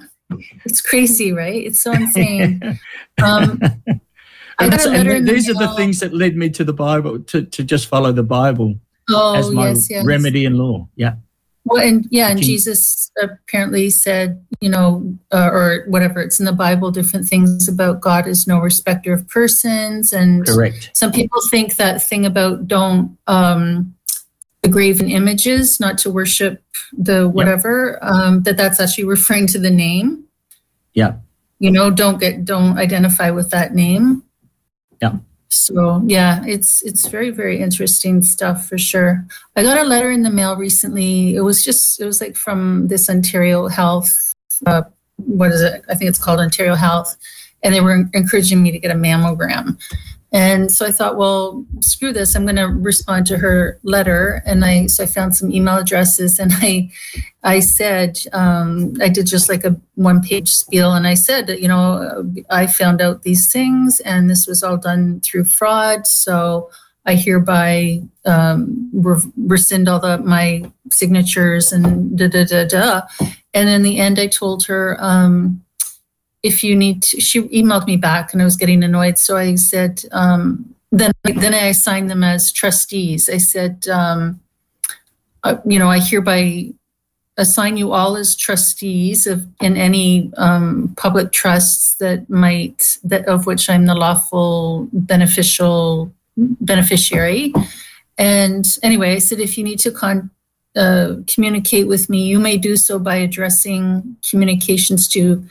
[0.65, 1.67] It's crazy, right?
[1.67, 2.79] It's so insane.
[3.23, 3.59] Um,
[4.59, 6.65] I got that's- a and letter the these are the things that led me to
[6.65, 8.77] the Bible to, to just follow the Bible
[9.15, 10.05] oh, as my yes, yes.
[10.05, 10.89] remedy in law.
[10.97, 11.15] Yeah.
[11.65, 16.53] Well, and yeah, and Jesus apparently said, you know, uh, or whatever, it's in the
[16.53, 20.13] Bible, different things about God is no respecter of persons.
[20.13, 20.91] And Correct.
[20.95, 23.95] some people think that thing about don't um,
[24.69, 30.25] graven images, not to worship the whatever, um, that that's actually referring to the name.
[30.95, 31.17] Yeah.
[31.59, 34.25] You know, don't get, don't identify with that name.
[35.01, 35.17] Yeah.
[35.51, 39.27] So yeah, it's it's very very interesting stuff for sure.
[39.57, 41.35] I got a letter in the mail recently.
[41.35, 44.17] It was just it was like from this Ontario Health.
[44.65, 44.83] Uh,
[45.17, 45.85] what is it?
[45.89, 47.17] I think it's called Ontario Health,
[47.65, 49.77] and they were encouraging me to get a mammogram.
[50.33, 52.37] And so I thought, well, screw this.
[52.37, 54.43] I'm going to respond to her letter.
[54.47, 56.91] And I so I found some email addresses, and I
[57.43, 61.69] I said um, I did just like a one page spiel, and I said you
[61.69, 66.07] know I found out these things, and this was all done through fraud.
[66.07, 66.71] So
[67.07, 73.03] I hereby um, re- rescind all the my signatures and da da da da.
[73.53, 75.65] And in the end, I told her um,
[76.43, 77.21] if you need to.
[77.21, 79.19] She emailed me back, and I was getting annoyed.
[79.19, 83.29] So I said um, then then I assigned them as trustees.
[83.29, 83.87] I said.
[83.89, 84.41] Um,
[85.43, 86.71] uh, you know, I hereby
[87.37, 93.47] assign you all as trustees of in any um, public trusts that might that of
[93.47, 97.53] which I'm the lawful beneficial beneficiary.
[98.19, 100.31] And anyway, I said if you need to con-
[100.77, 105.43] uh, communicate with me, you may do so by addressing communications to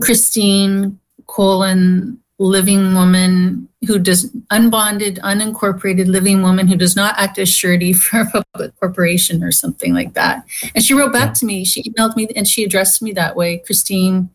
[0.00, 7.48] Christine colon living woman who does unbonded, unincorporated living woman who does not act as
[7.48, 10.44] surety for a public corporation or something like that.
[10.74, 11.64] And she wrote back to me.
[11.64, 14.30] She emailed me and she addressed me that way, Christine,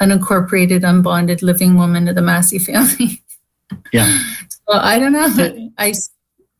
[0.00, 3.22] unincorporated, unbonded living woman of the Massey family.
[3.92, 4.22] Yeah.
[4.66, 5.70] Well, I don't know.
[5.76, 5.92] I,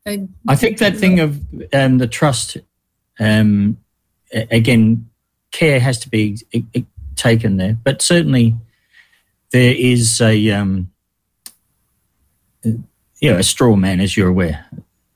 [0.06, 1.40] I I think that thing of
[1.72, 2.58] um, the trust,
[3.18, 3.78] um,
[4.32, 5.08] again,
[5.50, 6.38] care has to be
[7.18, 8.54] taken there, but certainly
[9.52, 10.90] there is a, um,
[12.64, 14.66] you know, a straw man, as you're aware.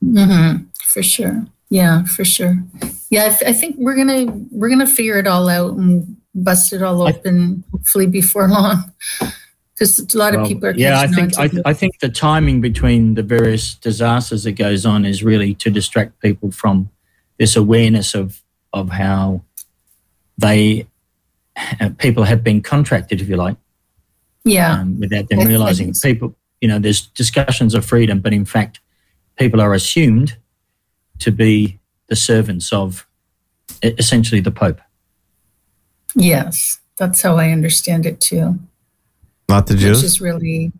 [0.01, 0.57] hmm
[0.93, 1.47] for sure.
[1.71, 2.63] Yeah, for sure.
[3.09, 7.07] Yeah, I, think we're gonna we're gonna figure it all out and bust it all
[7.07, 8.93] I- open hopefully before long.
[9.73, 12.61] Because a lot of people are yeah, I think I, to I think the timing
[12.61, 16.91] between the various disasters that goes on is really to distract people from
[17.39, 18.43] this awareness of
[18.75, 19.43] of how
[20.37, 20.87] they
[21.99, 23.57] people have been contracted, if you like,
[24.45, 25.93] yeah, um, without them realizing.
[25.95, 28.81] People, you know, there's discussions of freedom, but in fact,
[29.37, 30.37] people are assumed
[31.19, 31.79] to be
[32.09, 33.07] the servants of
[33.83, 34.81] essentially the Pope.
[36.15, 38.59] yes, that's how I understand it too.
[39.49, 39.85] Not the Jews?
[39.85, 40.05] Which Jews?
[40.05, 40.73] is really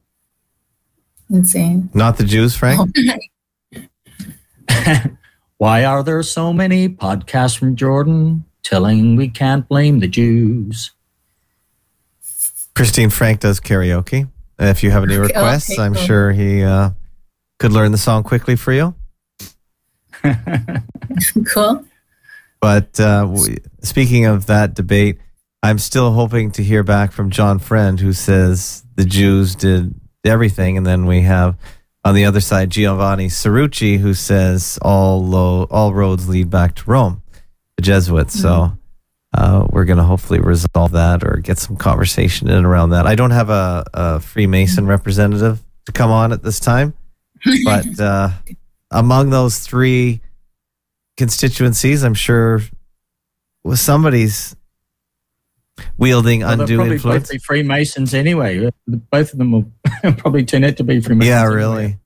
[1.31, 1.91] insane.
[1.95, 2.91] Not the Jews, Frank?
[5.59, 10.93] Why are there so many podcasts from Jordan telling we can't blame the Jews?
[12.75, 14.29] Christine Frank does karaoke.
[14.59, 16.03] And if you have any requests, I'm cool.
[16.05, 16.91] sure he uh,
[17.59, 18.95] could learn the song quickly for you.
[21.47, 21.85] cool.
[22.61, 25.19] But uh, we, speaking of that debate,
[25.63, 29.95] I'm still hoping to hear back from John Friend, who says the Jews did
[30.25, 30.77] everything.
[30.77, 31.57] And then we have
[32.05, 36.91] on the other side Giovanni Cerrucci, who says all, lo- all roads lead back to
[36.91, 37.22] Rome.
[37.83, 38.41] Jesuits.
[38.41, 38.77] So
[39.35, 43.07] uh, we're going to hopefully resolve that or get some conversation in around that.
[43.07, 46.95] I don't have a, a Freemason representative to come on at this time,
[47.65, 48.31] but uh,
[48.91, 50.21] among those three
[51.17, 52.61] constituencies, I'm sure
[53.65, 54.57] with somebody's
[55.97, 57.23] wielding Well, they'll undue probably influence.
[57.25, 58.71] both be Freemasons anyway.
[59.11, 59.73] Both of them will
[60.19, 61.29] probably turn out to be Freemasons.
[61.29, 61.57] Yeah, anyway.
[61.57, 61.99] really.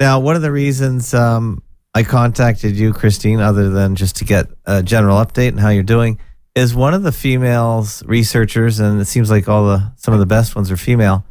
[0.00, 1.62] Now, one of the reasons um,
[1.94, 5.82] I contacted you, Christine, other than just to get a general update and how you're
[5.82, 6.18] doing,
[6.54, 10.26] is one of the females researchers, and it seems like all the some of the
[10.26, 11.24] best ones are female.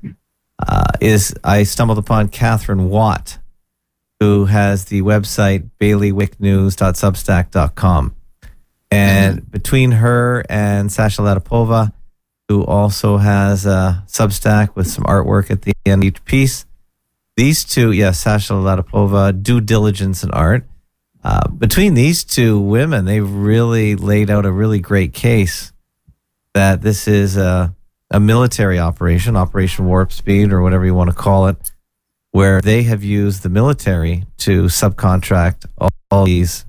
[0.65, 3.37] Uh, is I stumbled upon Katherine Watt,
[4.19, 8.15] who has the website bailiwicknews.substack.com.
[8.89, 11.91] And between her and Sasha Latypova,
[12.47, 16.65] who also has a Substack with some artwork at the end of each piece,
[17.37, 20.67] these two, yes, Sasha Latypova, due diligence and art.
[21.23, 25.71] Uh, between these two women, they've really laid out a really great case
[26.53, 27.75] that this is a,
[28.09, 31.57] a military operation, Operation Warp Speed, or whatever you want to call it,
[32.31, 36.65] where they have used the military to subcontract all, all these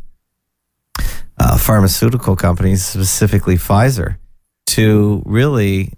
[1.38, 4.18] uh, pharmaceutical companies, specifically Pfizer,
[4.66, 5.94] to really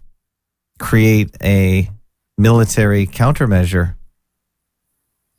[0.78, 1.90] create a
[2.38, 3.96] military countermeasure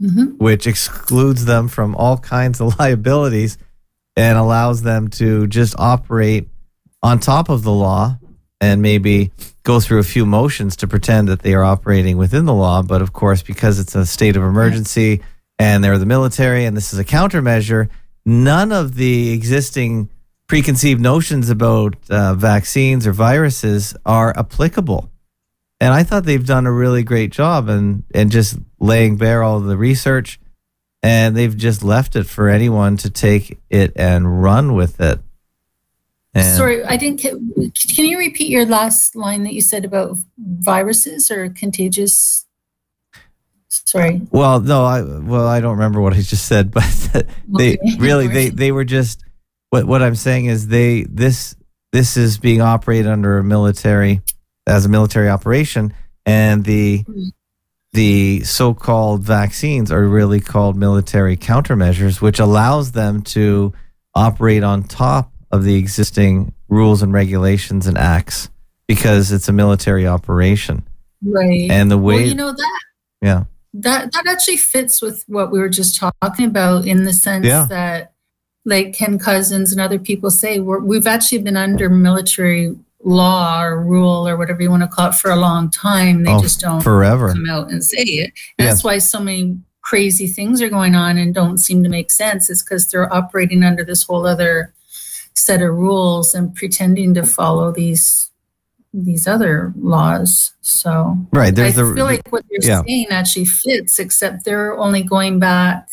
[0.02, 0.38] Mhm.
[0.40, 3.58] which excludes them from all kinds of liabilities
[4.16, 6.48] and allows them to just operate
[7.04, 8.18] on top of the law
[8.60, 9.32] and maybe
[9.64, 12.82] go through a few motions to pretend that they are operating within the law.
[12.82, 15.22] But of course, because it's a state of emergency
[15.60, 17.90] and they're the military and this is a countermeasure,
[18.26, 20.10] none of the existing
[20.48, 25.11] preconceived notions about uh, vaccines or viruses are applicable.
[25.82, 29.60] And I thought they've done a really great job and and just laying bare all
[29.60, 30.40] the research,
[31.02, 35.20] and they've just left it for anyone to take it and run with it.
[36.36, 37.22] And Sorry, I didn't.
[37.22, 42.46] Can you repeat your last line that you said about viruses or contagious?
[43.68, 44.22] Sorry.
[44.32, 46.86] well, no, I well I don't remember what I just said, but
[47.48, 47.96] they Okay.
[47.98, 49.24] really they they were just
[49.72, 51.56] what what I'm saying is they this
[51.92, 54.22] this is being operated under a military
[54.68, 55.94] as a military operation,
[56.26, 57.04] and the
[57.94, 63.74] the so-called vaccines are really called military countermeasures, which allows them to
[64.16, 68.50] operate on top of the existing rules and regulations and acts
[68.88, 70.88] because it's a military operation.
[71.22, 71.70] Right.
[71.70, 72.80] And the way, well, you know that
[73.22, 73.44] yeah,
[73.74, 77.66] that that actually fits with what we were just talking about in the sense Yeah.
[77.70, 78.14] that,
[78.66, 83.84] like Ken Cousins and other people say, we're, we've actually been under military law or
[83.84, 86.24] rule or whatever you want to call it for a long time.
[86.24, 87.34] They Oh, just don't forever.
[87.34, 88.32] come out and say it.
[88.60, 88.68] And.
[88.68, 92.50] That's why so many crazy things are going on and don't seem to make sense.
[92.50, 94.74] It's because they're operating under this whole other
[95.34, 98.30] set of rules and pretending to follow these
[98.94, 100.52] these other laws.
[100.62, 101.56] So Right.
[101.56, 102.82] There's I the, feel like what you're yeah.
[102.86, 105.88] saying actually fits, except they're only going back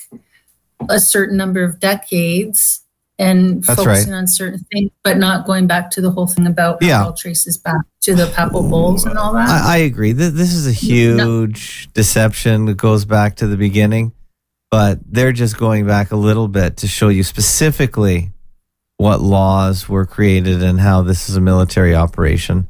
[0.88, 2.82] a certain number of decades
[3.18, 6.78] and That's focusing on certain things, but not going back to the whole thing about
[6.82, 7.04] Yeah.
[7.04, 9.48] all traces back to the papal bulls and all that.
[9.48, 10.12] I, I agree.
[10.12, 14.12] This, this is a huge deception that goes back to the beginning,
[14.70, 18.30] but they're just going back a little bit to show you specifically
[18.98, 22.68] what laws were created and how this is a military operation.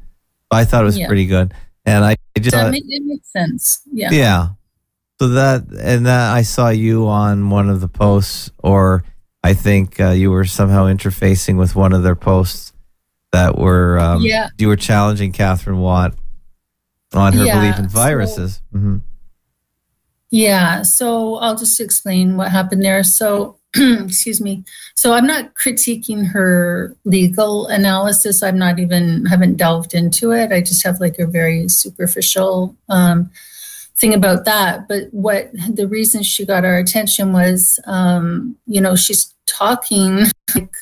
[0.50, 1.06] I thought it was Yeah.
[1.08, 1.52] pretty good,
[1.84, 3.82] and I just that thought, make, it makes sense.
[3.92, 4.10] Yeah.
[4.12, 4.48] yeah.
[5.20, 9.04] So that and that I saw you on one of the posts, or
[9.48, 12.74] I think uh, you were somehow interfacing with one of their posts
[13.32, 14.48] that were um, Yeah.
[14.58, 16.14] you were challenging Katherine Watt
[17.14, 18.60] on her Yeah, belief in so- viruses.
[18.72, 18.98] hmm
[20.30, 23.02] Yeah, so I'll just explain what happened there.
[23.02, 24.64] So, excuse me.
[24.94, 28.42] So I'm not critiquing her legal analysis.
[28.42, 30.52] I'm not even haven't delved into it.
[30.52, 33.30] I just have like a very superficial um,
[33.96, 34.86] thing about that.
[34.88, 40.74] But what the reason she got our attention was, um, you know, she's talking like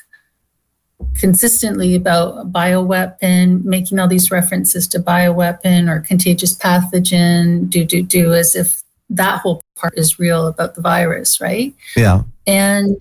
[1.15, 8.35] consistently about bioweapon, making all these references to bioweapon or contagious pathogen, do do do,
[8.35, 11.75] as if that whole part is real about the virus, right?
[11.97, 12.23] Yeah.
[12.47, 13.01] And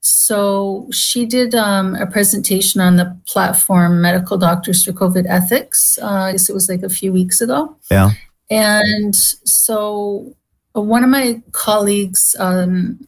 [0.00, 5.98] so she did um, a presentation on the platform Medical Doctors for COVID Ethics.
[6.00, 7.76] Uh, I guess it was like a few weeks ago.
[7.90, 8.10] Yeah.
[8.50, 10.34] And so
[10.76, 13.06] uh, one of my colleagues, um,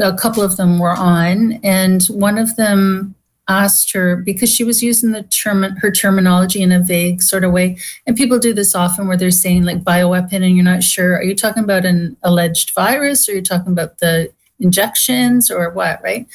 [0.00, 3.14] a couple of them were on, and one of them
[3.48, 7.50] asked her because she was using the term her terminology in a vague sort of
[7.50, 11.16] way and people do this often where they're saying like bioweapon and you're not sure
[11.16, 14.32] are you talking about an alleged virus or you're talking about the
[14.62, 16.26] injections or what, right?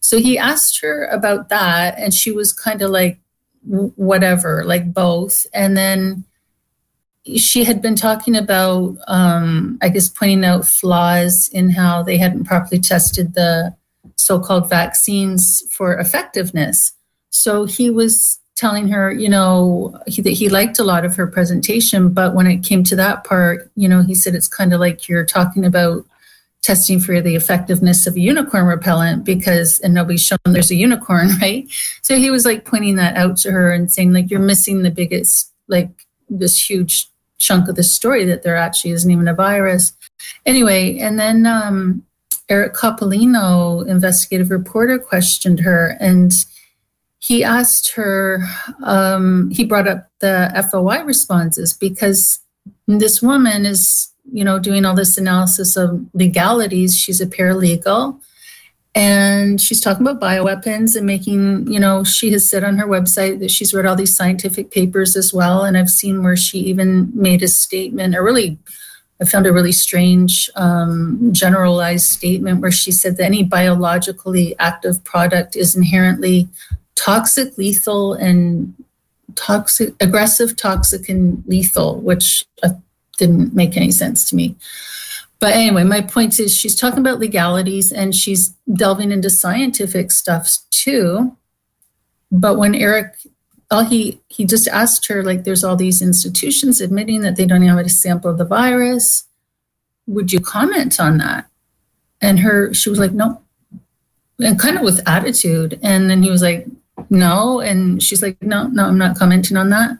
[0.00, 3.18] So he asked her about that, and she was kind of like,
[3.64, 5.46] whatever, like both.
[5.52, 6.24] And then
[7.34, 12.44] she had been talking about, um, I guess, pointing out flaws in how they hadn't
[12.44, 13.74] properly tested the
[14.16, 16.92] so called vaccines for effectiveness.
[17.30, 21.26] So he was telling her, you know, he, that he liked a lot of her
[21.26, 24.80] presentation, but when it came to that part, you know, he said it's kind of
[24.80, 26.06] like you're talking about
[26.62, 31.28] testing for the effectiveness of a unicorn repellent because and nobody's shown there's a unicorn,
[31.42, 31.68] right?
[32.02, 34.90] So he was like pointing that out to her and saying like you're missing the
[34.90, 35.90] biggest like
[36.28, 39.92] this huge chunk of the story that there actually isn't even a virus.
[40.44, 42.04] Anyway, and then um,
[42.48, 46.32] Eric Coppolino, investigative reporter, questioned her and
[47.18, 48.44] he asked her,
[48.84, 52.38] um, he brought up the FOI responses because
[52.86, 56.96] this woman is, you know, doing all this analysis of legalities.
[56.96, 58.20] She's a paralegal
[58.96, 63.40] and she's talking about bioweapons and making, you know, she has said on her website
[63.40, 65.64] that she's read all these scientific papers as well.
[65.64, 68.58] And I've seen where she even made a statement, a really
[69.20, 75.04] I found a really strange um, generalized statement where she said that any biologically active
[75.04, 76.48] product is inherently
[76.94, 78.74] toxic, lethal, and
[79.34, 82.70] toxic, aggressive, toxic, and lethal, which uh,
[83.18, 84.56] didn't make any sense to me.
[85.38, 90.58] But anyway, my point is she's talking about legalities and she's delving into scientific stuff
[90.70, 91.36] too.
[92.32, 93.16] But when Eric
[93.70, 97.62] all he he just asked her like there's all these institutions admitting that they don't
[97.62, 99.24] have a sample of the virus.
[100.06, 101.48] Would you comment on that?
[102.20, 103.40] And her she was like no
[104.38, 105.80] and kind of with attitude.
[105.82, 106.66] And then he was like
[107.10, 107.60] no.
[107.60, 109.98] And she's like no no i'm not commenting on that.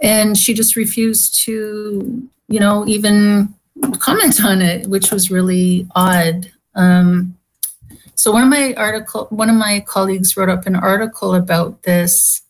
[0.00, 3.54] And she just refused to you know even
[3.92, 6.50] comment on it which was really odd.
[6.74, 7.36] Um,
[8.14, 12.42] so one of my article one of my colleagues wrote up an article about this.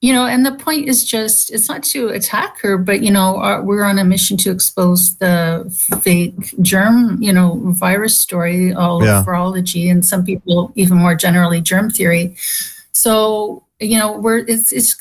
[0.00, 3.38] You know and the point is just it's not to attack her but you know
[3.38, 5.64] our, we're on a mission to expose the
[6.02, 9.24] fake germ you know virus story all yeah.
[9.26, 12.36] virology and some people even more generally germ theory.
[12.92, 14.96] So you know we're it's it's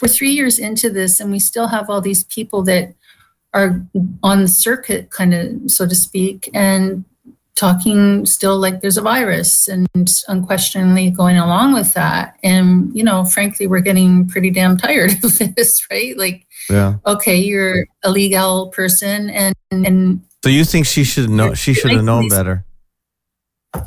[0.00, 2.94] we're three years into this and we still have all these people that
[3.54, 3.86] are
[4.22, 7.04] on the circuit kind of so to speak and
[7.54, 9.88] talking still like there's a virus and
[10.28, 12.36] unquestioningly going along with that.
[12.42, 16.16] And, you know, frankly, we're getting pretty damn tired of this, right?
[16.16, 16.96] Like, yeah.
[17.06, 21.90] okay, you're a legal person and, and so you think she should know she should
[21.90, 22.64] have known better.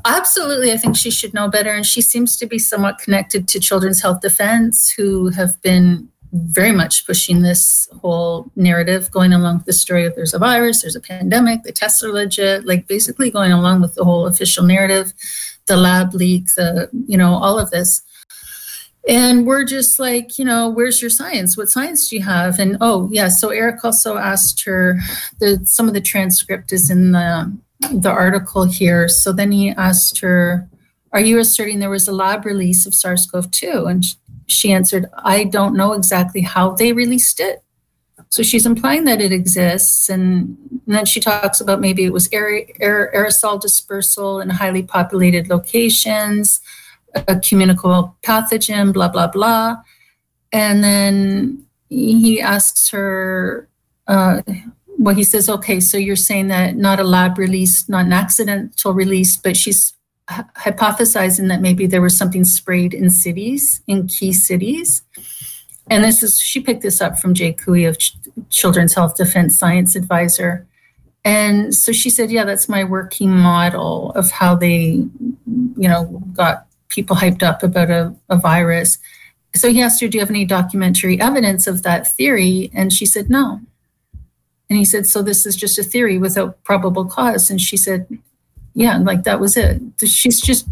[0.05, 0.71] Absolutely.
[0.73, 1.71] I think she should know better.
[1.71, 6.71] And she seems to be somewhat connected to Children's Health Defense, who have been very
[6.71, 10.95] much pushing this whole narrative, going along with the story of there's a virus, there's
[10.95, 15.11] a pandemic, the tests are legit, like basically going along with the whole official narrative,
[15.65, 18.03] the lab leak, the, you know, all of this.
[19.07, 21.57] And we're just like, you know, where's your science?
[21.57, 22.59] What science do you have?
[22.59, 23.29] And oh, yeah.
[23.29, 24.99] So Eric also asked her.
[25.39, 27.57] The some of the transcript is in the
[27.91, 29.07] the article here.
[29.07, 30.69] So then he asked her,
[31.13, 34.05] "Are you asserting there was a lab release of SARS-CoV-2?" And
[34.49, 37.63] she answered, I don't know exactly how they released it.
[38.29, 40.09] So she's implying that it exists.
[40.09, 44.83] And, and then she talks about maybe it was aer- aer- aerosol dispersal in highly
[44.83, 46.61] populated locations,
[47.15, 49.77] a communicable pathogen, blah, blah, blah.
[50.51, 53.67] And then he asks her,
[54.07, 54.41] uh,
[54.97, 58.93] well, he says, okay, so you're saying that not a lab release, not an accidental
[58.93, 59.93] release, but she's
[60.29, 65.01] hypothesizing that maybe there was something sprayed in cities, in key cities.
[65.89, 68.15] And this is, she picked this up from Jay Couey of Ch-
[68.49, 70.67] Children's Health Defense Science Advisor.
[71.25, 76.67] And so she said, yeah, that's my working model of how they, you know, got
[76.89, 78.99] people hyped up about a, a virus.
[79.55, 82.69] So he asked her, do you have any documentary evidence of that theory?
[82.73, 83.61] And she said, no.
[84.69, 87.49] And he said, so this is just a theory without probable cause.
[87.49, 88.07] And she said,
[88.79, 89.81] yeah, like that was it.
[89.99, 90.65] She's just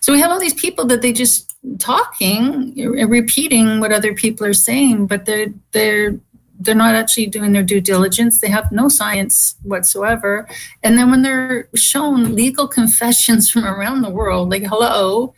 [0.00, 4.46] so we have all these people that they just talking, uh, repeating what other people
[4.46, 6.14] are saying, but they're they're
[6.60, 8.38] they're not actually doing their due diligence.
[8.38, 10.46] They have no science whatsoever.
[10.82, 15.32] And then when they're shown legal confessions from around the world, like hello,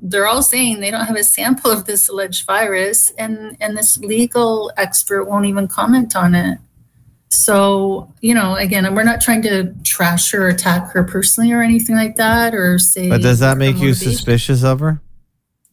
[0.00, 3.98] they're all saying they don't have a sample of this alleged virus, and and this
[3.98, 6.58] legal expert won't even comment on it.
[7.30, 11.62] So, you know, again, we're not trying to trash her or attack her personally or
[11.62, 13.08] anything like that or say.
[13.08, 15.00] But does that make you suspicious of her?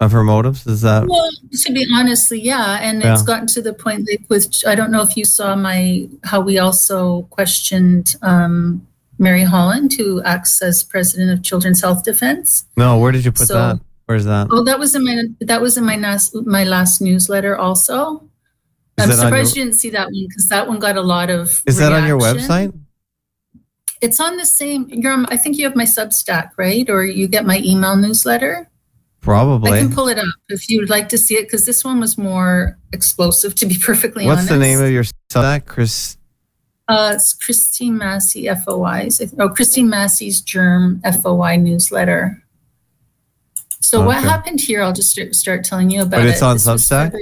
[0.01, 0.67] Of her motives?
[0.67, 1.07] Is that.
[1.07, 2.79] Well, to be honestly, yeah.
[2.81, 3.13] And yeah.
[3.13, 6.41] it's gotten to the point like with, I don't know if you saw my, how
[6.41, 8.85] we also questioned um,
[9.17, 12.65] Mary Holland, who acts as president of Children's Health Defense.
[12.75, 13.79] No, where did you put So- that?
[14.07, 14.49] Where's that?
[14.51, 17.57] Oh, that was in my that was in my last my last newsletter.
[17.57, 18.29] Also,
[18.97, 21.29] Is I'm surprised your- you didn't see that one because that one got a lot
[21.29, 21.61] of.
[21.67, 22.73] Is that on your website?
[24.01, 24.87] It's on the same.
[24.89, 25.11] You're.
[25.11, 26.89] on- I think you have my Substack, right?
[26.89, 28.69] Or you get my email newsletter.
[29.21, 29.71] Probably.
[29.71, 31.99] I can pull it up if you would like to see it because this one
[31.99, 33.55] was more explosive.
[33.55, 36.17] To be perfectly What's honest, What's the name of your Substack, Chris?
[36.87, 39.19] Uh, it's Christine Massey FOI's.
[39.39, 42.43] Oh, Christine Massey's Germ FOI newsletter.
[43.81, 44.83] So what happened here?
[44.83, 46.21] I'll just start, start telling you about it.
[46.21, 46.31] But it.
[46.31, 47.13] it's on This Substack?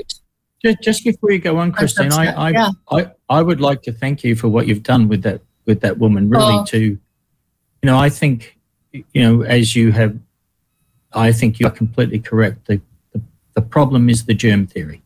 [0.64, 2.70] Just, just before you go on, Christine, I, I, yeah.
[2.90, 5.98] I, I would like to thank you for what you've done with that with that
[5.98, 6.30] woman.
[6.30, 6.66] Really, Oh.
[6.66, 7.00] to you
[7.84, 8.58] know, I think
[8.92, 10.18] you know, as you have,
[11.12, 12.68] I think you are completely correct.
[12.68, 12.80] The
[13.12, 13.22] the,
[13.56, 15.02] the problem is the germ theory.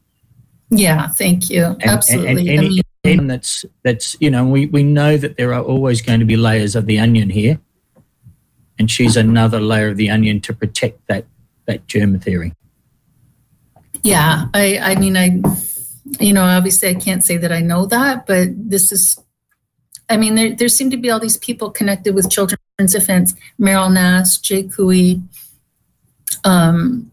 [0.70, 1.64] Yeah, thank you.
[1.64, 2.30] And, Absolutely.
[2.30, 5.54] And, and I any, mean, anyone that's that's you know, we we know that there
[5.54, 7.60] are always going to be layers of the onion here,
[8.78, 11.26] and she's another layer of the onion to protect that
[11.66, 12.54] that germ theory.
[14.08, 15.42] Yeah, I, I mean, I,
[16.20, 19.20] you know, obviously I can't say that I know that, but this is,
[20.10, 23.92] I mean, there, there seem to be all these people connected with Children's Defense, Meryl
[23.92, 25.22] Nass, Jay Couey,
[26.46, 27.12] um,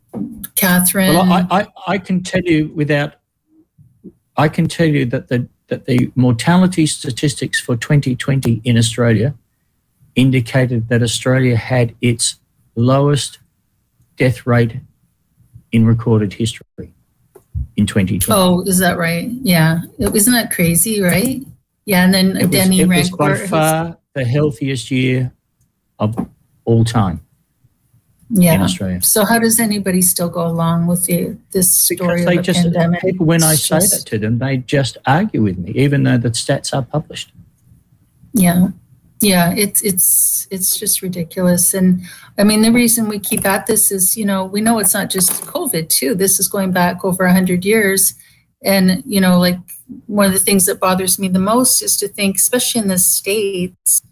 [0.55, 1.15] Catherine.
[1.15, 3.15] Well, I, I, I can tell you without,
[4.37, 9.35] I can tell you that the that the mortality statistics for 2020 in Australia
[10.15, 12.37] indicated that Australia had its
[12.77, 13.39] lowest
[14.16, 14.77] death rate
[15.74, 16.94] in recorded history
[17.76, 18.30] in 2020.
[18.30, 19.28] Oh, is that right?
[19.42, 19.80] Yeah.
[19.98, 21.42] Isn't that crazy, right?
[21.84, 22.05] Yeah.
[22.05, 25.32] And then it was, Denny it was by far the healthiest year
[25.98, 26.16] of
[26.64, 27.20] all time
[28.30, 28.62] in Yeah.
[28.62, 29.02] Australia.
[29.02, 32.62] So how does anybody still go along with the, this story Because they of just
[32.62, 33.01] pandemic?
[33.01, 36.18] people when I say just- that to them, they just argue with me, even though
[36.18, 37.32] the stats are published.
[38.32, 38.68] Yeah.
[39.20, 41.72] Yeah, it's it's it's just ridiculous.
[41.72, 42.02] And
[42.36, 45.11] I mean the reason we keep at this is, you know, we know it's not
[45.11, 46.15] just COVID too.
[46.15, 48.15] This is going back over a hundred years.
[48.65, 49.59] And, you know, like
[50.06, 52.98] one of the things that bothers me the most is to think, especially in the
[52.98, 54.02] States,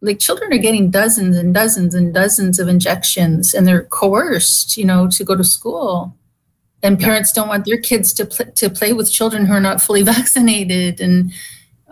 [0.00, 4.84] like children are getting dozens and dozens and dozens of injections and they're coerced, you
[4.84, 6.16] know, to go to school.
[6.82, 9.82] And parents don't want their kids to pl- to play with children who are not
[9.82, 11.30] fully vaccinated and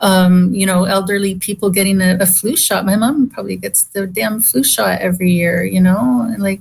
[0.00, 2.86] um, you know, elderly people getting a, a flu shot.
[2.86, 6.60] My mom probably gets the damn flu shot every year, you know, and like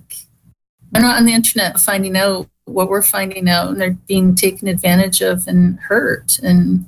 [0.91, 4.67] they're not on the internet finding out what we're finding out and they're being taken
[4.67, 6.39] advantage of and hurt.
[6.39, 6.87] And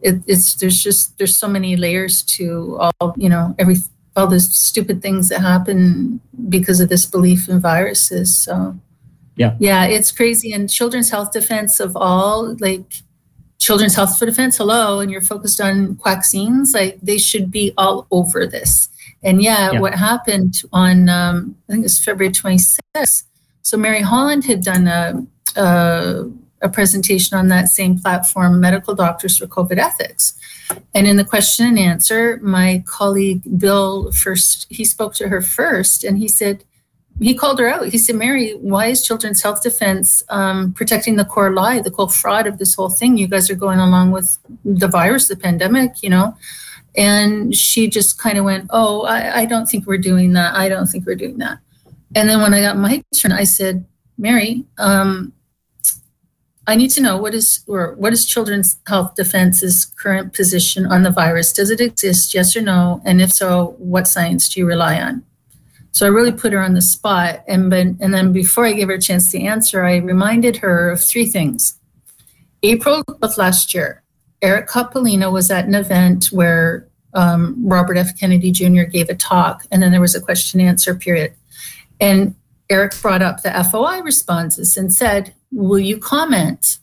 [0.00, 3.76] it, it's, there's just, there's so many layers to all, you know, every,
[4.16, 8.36] all the stupid things that happen because of this belief in viruses.
[8.36, 8.78] So,
[9.36, 9.56] Yeah.
[9.58, 10.52] Yeah, it's crazy.
[10.52, 13.02] And Children's Health Defense of all, like,
[13.62, 18.08] Children's Health for Defense, hello, and you're focused on vaccines, like they should be all
[18.10, 18.88] over this.
[19.22, 19.80] And yeah, Yeah.
[19.80, 23.22] what happened on, um, I think it was February 26th.
[23.62, 25.24] So Mary Holland had done a,
[25.54, 26.28] a,
[26.62, 30.34] a presentation on that same platform, Medical Doctors for COVID Ethics.
[30.92, 36.02] And in the question and answer, my colleague Bill first, he spoke to her first
[36.02, 36.64] and he said,
[37.20, 37.88] he called her out.
[37.88, 42.08] He said, Mary, why is Children's Health Defense um, protecting the core lie, the core
[42.08, 43.16] fraud of this whole thing?
[43.16, 46.36] You guys are going along with the virus, the pandemic, you know?
[46.96, 50.54] And she just kind of went, Oh, I, I don't think we're doing that.
[50.54, 51.58] I don't think we're doing that.
[52.14, 53.86] And then when I got my turn, I said,
[54.18, 55.32] Mary, um,
[56.66, 61.02] I need to know what is or what is Children's Health Defense's current position on
[61.02, 61.52] the virus?
[61.52, 62.34] Does it exist?
[62.34, 63.02] Yes or no?
[63.04, 65.24] And if so, what science do you rely on?
[65.92, 67.44] So I really put her on the spot.
[67.46, 70.90] And then, and then before I gave her a chance to answer, I reminded her
[70.90, 71.78] of three things.
[72.62, 74.02] April of last year,
[74.40, 78.18] Eric Coppolino was at an event where um, Robert F.
[78.18, 78.84] Kennedy Jr.
[78.84, 81.34] gave a talk, and then there was a question and answer period.
[82.00, 82.34] And
[82.70, 86.78] Eric brought up the FOI responses and said, Will you comment?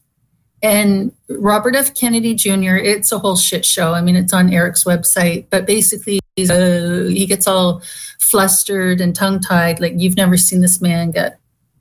[0.61, 1.95] And Robert F.
[1.95, 3.93] Kennedy Jr., it's a whole shit show.
[3.93, 7.81] I mean, it's on Eric's website, but basically, he's, uh, he gets all
[8.19, 9.79] flustered and tongue tied.
[9.79, 11.39] Like, you've never seen this man get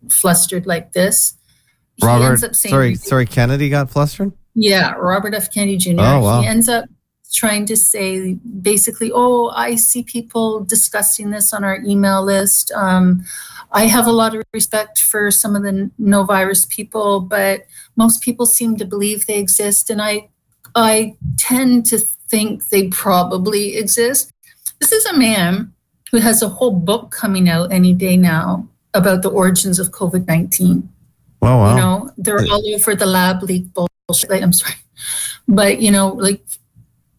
[0.09, 1.35] flustered like this.
[1.97, 4.33] He Robert, ends up saying- sorry, sorry, Kennedy got flustered?
[4.55, 5.53] yeah, Robert F.
[5.53, 6.01] Kennedy Jr.
[6.01, 6.41] Oh, wow.
[6.41, 6.85] He ends up
[7.33, 12.73] trying to say basically, oh, I see people discussing this on our email list.
[12.73, 13.25] Um,
[13.71, 17.67] I have a lot of respect for some of the no virus people, but
[17.97, 20.31] most people seem to believe they exist, and I,
[20.75, 24.33] I tend to think they probably exist.
[24.81, 25.73] This is a man
[26.11, 30.27] who has a whole book coming out any day now about the origins of COVID
[30.27, 30.89] nineteen.
[31.43, 31.71] Oh, wow.
[31.71, 34.31] You know, they're all over the lab leak bullshit.
[34.31, 34.75] Like, I'm sorry,
[35.47, 36.43] but you know, like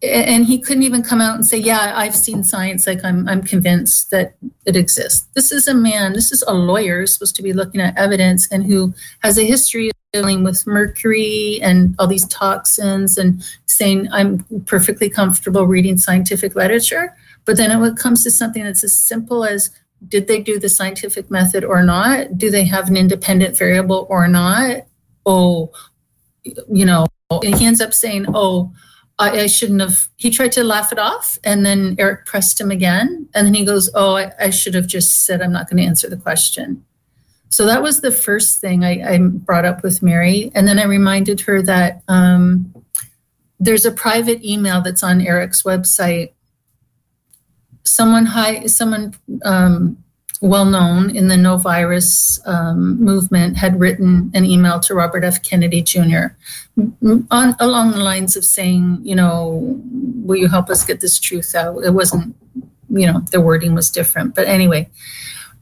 [0.02, 2.88] and he couldn't even come out and say, "Yeah, I've seen science.
[2.88, 6.14] Like I'm, I'm convinced that it exists." This is a man.
[6.14, 9.88] This is a lawyer supposed to be looking at evidence and who has a history
[9.88, 16.56] of dealing with mercury and all these toxins and saying, "I'm perfectly comfortable reading scientific
[16.56, 17.14] literature."
[17.50, 19.72] But then when it comes to something that's as simple as
[20.08, 22.38] did they do the scientific method or not?
[22.38, 24.86] Do they have an independent variable or not?
[25.26, 25.72] Oh,
[26.44, 28.72] you know, and he ends up saying, "Oh."
[29.18, 30.08] I, I, shouldn't have.
[30.16, 33.66] He tried to laugh it off, and then Eric pressed him again, and then he
[33.66, 36.86] goes, "Oh, I, I should have just said I'm not going to answer the question."
[37.50, 40.86] So that was the first thing I, I, brought up with Mary, and then I
[40.86, 42.74] reminded her that um,
[43.60, 46.32] there's a private email that's on Eric's website.
[47.90, 49.98] Someone high, someone um,
[50.42, 55.42] well known in the no virus um, movement, had written an email to Robert F.
[55.42, 56.28] Kennedy Jr.
[57.32, 59.82] On, along the lines of saying, you know,
[60.24, 61.80] will you help us get this truth out?
[61.80, 62.36] It wasn't,
[62.90, 64.36] you know, the wording was different.
[64.36, 64.90] But anyway,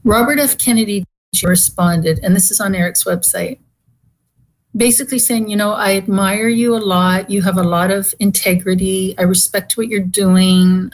[0.04, 0.58] Robert F.
[0.58, 1.48] Kennedy Jr.
[1.48, 3.58] responded, and this is on Eric's website,
[4.76, 7.30] basically saying, you know, I admire you a lot.
[7.30, 9.16] You have a lot of integrity.
[9.18, 10.92] I respect what you're doing,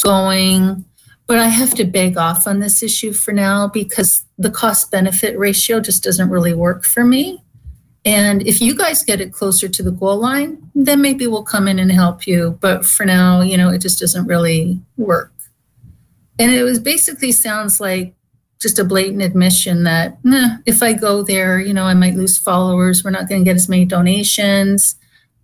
[0.00, 0.84] going
[1.26, 5.38] but I have to beg off on this issue for now because the cost benefit
[5.38, 7.42] ratio just doesn't really work for me.
[8.04, 11.68] And if you guys get it closer to the goal line, then maybe we'll come
[11.68, 12.58] in and help you.
[12.60, 15.32] But for now, you know, it just doesn't really work.
[16.38, 18.14] And it was basically sounds like
[18.60, 22.36] just a blatant admission that nah, if I go there, you know, I might lose
[22.36, 23.04] followers.
[23.04, 24.96] We're not going to get as many donations.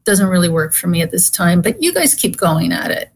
[0.04, 1.62] Doesn't really work for me at this time.
[1.62, 3.10] But you guys keep going at it.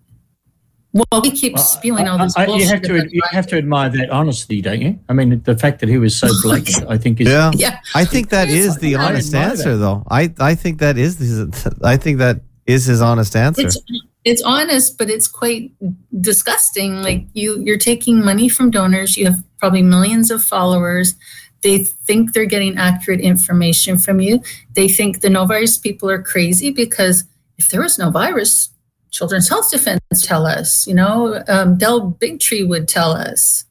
[0.93, 3.89] Well, he keeps well, spewing all this I, You have to you have to admire
[3.89, 4.99] that honesty, don't you?
[5.09, 7.51] I mean, the fact that he was so blatant, I think is yeah.
[7.55, 7.79] yeah.
[7.95, 9.79] I think that is the honest answer, that.
[9.79, 10.05] though.
[10.11, 13.67] I I think that is his, I think that is his honest answer.
[13.67, 13.83] It's,
[14.25, 15.73] it's honest, but it's quite
[16.21, 17.03] disgusting.
[17.03, 19.17] Like you you're taking money from donors.
[19.17, 21.15] You have probably millions of followers.
[21.63, 24.43] They think they're getting accurate information from you.
[24.75, 27.25] They think the no virus people are crazy because
[27.57, 28.69] if there was no virus,
[29.13, 33.65] Children's Health Defense tell us, you know, um, Del Bigtree would tell us.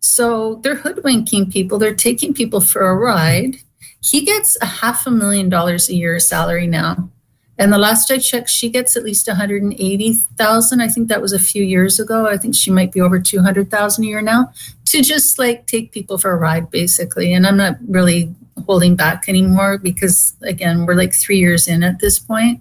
[0.00, 3.56] So they're hoodwinking people, they're taking people for a ride.
[4.02, 7.10] He gets a half a million dollars a year salary now.
[7.56, 10.80] And the last I checked, she gets at least 180,000.
[10.80, 12.26] I think that was a few years ago.
[12.26, 14.52] I think she might be over 200,000 a year now
[14.86, 17.32] to just like take people for a ride, basically.
[17.32, 18.34] And I'm not really
[18.66, 22.60] holding back anymore because, again, we're like three years in at this point.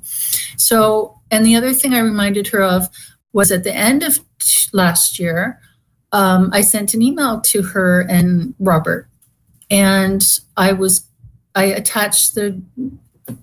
[0.57, 2.87] So and the other thing I reminded her of
[3.33, 4.19] was at the end of
[4.71, 5.59] last year,
[6.11, 9.07] um, I sent an email to her and Robert,
[9.71, 10.23] and
[10.55, 11.07] I was
[11.55, 12.61] I attached the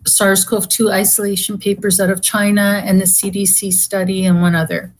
[0.06, 4.92] SARS-CoV-2 isolation papers out of China and the CDC study and one other.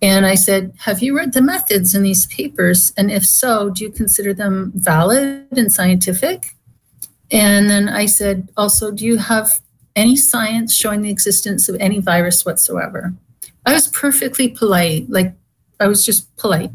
[0.00, 2.92] And I said, Have you read the methods in these papers?
[2.96, 6.54] And if so, do you consider them valid and scientific?
[7.30, 9.60] And then I said, Also, do you have
[9.98, 13.12] any science showing the existence of any virus whatsoever.
[13.66, 15.34] I was perfectly polite, like
[15.80, 16.70] I was just polite.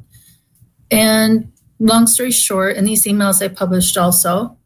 [0.92, 4.58] And long story short, in these emails I published also,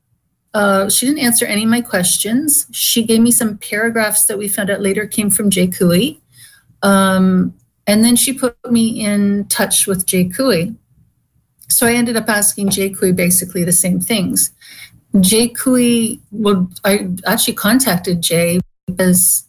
[0.54, 2.66] uh, she didn't answer any of my questions.
[2.72, 6.20] She gave me some paragraphs that we found out later came from Jay Couey.
[6.82, 7.54] Um,
[7.86, 10.76] and then she put me in touch with Jay Couey.
[11.70, 14.52] So I ended up asking Jay Couey basically the same things.
[15.22, 19.46] Jay Couey, well, I actually contacted Jay because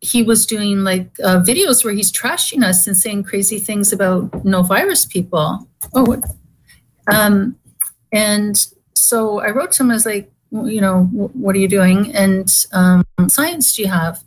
[0.00, 4.44] he was doing like uh, videos where he's trashing us and saying crazy things about
[4.44, 5.66] no virus people.
[5.94, 6.22] Oh?
[7.06, 7.56] Um,
[8.12, 9.90] and so I wrote to him.
[9.90, 12.14] I was like, you know, what are you doing?
[12.14, 14.22] And um, science do you have?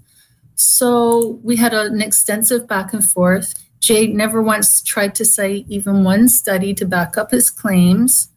[0.55, 3.53] So we had an extensive back and forth.
[3.79, 8.29] Jay never once tried to cite even one study to back up his claims.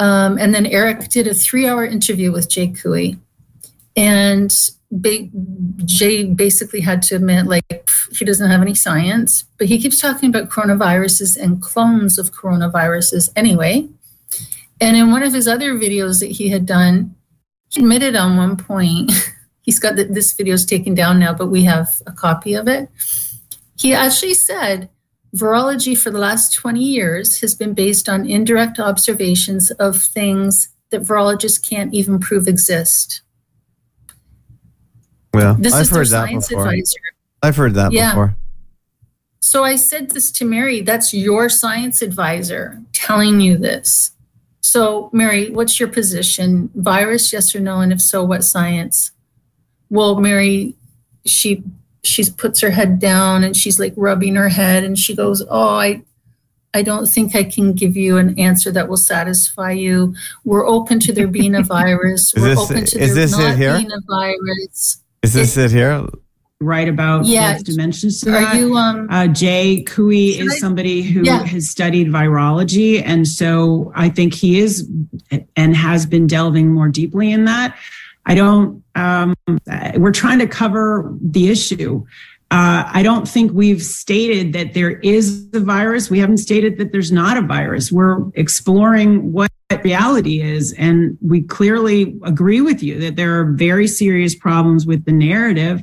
[0.00, 3.18] Um, and then Eric did a three hour interview with Jay Couey.
[3.94, 4.52] And
[4.90, 5.28] ba-
[5.84, 10.30] Jay basically had to admit, like, he doesn't have any science, but he keeps talking
[10.30, 13.88] about coronaviruses and clones of coronaviruses anyway.
[14.80, 17.14] And in one of his other videos that he had done,
[17.68, 19.12] he admitted on one point,
[19.60, 22.66] he's got the, this video is taken down now, but we have a copy of
[22.68, 22.88] it.
[23.76, 24.88] He actually said,
[25.34, 31.02] Virology for the last 20 years has been based on indirect observations of things that
[31.02, 33.22] virologists can't even prove exist.
[35.32, 36.62] Well, this I've is heard that before.
[36.62, 37.00] Advisor.
[37.42, 38.10] I've heard that yeah.
[38.10, 38.36] before.
[39.38, 44.12] So I said this to Mary, that's your science advisor telling you this.
[44.60, 46.70] So, Mary, what's your position?
[46.74, 47.80] Virus, yes or no?
[47.80, 49.12] And if so, what science?
[49.88, 50.76] Well, Mary,
[51.24, 51.64] she
[52.02, 55.74] she puts her head down and she's like rubbing her head and she goes, "Oh,
[55.76, 56.02] I
[56.72, 60.14] I don't think I can give you an answer that will satisfy you.
[60.44, 62.32] We're open to there being a virus.
[62.36, 63.76] Is We're this- open to is there this it not here?
[63.76, 65.02] being a virus.
[65.22, 66.06] Is this it here?
[66.62, 67.54] Right about Yeah.
[67.54, 68.56] both dimensions to Are that.
[68.56, 71.42] you um Uh, Jay Couey is I- somebody who Yeah.
[71.44, 73.02] has studied virology.
[73.04, 74.86] And so I think he is
[75.56, 77.74] and has been delving more deeply in that.
[78.30, 79.34] I don't, um,
[79.96, 82.06] we're trying to cover the issue.
[82.52, 86.10] Uh, I don't think we've stated that there is a virus.
[86.10, 87.90] We haven't stated that there's not a virus.
[87.90, 89.50] We're exploring what
[89.82, 90.72] reality is.
[90.74, 95.82] And we clearly agree with you that there are very serious problems with the narrative.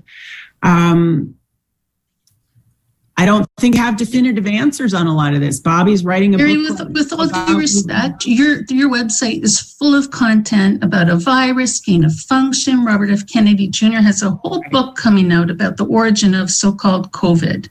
[0.64, 1.36] Um,
[3.19, 5.60] I don't think have definitive answers on a lot of this.
[5.60, 9.95] Bobby's writing a Mary, book with, with all due respect, your your website is full
[9.95, 12.85] of content about a virus, gain of function.
[12.85, 13.26] Robert F.
[13.26, 13.98] Kennedy Jr.
[13.98, 17.69] has a whole book coming out about the origin of so-called COVID.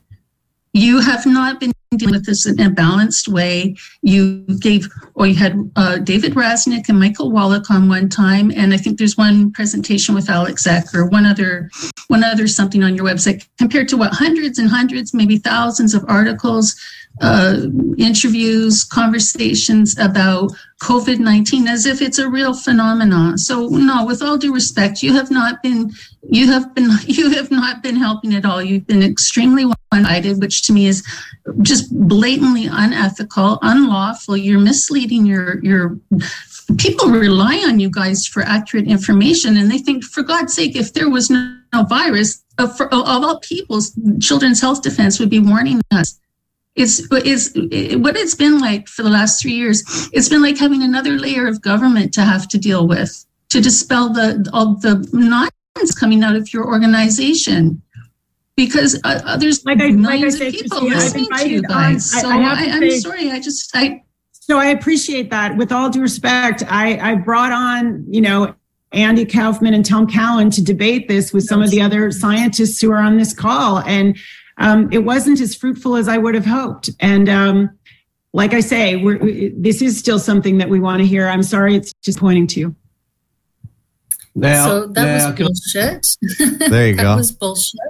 [0.73, 3.77] You have not been dealing with this in a balanced way.
[4.03, 8.75] You gave, or you had uh, David Rasnick and Michael Wallach on one time, and
[8.75, 11.71] I think there's one presentation with Alex Zacher, one other,
[12.09, 16.05] one other something on your website, compared to what hundreds and hundreds, maybe thousands of
[16.07, 16.79] articles,
[17.23, 17.63] uh,
[17.97, 20.53] interviews, conversations about
[20.83, 23.39] COVID 19 as if it's a real phenomenon.
[23.39, 25.93] So, no, with all due respect, you have not been.
[26.29, 28.63] You have been you have not been helping at all.
[28.63, 31.03] You've been extremely one-sided, which to me is
[31.63, 34.37] just blatantly unethical, unlawful.
[34.37, 35.99] You're misleading your your
[36.79, 40.93] people rely on you guys for accurate information, and they think, for God's sake, if
[40.95, 45.39] there was no, no virus, uh, for, of all people's Children's Health Defense would be
[45.39, 46.19] warning us.
[46.75, 49.83] It's, it's it, what it's been like for the last three years.
[50.13, 54.13] It's been like having another layer of government to have to deal with to dispel
[54.13, 57.81] the all the nonsense coming out of your organization.
[58.57, 61.49] Because uh, uh, there's Like I- like I millions say, of people Christina, listening to
[61.49, 62.15] you invited on- guys.
[62.15, 63.31] I- So I I, I'm say- sorry.
[63.31, 64.03] I just I
[64.49, 65.57] So I appreciate that.
[65.57, 68.55] With all due respect, I, I brought on, you know,
[68.93, 72.93] Andy Kaufman and Tom Cowan to debate this with some of the other scientists who
[72.93, 73.81] are on this call.
[73.81, 74.17] And
[74.59, 76.91] um, it wasn't as fruitful as I would have hoped.
[77.01, 77.77] And um,
[78.33, 81.27] like I say, we're, we- this is still something that we want to hear.
[81.27, 82.77] I'm sorry, it's just pointing to you.
[84.37, 85.37] Now, so that now, was
[85.75, 86.07] bullshit.
[86.71, 87.09] There you that go.
[87.09, 87.81] That was bullshit.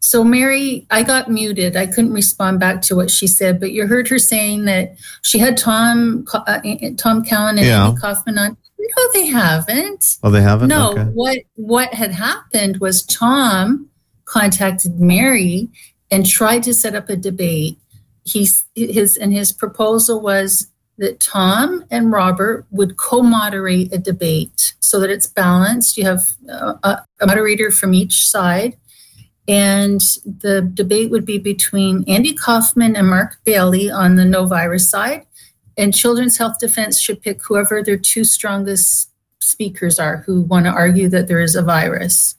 [0.00, 1.76] So Mary, I got muted.
[1.76, 5.38] I couldn't respond back to what she said, but you heard her saying that she
[5.38, 6.58] had Tom uh,
[6.96, 7.88] Tom Cowan and Yeah.
[7.88, 8.56] Andy Kaufman on.
[8.78, 10.16] No, they haven't.
[10.22, 10.68] Oh, they haven't?
[10.68, 11.04] No, Okay.
[11.12, 13.88] what what had happened was Tom
[14.24, 15.68] contacted Mary
[16.10, 17.78] and tried to set up a debate.
[18.24, 24.98] He's his and his proposal was that Tom and Robert would co-moderate a debate so
[25.00, 25.96] that it's balanced.
[25.96, 28.76] You have uh, a, a moderator from each side,
[29.50, 34.88] and the debate would be between Andy Kaufman and Mark Bailey on the no virus
[34.88, 35.26] side,
[35.76, 39.10] and Children's Health Defense should pick whoever their two strongest
[39.40, 42.36] speakers are who want to argue that there is a virus.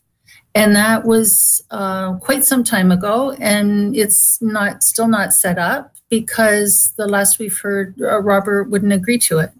[0.55, 5.93] And that was uh, quite some time ago, and it's not still not set up
[6.09, 9.51] because the last we've heard, uh, Robert wouldn't agree to it,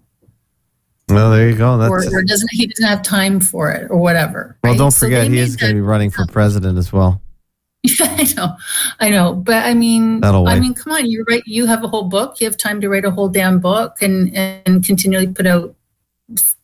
[1.08, 1.74] Well, there you go.
[1.80, 4.56] or, That's or doesn't he doesn't have time for it, or whatever.
[4.62, 4.72] well.
[4.72, 4.78] right?
[4.78, 7.20] Don't forget, they he is going to be running for president as well.
[7.82, 8.56] Yeah, I know,
[9.00, 10.60] I know, but I mean, That'll I wait.
[10.60, 13.04] mean, come on, you write, you have a whole book, you have time to write
[13.04, 15.74] a whole damn book, and and continually put out,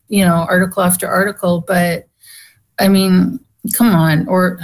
[0.07, 1.61] you know, article after article.
[1.67, 2.07] But
[2.79, 3.39] I mean,
[3.73, 4.59] come on, or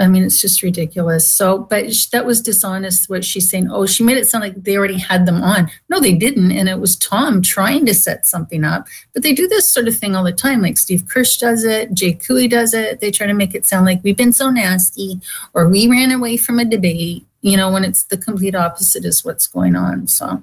[0.00, 1.30] I mean, it's just ridiculous.
[1.30, 3.10] So, but sh- that was dishonest.
[3.10, 3.70] What she's saying.
[3.70, 5.70] Oh, she made it sound like they already had them on.
[5.90, 8.88] No, they didn't, and it was Tom trying to set something up.
[9.12, 10.62] But they do this sort of thing all the time.
[10.62, 13.00] Like Steve Kirsch does it, Jay Couey does it.
[13.00, 15.20] They try to make it sound like we've been so nasty
[15.52, 19.22] or we ran away from a debate, you know, when it's the complete opposite is
[19.22, 20.06] what's going on.
[20.06, 20.42] So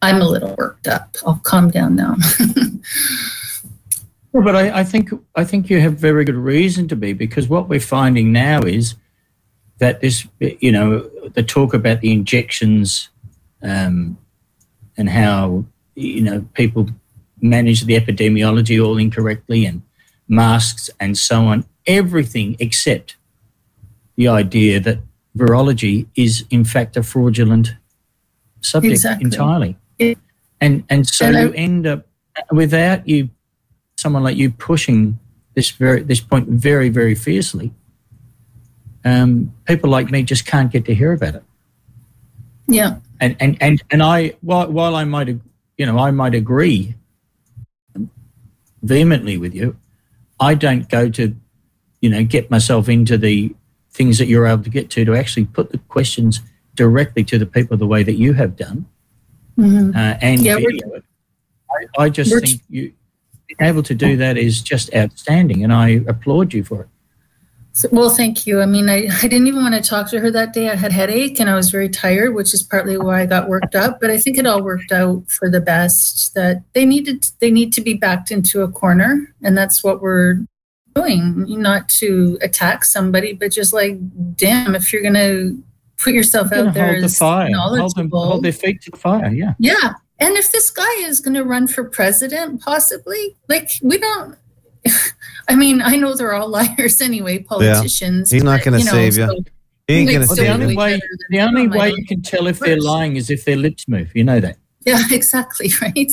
[0.00, 1.14] I'm a little worked up.
[1.26, 2.16] I'll calm down now.
[4.32, 7.48] Well, but I, I think I think you have very good reason to be because
[7.48, 8.94] what we're finding now is
[9.78, 13.08] that this, you know, the talk about the injections
[13.62, 14.18] um,
[14.96, 15.64] and how
[15.96, 16.88] you know people
[17.40, 19.82] manage the epidemiology all incorrectly and
[20.28, 23.16] masks and so on, everything except
[24.16, 24.98] the idea that
[25.36, 27.74] virology is in fact a fraudulent
[28.60, 29.24] subject Exactly.
[29.24, 29.76] entirely.
[29.98, 30.14] Yeah.
[30.60, 32.06] And and so you end up
[32.52, 33.30] without you
[34.00, 35.18] someone like you pushing
[35.54, 37.72] this very this point very very fiercely.
[39.04, 41.44] Um, people like me just can't get to hear about it.
[42.66, 42.98] yeah.
[43.20, 45.28] And and and and I while while I might
[45.78, 46.94] you know I might agree
[48.82, 49.76] vehemently with you,
[50.38, 51.34] I don't go to
[52.00, 53.54] you know get myself into the
[53.90, 56.40] things that you're able to get to to actually put the questions
[56.74, 58.86] directly to the people the way that you have done
[59.58, 59.94] Mhm.
[59.94, 61.04] uh, and Yeah, video it.
[61.98, 62.92] I, I just We're- think you
[63.58, 66.88] being able to do that is just outstanding, and I applaud you for it.
[67.72, 68.60] So- well, thank you.
[68.60, 70.68] I mean, I, I didn't even want to talk to her that day.
[70.70, 73.76] I had headache and I was very tired, which is partly why I got worked
[73.76, 74.00] up.
[74.00, 76.34] But I think it all worked out for the best.
[76.34, 80.40] That they needed they need to be backed into a corner, and that's what we're
[80.96, 81.46] doing.
[81.62, 83.98] Not to attack somebody, but just like,
[84.36, 85.52] damn, if you're gonna
[85.96, 88.96] put yourself Gonna out there hold the fire, hold, them, hold their feet to the
[88.96, 89.30] fire.
[89.32, 89.92] Yeah, yeah.
[90.20, 94.36] And if this guy is going to run for president, possibly, like, we don't.
[95.48, 98.30] I mean, I know they're all liars anyway, politicians.
[98.30, 99.26] He's not gonna you know, save ya.
[99.28, 99.44] so
[99.88, 100.76] He ain't gonna Well, say the only it.
[100.76, 102.86] way the only way you can tell if they're First.
[102.86, 104.10] lying is if their lips move.
[104.14, 104.56] You know that.
[104.86, 106.10] Yeah, exactly, right?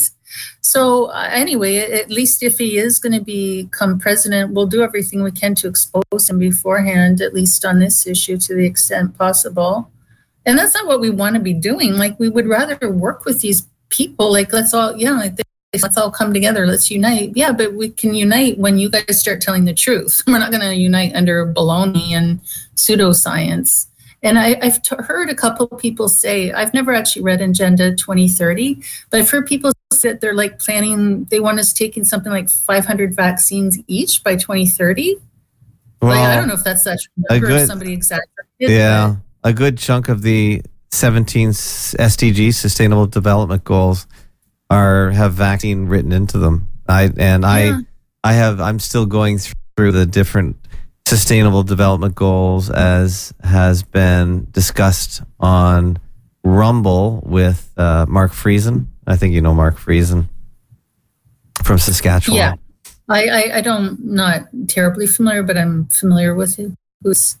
[0.60, 5.22] So, uh, anyway, at least if he is going to become president, we'll do everything
[5.22, 9.90] we can to expose him beforehand, at least on this issue to the extent possible.
[10.44, 11.94] And that's not what we want to be doing.
[11.94, 14.32] Like, we would rather work with these people.
[14.32, 15.34] Like, let's all, yeah, like,
[15.80, 16.66] let's all come together.
[16.66, 17.32] Let's unite.
[17.34, 20.22] Yeah, but we can unite when you guys start telling the truth.
[20.26, 22.40] We're not going to unite under baloney and
[22.74, 23.86] pseudoscience.
[24.22, 28.82] And I, I've t- heard a couple people say, I've never actually read Agenda 2030,
[29.10, 33.14] but I've heard people say they're like planning, they want us taking something like 500
[33.14, 35.16] vaccines each by 2030.
[36.02, 38.26] like, I don't know if that's such a good- somebody exaggerated.
[38.58, 44.06] Yeah, a good chunk of the 17 s- SDG Sustainable Development Goals
[44.70, 46.68] are have vaccine written into them.
[46.88, 47.48] I and Yeah.
[47.48, 47.82] I
[48.24, 50.56] I have I'm still going through the different
[51.06, 55.98] sustainable development goals as has been discussed on
[56.44, 58.86] Rumble with uh, Mark Friesen.
[59.06, 60.28] I think you know Mark Friesen
[61.62, 62.36] from Saskatchewan.
[62.38, 62.54] Yeah.
[63.10, 66.72] I, I, I don't, not terribly familiar, but I'm familiar with it.
[67.02, 67.38] Who's,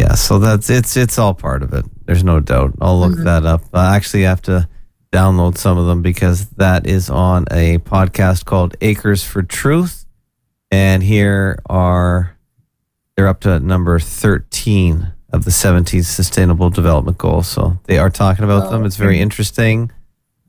[0.00, 1.84] Yeah, so that's it's it's all part of it.
[2.06, 2.72] There's no doubt.
[2.80, 3.24] I'll look Mhm.
[3.24, 3.62] that up.
[3.74, 4.66] I actually have to
[5.12, 10.06] download some of them because that is on a podcast called Acres for Truth,
[10.70, 12.36] and here are
[13.16, 17.46] they're up to number thirteen of the 17 Sustainable Development Goals.
[17.46, 18.84] So they are talking about Oh, them.
[18.86, 19.92] It's very interesting,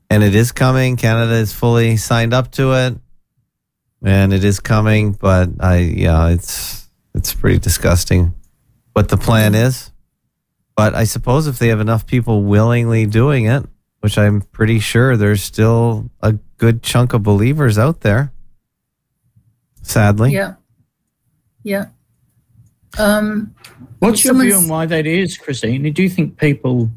[0.08, 0.96] and it is coming.
[0.96, 2.96] Canada is fully signed up to it,
[4.02, 5.12] and it is coming.
[5.12, 8.32] But I yeah, it's it's pretty disgusting
[8.92, 9.90] what the plan is.
[10.76, 13.64] But I suppose if they have enough people willingly doing it,
[14.00, 18.32] which I'm pretty sure there's still a good chunk of believers out there.
[19.82, 20.32] Sadly.
[20.32, 20.54] yeah.
[21.64, 21.86] Yeah.
[22.98, 23.54] Um,
[24.00, 25.90] What's your view on why that is, Christine?
[25.92, 26.90] Do you think people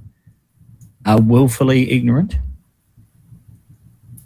[1.06, 2.38] are willfully ignorant?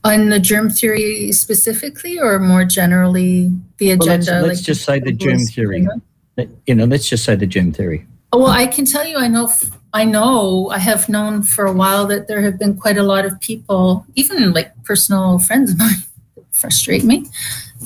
[0.06, 4.48] on the germ theory specifically or more generally the Well, let's, agenda?
[4.48, 5.82] let's like just say the germ theory.
[5.82, 6.02] That-
[6.66, 8.06] You know, let's just say the germ theory.
[8.32, 9.52] Oh, well, I can tell you, I know,
[9.92, 13.26] I know, I have known for a while that there have been quite a lot
[13.26, 16.04] of people, even like personal friends of mine,
[16.52, 17.26] frustrate me,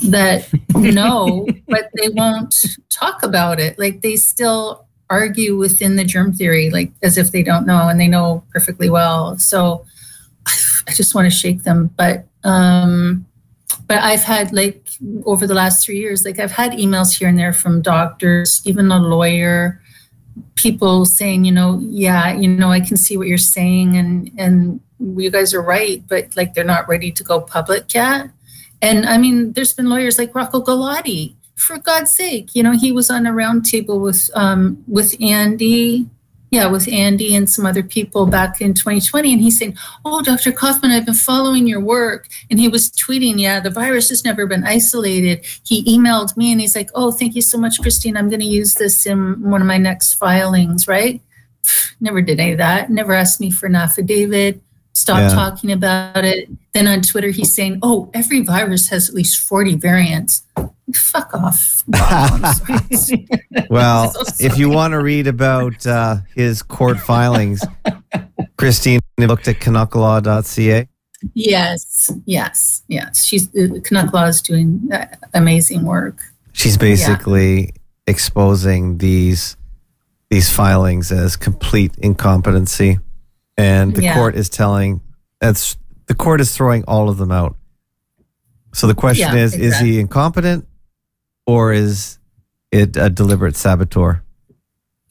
[0.06, 2.54] that know, but they won't
[2.90, 3.80] talk about it.
[3.80, 8.00] Like they still argue within the germ theory, like as if they don't know, and
[8.00, 9.38] they know perfectly well.
[9.38, 9.86] So
[10.46, 13.26] I just want to shake them, but um,
[13.88, 14.83] but I've had like
[15.26, 18.92] over the last three years, like I've had emails here and there from doctors, even
[18.92, 19.82] a lawyer,
[20.56, 24.80] people saying, you know, yeah, you know, I can see what you're saying, and and
[25.00, 28.30] you guys are right, but like they're not ready to go public yet.
[28.82, 31.36] And I mean, there's been lawyers like Rocco Galati.
[31.56, 36.08] For God's sake, you know, he was on a roundtable with um, with Andy,
[36.54, 39.76] yeah, with Andy and some other people back in 2020, and he's saying,
[40.06, 40.52] "Oh, Dr.
[40.52, 44.46] Kaufman, I've been following your work." And he was tweeting, "Yeah, the virus has never
[44.46, 48.16] been isolated." He emailed me, and he's like, "Oh, thank you so much, Christine.
[48.16, 51.22] I'm going to use this in one of my next filings." Right?
[52.00, 52.92] Never did any of that.
[52.92, 54.62] Never asked me for an affidavit.
[54.96, 55.30] Stopped Yeah.
[55.30, 56.50] talking about it.
[56.74, 60.44] Then on Twitter, he's saying, "Oh, every virus has at least 40 variants."
[60.96, 61.84] Fuck off.
[61.88, 62.54] Wow, I'm
[62.98, 63.28] sorry.
[63.70, 67.64] Well, So if you want to read about uh, his court filings,
[68.58, 70.88] Christine looked at canucklaw.ca.
[71.34, 73.24] Yes, yes, yes.
[73.24, 76.20] She's uh, Canuck Law is doing uh, amazing work.
[76.52, 77.74] She's basically
[78.08, 79.56] exposing these
[80.30, 83.00] these filings as complete incompetency,
[83.58, 84.16] and the Yeah.
[84.16, 85.00] court is telling
[85.40, 87.56] that's the court is throwing all of them out.
[88.74, 90.68] So the question Yeah, is: Is he incompetent,
[91.46, 92.20] or is
[92.72, 94.24] it a deliberate saboteur?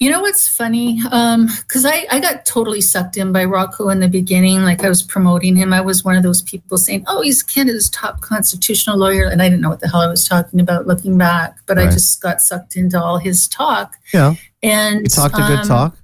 [0.02, 1.00] You know what's funny?
[1.00, 4.64] Because I, I got totally sucked in by Rocco in the beginning.
[4.64, 5.72] Like I was promoting him.
[5.72, 9.28] I was one of those people saying, oh, he's Canada's top constitutional lawyer.
[9.28, 11.84] And I didn't know what the hell I was talking about looking back, but I
[11.84, 13.94] just got sucked into all his talk.
[14.12, 15.96] Yeah, And he talked a good um, talk.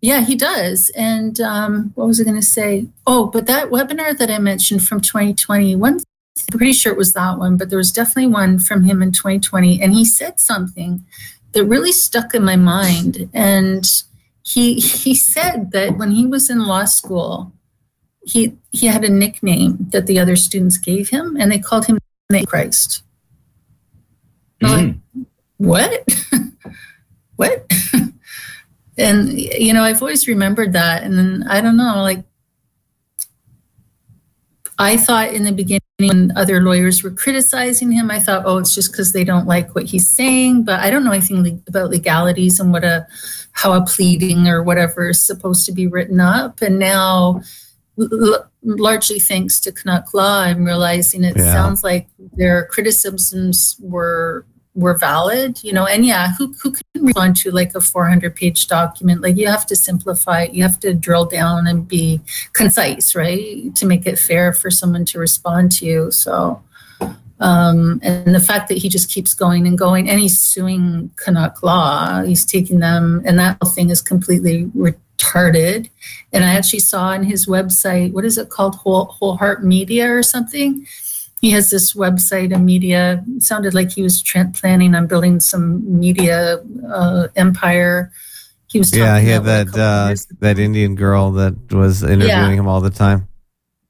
[0.00, 0.92] Yeah, he does.
[0.96, 2.86] And um, what was I going to say?
[3.04, 5.98] Oh, but that webinar that I mentioned from 2020, one,
[6.38, 9.12] I'm pretty sure it was that one, but there was definitely one from him in
[9.12, 9.80] 2020.
[9.82, 11.04] And he said something
[11.52, 13.28] that really stuck in my mind.
[13.34, 13.86] And
[14.42, 17.52] he he said that when he was in law school,
[18.24, 21.98] he he had a nickname that the other students gave him, and they called him
[22.28, 23.02] the Christ.
[24.62, 25.26] I'm like, mm.
[25.58, 26.08] what?
[27.36, 27.72] what?
[28.98, 31.02] and you know, I've always remembered that.
[31.02, 32.24] And then I don't know, like
[34.78, 38.74] I thought in the beginning when other lawyers were criticizing him, I thought, oh, it's
[38.74, 40.64] just because they don't like what he's saying.
[40.64, 43.06] But I don't know anything le- about legalities and what a
[43.52, 46.62] how a pleading or whatever is supposed to be written up.
[46.62, 47.42] And now,
[47.98, 51.52] l- l- largely thanks to Canuck Law, I'm realizing it Yeah.
[51.52, 55.62] sounds like their criticisms were were valid.
[55.62, 59.20] You know, and yeah, who who can respond to like a 400 page document?
[59.20, 60.44] Like you have to simplify.
[60.44, 62.20] You have to drill down and be
[62.52, 66.10] concise, right, to make it fair for someone to respond to you.
[66.10, 66.62] So.
[67.40, 71.60] Um, and the fact that he just keeps going and going, and he's suing Canuck
[71.64, 75.90] Law, he's taking them, and that whole thing is completely retarded.
[76.32, 80.14] And I actually saw on his website, what is it called, Whole, Whole Heart Media
[80.14, 80.86] or something?
[81.42, 83.24] He has this website, a media.
[83.36, 88.12] It sounded like he was tra- planning on building some media uh, empire.
[88.70, 91.54] He was Yeah, talking he had about what, a that uh, that Indian girl that
[91.72, 92.60] was interviewing Yeah.
[92.62, 93.26] him all the time.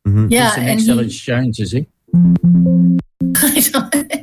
[0.07, 1.87] hmm yeah, He's the and next he, Jones, is he?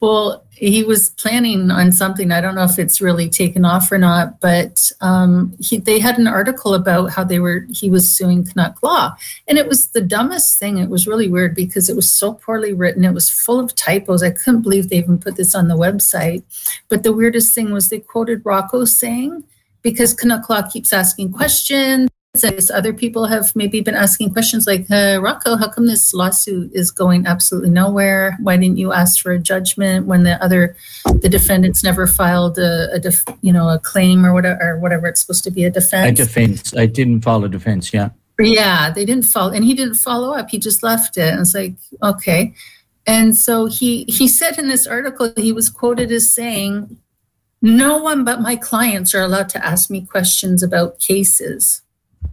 [0.00, 2.30] Well, he was planning on something.
[2.30, 6.18] I don't know if it's really taken off or not, but um, he, they had
[6.18, 9.16] an article about how they were he was suing Canuck Law,
[9.48, 10.76] and it was the dumbest thing.
[10.76, 13.04] It was really weird because it was so poorly written.
[13.04, 14.22] It was full of typos.
[14.22, 16.42] I couldn't believe they even put this on the website.
[16.88, 19.44] But the weirdest thing was they quoted Rocco saying
[19.80, 24.90] because Canuck Law keeps asking questions says other people have maybe been asking questions like,
[24.90, 28.36] uh, Rocco, how come this lawsuit is going absolutely nowhere?
[28.40, 30.76] Why didn't you ask for a judgment when the other,
[31.20, 35.06] the defendants never filed a, a def, you know, a claim or whatever, or whatever
[35.06, 36.18] it's supposed to be a defense.
[36.18, 36.76] A defense?
[36.76, 38.10] I didn't file a defense, yeah.
[38.38, 40.50] Yeah, they didn't follow, and he didn't follow up.
[40.50, 41.32] He just left it.
[41.32, 42.54] And it's like, okay.
[43.06, 46.98] And so he he said in this article, he was quoted as saying,
[47.62, 51.82] "No one but my clients are allowed to ask me questions about cases."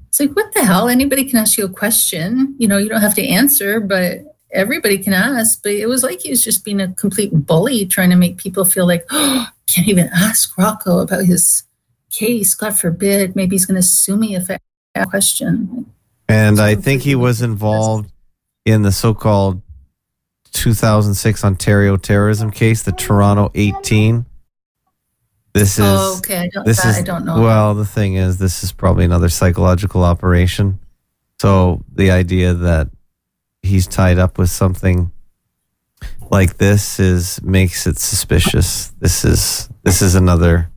[0.10, 0.90] It's like, what the hell?
[0.90, 2.56] Anybody can ask you a question.
[2.60, 4.20] You know, you don't have to answer, but
[4.52, 5.62] everybody can ask.
[5.64, 8.66] But it was like he was just being a complete bully, trying to make people
[8.66, 11.64] feel like, oh, can't even ask Rocco about his
[12.12, 12.54] case.
[12.54, 14.60] God forbid, maybe he's going to sue me if I
[14.96, 15.92] ask a question.
[16.28, 18.12] And I think he was involved
[18.66, 19.62] in the so-called
[20.52, 24.26] 2006 Ontario terrorism case, the Toronto 18.
[25.54, 26.40] This is oh, okay.
[26.40, 27.42] I don't, this that is I don't know.
[27.42, 27.76] well.
[27.76, 30.80] The thing is, this is probably another psychological operation.
[31.40, 32.90] So the idea that
[33.62, 35.12] he's tied up with something
[36.32, 38.88] like this is makes it suspicious.
[39.00, 40.72] This is this is another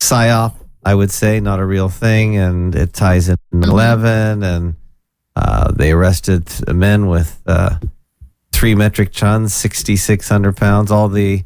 [0.00, 0.54] psyop,
[0.84, 4.76] I would say, not a real thing, and it ties in 11, and
[5.36, 7.78] uh, they arrested men with uh,
[8.52, 10.90] three metric tons, 6,600 pounds.
[10.90, 11.44] All the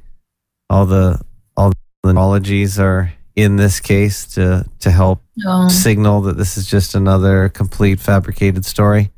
[0.70, 1.20] all the
[1.56, 6.66] all the analogies are in this case to to help Um, signal that this is
[6.66, 9.10] just another complete fabricated story.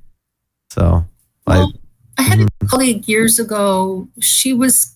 [0.71, 1.05] So,
[1.47, 1.73] well,
[2.19, 2.49] I had Mhm.
[2.63, 4.09] a colleague years ago.
[4.21, 4.93] She was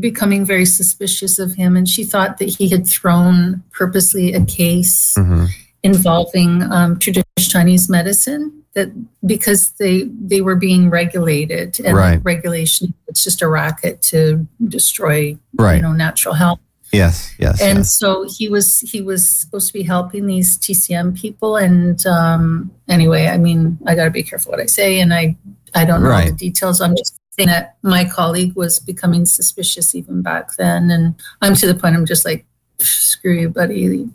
[0.00, 5.14] becoming very suspicious of him, and she thought that he had thrown purposely a case
[5.16, 5.48] I, mhm.
[5.82, 8.88] involving um, traditional Chinese medicine that
[9.26, 12.20] because they they were being regulated and Right.
[12.24, 16.60] regulation it's just a racket to destroy right, you know natural health.
[16.92, 17.96] Yes, yes, and yes.
[17.96, 23.26] so he was he was supposed to be helping these TCM people and um anyway
[23.26, 25.36] I mean I got to be careful what I say and I
[25.74, 29.94] I don't know all the details I'm just saying that my colleague was becoming suspicious
[29.94, 32.44] even back then and I'm to the point I'm just like
[32.78, 34.08] screw you buddy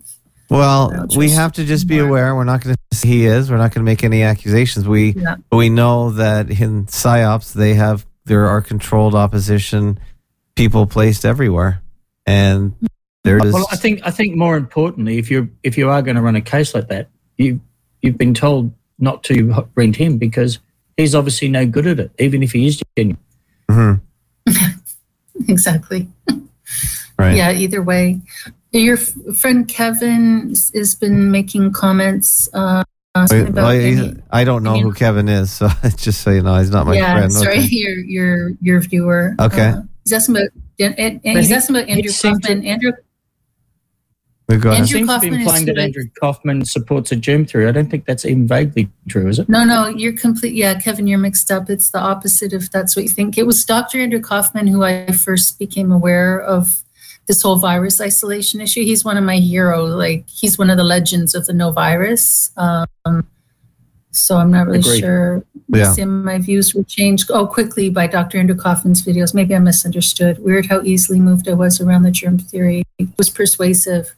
[0.50, 2.36] Well, we have to just be aware.
[2.36, 3.52] We're not going to he is.
[3.52, 4.88] We're not going to make any accusations.
[4.88, 5.36] We Yeah.
[5.52, 10.00] we know that in psyops they have there are controlled opposition
[10.56, 11.82] people placed everywhere,
[12.28, 12.74] and
[13.24, 13.52] there is.
[13.54, 16.36] Well, I think I think more importantly, if you're if you are going to run
[16.36, 17.60] a case like that, you
[18.02, 20.60] you've been told not to rent him because
[20.98, 23.18] he's obviously no good at it, even if he is genuine.
[23.72, 24.02] Mhm,
[25.48, 26.08] exactly
[27.20, 27.36] right.
[27.36, 28.20] yeah either way
[28.72, 32.50] Your f- friend Kevin has been making comments.
[32.54, 32.84] Uh,
[33.32, 36.56] Wait, about well, any- I don't know who Kevin is, so just so you know,
[36.60, 37.04] he's not my friend.
[37.04, 37.34] yeah, friend.
[37.34, 37.68] sorry, Okay.
[37.72, 39.36] your your your viewer.
[39.40, 39.70] Okay.
[39.70, 39.82] Uh,
[40.14, 42.66] asking about he Andrew seemed to- Kaufman.
[42.66, 42.92] Andrew,
[44.50, 44.82] We go ahead.
[44.84, 47.68] Andrew seems to Kaufman be is implying that doing- Andrew Kaufman supports a germ theory.
[47.68, 49.50] I don't think that's even vaguely true, is it?
[49.50, 50.54] no, no, you're complete.
[50.54, 51.70] Yeah, Kevin, you're mixed up.
[51.70, 53.38] It's the opposite if that's what you think.
[53.38, 54.00] It was Dr.
[54.00, 56.84] Andrew Kaufman who I first became aware of
[57.28, 58.84] this whole virus isolation issue.
[58.84, 59.94] He's one of my heroes.
[59.96, 62.52] Like he's one of the legends of the no virus.
[62.56, 63.28] Um,
[64.18, 65.00] so I'm not really Agreed.
[65.00, 65.46] sure.
[65.70, 65.92] Yeah.
[65.94, 68.38] Some my views were changed oh quickly by Dr.
[68.38, 69.34] Andrew Kaufman's videos.
[69.34, 70.40] Maybe I misunderstood.
[70.40, 72.84] Weird how easily moved I was around the germ theory.
[72.98, 74.16] It was persuasive.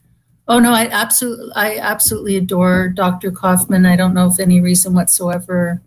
[0.47, 3.31] Oh no, I absolutely I absolutely adore Dr.
[3.31, 3.85] Kaufman.
[3.85, 5.81] I don't know if any reason whatsoever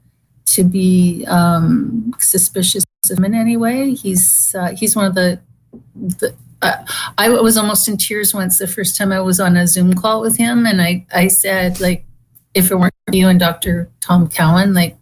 [0.46, 3.94] to be um, suspicious of him in any way.
[3.94, 5.40] He's uh, he's one of the
[5.94, 6.84] the uh,
[7.18, 10.20] I was almost in tears once the first time I was on a Zoom call
[10.20, 12.04] with him, and I I said like,
[12.54, 13.90] if it weren't for you and Dr.
[14.00, 14.96] Tom Cowan, like,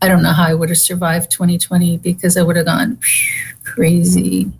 [0.00, 2.98] I don't know how I would have survived 2020 because I would have gone
[3.64, 4.50] crazy.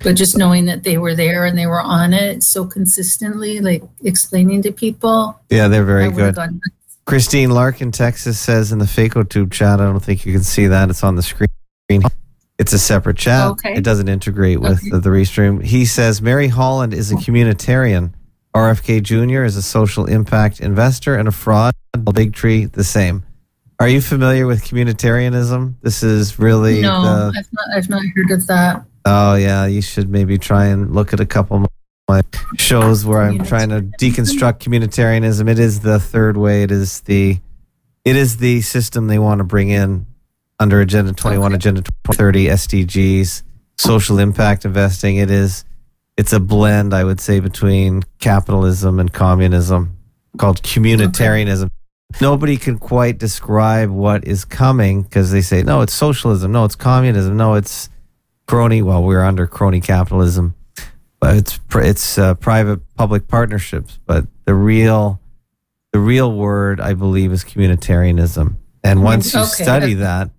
[0.00, 3.82] But just knowing that they were there and they were on it so consistently, like
[4.04, 6.60] explaining to people, Yeah, they're very I would have good.
[7.04, 10.90] Christine Larkin, Texas says in the FakeoTube chat, I don't think you can see that.
[10.90, 11.48] It's on the screen.
[12.58, 13.46] It's a separate chat.
[13.52, 13.74] Okay.
[13.74, 14.90] It doesn't integrate with Okay.
[14.90, 15.62] the, the restream.
[15.62, 17.18] He says Mary Holland is a oh.
[17.18, 18.12] communitarian.
[18.58, 19.44] RFK Jr.
[19.44, 21.74] is a social impact investor and a fraud.
[21.96, 23.22] Bigtree, the same.
[23.78, 25.74] Are you familiar with communitarianism?
[25.82, 27.64] This is really No, the, I've not.
[27.76, 28.84] I've not heard of that.
[29.04, 31.66] Oh yeah, you should maybe try and look at a couple of
[32.08, 32.22] my
[32.56, 35.48] shows where I'm trying to deconstruct communitarianism.
[35.48, 36.62] It is the third way.
[36.64, 37.38] It is the
[38.04, 40.06] it is the system they want to bring in
[40.58, 41.54] under Agenda 21, Okay.
[41.56, 43.42] Agenda 2030, SDGs,
[43.76, 45.16] social impact investing.
[45.16, 45.64] It is
[46.18, 49.96] it's a blend, I would say, between capitalism and communism
[50.36, 51.70] called communitarianism.
[52.20, 56.52] Nobody can quite describe what is coming because they say, no, it's socialism.
[56.52, 57.36] No, it's communism.
[57.36, 57.88] No, it's
[58.46, 58.82] crony.
[58.82, 60.54] Well, we're under crony capitalism,
[61.20, 63.98] but it's it's uh, private public partnerships.
[64.06, 65.20] But the real
[65.92, 68.56] the real word, I believe, is communitarianism.
[68.82, 69.64] And once you Okay.
[69.64, 70.30] study that,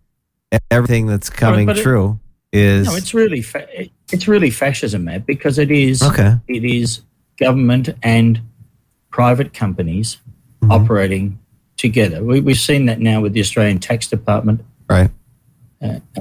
[0.71, 2.19] everything that's coming but it- true
[2.51, 3.67] is No, it's really fa-
[4.11, 6.35] it's really fascism, Matt, because it is okay.
[6.47, 7.01] it is
[7.39, 8.41] government and
[9.11, 10.17] private companies
[10.61, 10.71] Mhm.
[10.71, 11.39] operating
[11.77, 12.21] together.
[12.23, 14.63] We, we've seen that now with the Australian Tax Department.
[14.89, 15.09] Right.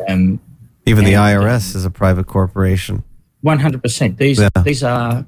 [0.09, 0.39] Um,
[0.86, 3.02] Even the And, IRS is a private corporation,
[3.40, 4.19] One hundred percent.
[4.19, 4.48] These Yeah.
[4.65, 5.27] these are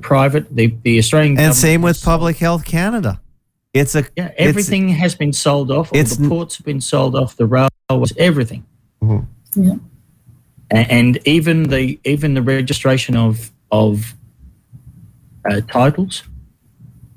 [0.00, 0.54] private.
[0.54, 3.20] The the Australian and government same with Public Health Canada.
[3.72, 5.92] It's a Yeah, everything has been sold off.
[5.92, 7.36] All it's the ports have been sold off.
[7.36, 8.64] The railways, everything.
[9.02, 9.26] Mhm.
[9.56, 9.74] Yeah.
[10.72, 14.14] A- And even the even the registration of of
[15.50, 16.22] uh, titles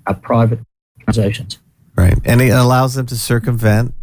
[0.07, 0.59] are private
[0.99, 1.59] organizations.
[1.95, 3.93] right, and it allows them to circumvent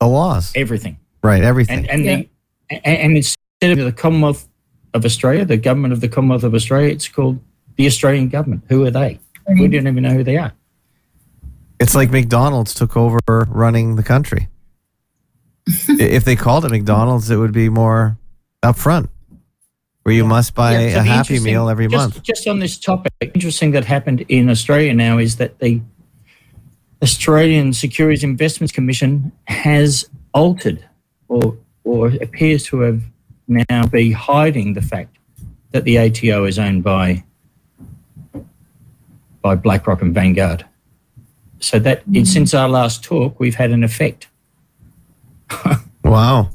[0.00, 0.52] the laws.
[0.54, 0.96] Everything.
[1.22, 1.78] Right, everything.
[1.78, 2.16] And and Yeah.
[2.16, 2.28] the
[2.86, 4.48] and, and instead of the Commonwealth
[4.94, 7.38] of Australia, the government of the Commonwealth of Australia, it's called
[7.76, 8.64] the Australian government.
[8.68, 9.18] Who are they?
[9.48, 10.52] We don't even know who they are.
[11.80, 13.18] It's like McDonald's took over
[13.48, 14.48] running the country.
[15.88, 18.18] If they called it McDonald's, it would be more
[18.62, 19.08] upfront,
[20.02, 22.22] where you must buy Yeah, so a Happy Meal every just, month.
[22.22, 25.80] Just on this topic, interesting that happened in Australia now is that the
[27.02, 30.84] Australian Securities Investments Commission has altered
[31.28, 33.02] or or appears to have
[33.48, 35.18] now be hiding the fact
[35.72, 37.24] that the ATO is owned by
[39.40, 40.64] by BlackRock and Vanguard.
[41.58, 44.28] So that it, since our last talk, we've had an effect.
[46.04, 46.50] Wow,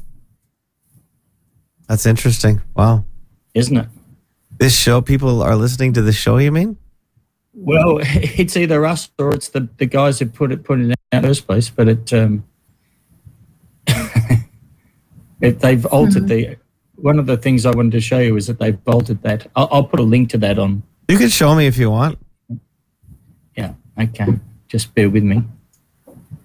[1.88, 2.60] that's interesting.
[2.76, 3.04] Wow,
[3.54, 3.88] Isn't it?
[4.58, 6.36] this show, people are listening to this show.
[6.38, 6.76] You mean?
[7.54, 10.96] Well, it's either us or it's the, the guys who put it put it out
[11.12, 11.70] in the first place.
[11.70, 12.44] But it, um,
[15.40, 16.56] it they've altered the.
[16.96, 19.46] One of the things I wanted to show you is that they've altered that.
[19.54, 20.82] I'll, I'll put a link to that on.
[21.08, 22.18] You can show me if you want.
[23.56, 24.26] Yeah, okay.
[24.66, 25.44] Just bear with me.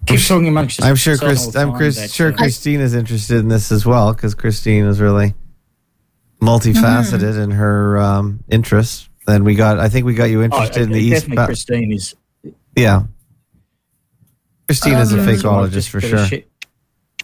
[0.08, 1.56] Keep talking amongst I'm sure Chris.
[1.56, 5.00] I'll I'm Chris, sure uh, Christine is interested in this as well because Christine is
[5.00, 5.34] really
[6.42, 9.10] multifaceted in her um, interests.
[9.28, 9.80] And we got.
[9.80, 11.22] I think we got you oh, interested in the East.
[11.28, 12.16] Definitely, Ba- Christine is.
[12.76, 13.04] yeah.
[14.68, 16.26] Christine is a Um, fakeologist for sure.
[16.26, 16.42] Share,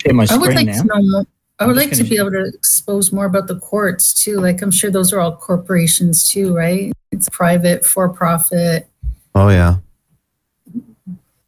[0.02, 0.82] share my I would like now.
[0.82, 1.26] to know more.
[1.60, 4.40] I would like just to gonna- be able to expose more about the courts too.
[4.40, 6.94] Like I'm sure those are all corporations too, right?
[7.12, 8.88] It's private, for profit.
[9.36, 9.78] Oh yeah.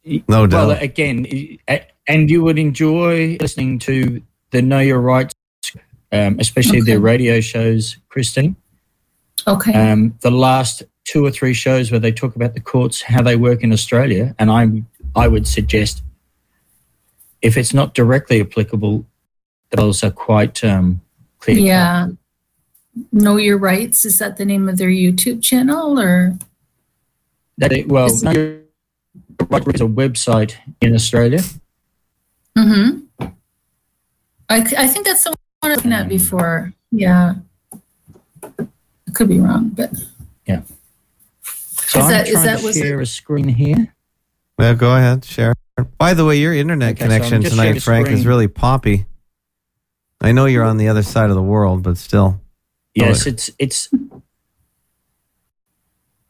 [0.04, 0.68] No doubt.
[0.68, 1.26] Well, again,
[2.08, 5.34] and you would enjoy listening to the Know Your Rights,
[6.10, 8.56] um, especially their radio shows, Christine.
[9.46, 9.72] Okay.
[9.72, 13.36] Um, the last two or three shows where they talk about the courts, how they
[13.36, 14.82] work in Australia, and I
[15.14, 16.02] I would suggest
[17.40, 19.04] if it's not directly applicable,
[19.70, 21.00] those are quite um,
[21.38, 21.58] clear.
[21.58, 22.08] Yeah.
[23.10, 24.04] Know Your Rights.
[24.04, 26.38] Is that the name of their YouTube channel or?
[27.58, 28.08] That it, well,
[29.50, 31.40] It's- Know Your Right is a website in Australia.
[32.56, 33.26] Mm-hmm.
[34.48, 36.72] I, I think that's the one I've looking at before.
[36.90, 37.34] Yeah.
[38.42, 38.66] I
[39.14, 39.90] could be wrong, but
[40.46, 40.62] Yeah.
[41.42, 43.94] So Is I'm that- is trying that- to was it- share a screen here.
[44.58, 45.54] Yeah, go ahead, share.
[45.98, 49.06] By the way, your internet Okay, connection just sharing tonight, Frank, is really poppy.
[50.20, 52.40] I know you're on the other side of the world, but still.
[52.94, 53.88] Yes, it's it's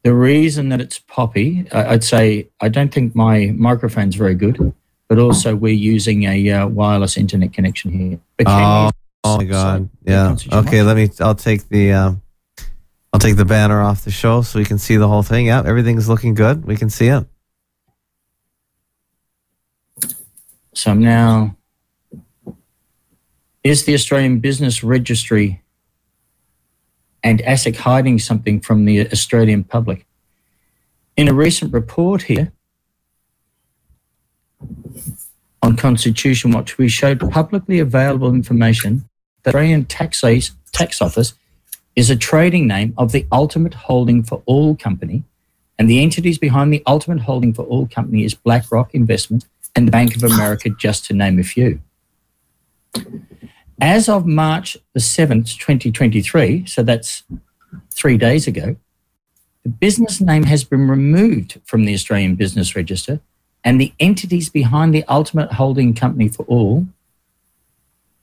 [0.03, 1.67] the reason that it's poppy.
[1.73, 4.73] I'd say I don't think my microphone's very good,
[5.09, 8.21] but also we're using a uh, wireless internet connection here.
[8.47, 8.91] Oh,
[9.25, 9.89] oh my God.
[10.05, 10.37] you Yeah.
[10.53, 11.11] Okay, let me.
[11.21, 11.93] I'll take the.
[11.93, 12.13] Uh,
[13.13, 15.47] I'll take the banner off the show so we can see the whole thing.
[15.47, 16.65] Yeah, everything's looking good.
[16.65, 17.27] We can see it.
[20.75, 21.57] So I'm now.
[23.63, 25.62] Is the Australian Business Registry
[27.23, 30.07] and ASIC hiding something from the Australian public?
[31.17, 32.53] In a recent report here
[35.63, 39.09] on Constitution Watch, we showed publicly available information
[39.43, 40.23] that Australian Tax,
[40.73, 41.35] Tax Office
[41.95, 45.25] is a trading name of the Ultimate Holding for All Company,
[45.79, 49.93] and the entities behind the Ultimate Holding for All Company is BlackRock Investment and the
[49.93, 51.81] Bank of America, just to name a few.
[53.83, 57.25] As of March the 7th, 2023, so that's
[57.93, 58.77] three days ago,
[59.65, 63.19] the business name has been removed from the Australian Business Register,
[63.65, 66.87] and the entities behind the Ultimate Holding Company for All,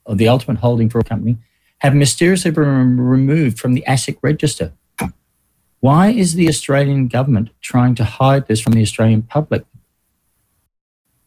[0.06, 1.36] or the Ultimate Holding for All Company,
[1.80, 4.72] have mysteriously been removed from the ASIC register.
[5.82, 9.66] Why is the Australian government trying to hide this from the Australian public?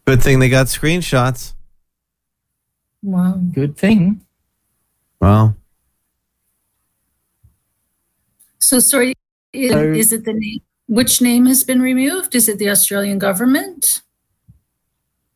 [0.07, 1.53] Good thing they got screenshots.
[3.03, 3.35] wow.
[3.53, 4.22] Good thing.
[5.23, 5.55] Well,
[8.59, 9.15] So sorry,
[9.53, 10.61] is, So- is it the name?
[10.89, 12.35] Which name has been removed?
[12.35, 14.03] Is it the Australian government?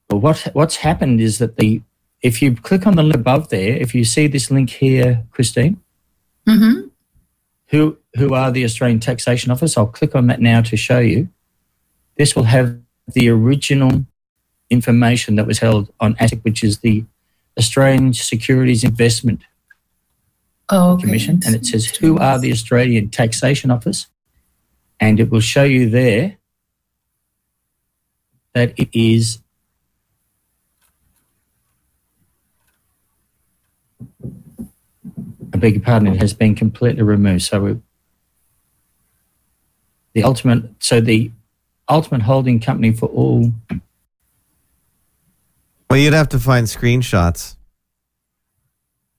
[0.09, 1.83] But what what's happened is that the
[2.23, 5.81] if you click on the link above there, if you see this link here, Christine,
[6.49, 6.89] Mm-hmm.
[7.69, 9.77] who who are the Australian Taxation Office?
[9.77, 11.29] I'll click on that now to show you.
[12.17, 12.77] This will have
[13.15, 14.05] the original
[14.71, 17.05] information that was held on ASIC, which is the
[17.59, 19.43] Australian Securities Investment
[20.69, 21.05] Oh, okay.
[21.05, 24.07] Commission, and it says who are the Australian Taxation Office,
[24.99, 26.39] and it will show you there
[28.53, 29.39] that it is
[35.57, 37.43] I beg your pardon, it has been completely removed.
[37.43, 37.77] So we,
[40.13, 41.31] the ultimate, so the
[41.89, 43.53] ultimate holding company for all,
[45.89, 47.57] well, you'd have to find screenshots.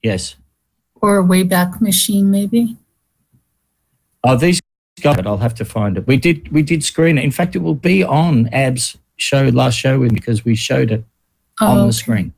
[0.00, 0.36] yes.
[1.00, 2.76] Or a Wayback Machine, maybe.
[4.24, 4.60] Oh, these
[5.02, 5.26] got it.
[5.26, 6.06] I'll have to find it.
[6.06, 7.24] We did, we did screen it.
[7.24, 11.04] In fact, it will be on Ab's show last show because we showed it
[11.60, 11.92] oh, on Oh, the okay.
[11.92, 12.32] screen.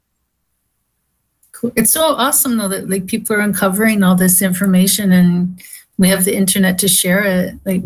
[1.53, 1.73] Cool.
[1.77, 5.63] It's so awesome though that like people are uncovering all this information and
[5.99, 7.55] we have the internet to share it.
[7.67, 7.83] Like,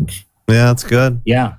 [0.47, 1.21] Yeah, that's good.
[1.25, 1.55] Yeah.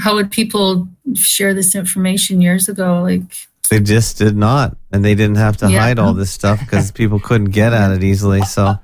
[0.00, 3.00] how would people share this information years ago?
[3.02, 3.22] Like,
[3.70, 5.78] They just did not, and they didn't have to Yeah.
[5.80, 8.42] hide all this stuff because people couldn't get at it easily.
[8.42, 8.74] So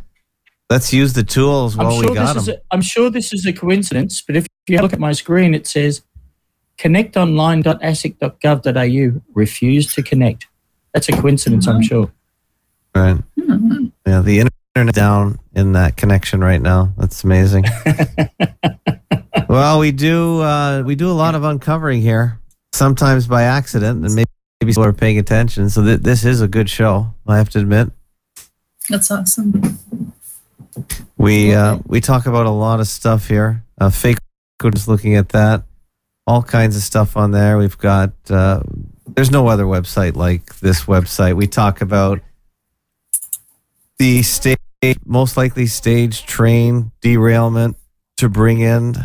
[0.70, 2.54] let's use the tools while I'm we got them.
[2.54, 5.66] a, I'm sure this is a coincidence, but if you look at my screen, it
[5.66, 6.02] says
[6.78, 10.46] connectonline.asic.gov.au refuse to connect.
[10.94, 12.10] That's a coincidence, I'm sure.
[12.94, 13.16] Right.
[13.38, 14.38] hmm, Yeah, the
[14.74, 16.92] internet down in that connection right now.
[16.96, 17.64] That's amazing.
[19.48, 22.38] well, we do uh, we do a lot of uncovering here,
[22.72, 24.28] sometimes by accident, and maybe,
[24.60, 25.70] maybe people are paying attention.
[25.70, 27.14] So th- this is a good show.
[27.26, 27.90] I have to admit.
[28.88, 29.78] that's awesome.
[31.16, 33.64] We uh, we talk about a lot of stuff here.
[33.78, 34.18] Uh, fake
[34.62, 35.64] just looking at that,
[36.26, 37.58] all kinds of stuff on there.
[37.58, 38.62] We've got uh,
[39.06, 41.36] there's no other website like this website.
[41.36, 42.20] We talk about
[43.98, 44.58] the stage,
[45.04, 47.76] most likely stage train derailment
[48.18, 48.96] to bring in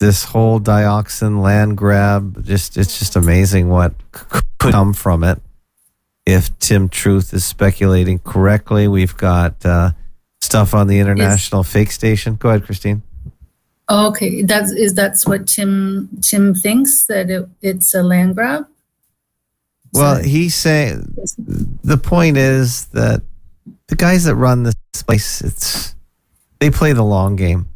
[0.00, 2.44] this whole dioxin land grab.
[2.44, 5.40] Just it's just amazing what could come from it
[6.24, 8.88] if Tim Truth is speculating correctly.
[8.88, 9.64] We've got.
[9.64, 9.92] Uh,
[10.46, 12.36] stuff on the international fake station.
[12.36, 13.02] Go ahead, Christine.
[13.90, 14.42] Okay.
[14.42, 18.66] That's, is that's what Tim, Tim thinks that it, it's a land grab?
[19.92, 21.14] Is Well, he's saying
[21.84, 23.22] the point is that
[23.88, 24.74] the guys that run this
[25.06, 25.94] place, it's
[26.58, 27.68] they play the long game.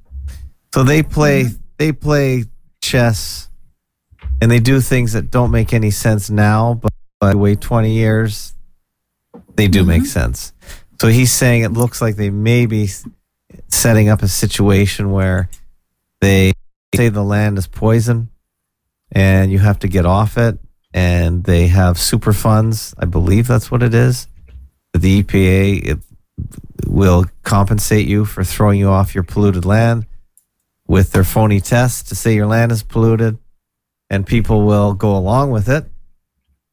[0.75, 1.47] So they play
[1.81, 2.45] they play
[2.83, 3.49] chess
[4.43, 8.55] and they do things that don't make any sense now, but, but wait 20 years,
[9.57, 10.09] they do make mm-hmm.
[10.09, 10.53] sense.
[11.01, 12.91] So he's saying it looks like they may be
[13.69, 15.49] setting up a situation where
[16.21, 16.53] they
[16.95, 18.29] say the land is poison
[19.11, 20.59] and you have to get off it
[20.93, 22.95] and they have super funds.
[22.99, 24.29] I believe that's what it is.
[24.93, 25.99] The EPA it
[26.87, 30.05] will compensate you for throwing you off your polluted land
[30.91, 33.39] with their phony tests to say your land is polluted
[34.11, 35.85] and people will go along with it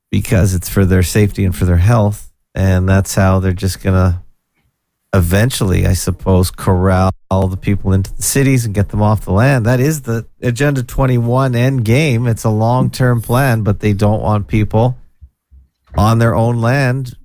[0.09, 2.33] because it's for their safety and for their health.
[2.55, 4.23] And that's how they're just going to
[5.13, 9.31] eventually i suppose corral all the people into the cities and get them off the
[9.31, 9.65] land.
[9.65, 14.47] That is the agenda 21 end game it's a long-term plan but they don't want
[14.47, 14.97] people
[15.95, 17.15] on their own land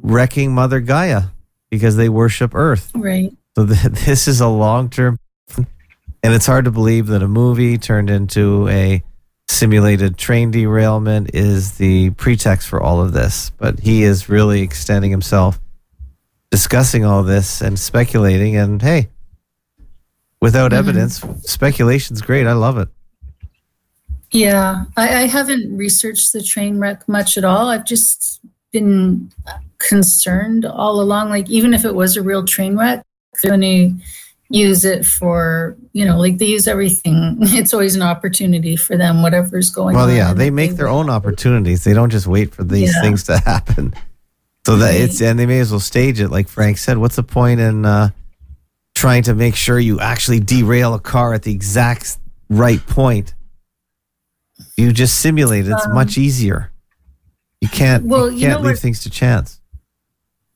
[0.00, 1.22] wrecking mother gaia
[1.70, 2.90] because they worship earth.
[2.94, 3.32] Right.
[3.56, 5.16] so th- this is a long-term
[6.22, 9.02] and it's hard to believe that a movie turned into a
[9.48, 13.50] simulated train derailment is the pretext for all of this.
[13.50, 15.60] But he is really extending himself,
[16.50, 18.56] discussing all this and speculating.
[18.56, 19.08] And hey,
[20.40, 20.78] without mm-hmm.
[20.78, 22.46] evidence, speculation's great.
[22.46, 22.88] I love it.
[24.32, 27.68] Yeah, I, I haven't researched the train wreck much at all.
[27.68, 28.40] I've just
[28.70, 29.32] been
[29.78, 31.30] concerned all along.
[31.30, 33.04] Like, even if it was a real train wreck,
[33.42, 33.92] going to
[34.52, 37.36] use it for, you know, like they use everything.
[37.40, 40.02] It's always an opportunity for them, whatever's going on.
[40.08, 41.84] Well, yeah, they make their own opportunities.
[41.84, 43.00] They don't just wait for these Yeah.
[43.00, 43.94] things to happen.
[44.66, 45.00] So that Right.
[45.00, 46.98] it's and they may as well stage it, like Frank said.
[46.98, 48.10] What's the point in uh,
[48.94, 52.18] trying to make sure you actually derail a car at the exact
[52.50, 53.34] right point?
[54.76, 55.70] You just simulate it.
[55.72, 56.70] It's much easier
[57.60, 58.02] You can't.
[58.04, 59.60] Um, Well, you you can't know leave things to chance.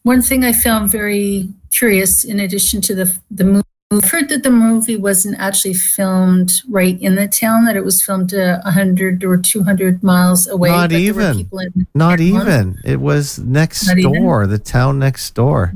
[0.02, 3.62] One thing I found very curious, in addition to the the movie,
[4.02, 8.02] I've heard that the movie wasn't actually filmed right in the town; that it was
[8.02, 10.70] filmed a hundred or two hundred miles away.
[10.70, 11.86] Not but there were even.
[11.94, 12.26] Not town.
[12.26, 12.78] even.
[12.84, 14.12] It was next Not even?
[14.22, 15.74] door, the town next door.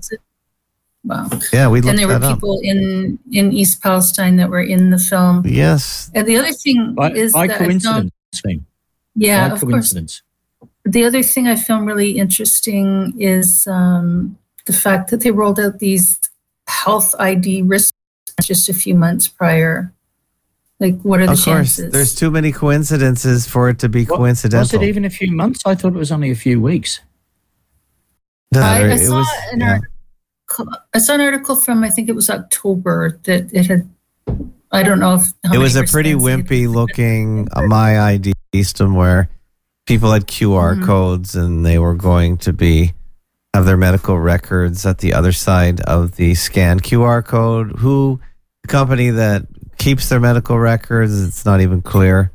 [1.05, 1.29] Wow!
[1.53, 1.91] Yeah, we looked at that.
[1.91, 2.37] And there were that up.
[2.37, 5.43] people in in East Palestine that were in the film.
[5.47, 8.13] Yes, And the other thing By, is by that I found, coincidence,
[8.43, 8.67] thing.
[9.15, 9.73] yeah, by of course.
[9.73, 10.23] coincidence.
[10.85, 14.37] The other thing I found really interesting is um,
[14.67, 16.19] the fact that they rolled out these
[16.67, 17.93] health ID risks
[18.49, 19.93] just a few months prior.
[20.81, 21.77] Like, what are the of course.
[21.77, 21.93] chances?
[21.93, 24.61] There's too many coincidences for it to be What- coincidental.
[24.61, 25.61] Was it even a few months?
[25.67, 27.01] I thought it was only a few weeks.
[28.53, 29.73] No, I, I it saw was- an yeah.
[29.73, 30.67] article.
[30.95, 33.89] I saw an article from I think it was October that it had.
[34.73, 38.95] I don't know if how it was a pretty wimpy looking uh, my ID system
[38.95, 39.29] where
[39.87, 40.85] people had QR Mhm.
[40.85, 42.93] codes and they were going to be
[43.55, 47.73] have their medical records at the other side of the scanned QR code.
[47.81, 48.28] Who the
[48.67, 49.47] company that
[49.79, 51.23] keeps their medical records?
[51.23, 52.33] It's not even clear.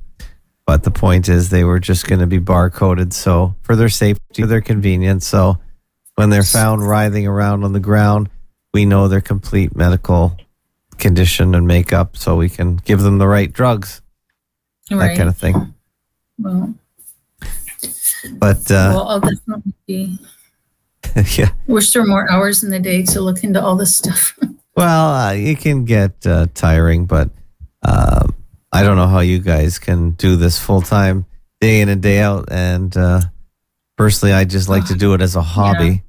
[0.65, 4.43] But the point is, they were just going to be barcoded, so for their safety,
[4.43, 5.27] for their convenience.
[5.27, 5.57] So
[6.15, 8.29] when they're found writhing around on the ground,
[8.73, 10.37] we know their complete medical
[10.97, 14.01] condition and makeup, so we can give them the right drugs,
[14.89, 15.73] that kind of thing.
[16.39, 16.73] Well,
[18.35, 20.19] But uh, well, I'll definitely be.
[21.37, 24.39] yeah, Wish there were more hours in the day to look into all this stuff.
[24.75, 27.29] well, uh, it can get uh, tiring, but
[27.83, 28.27] uh,
[28.71, 31.25] I don't know how you guys can do this full time,
[31.61, 32.45] day in and day out.
[32.51, 33.21] And uh,
[33.97, 36.03] personally, I just like to do it as a hobby,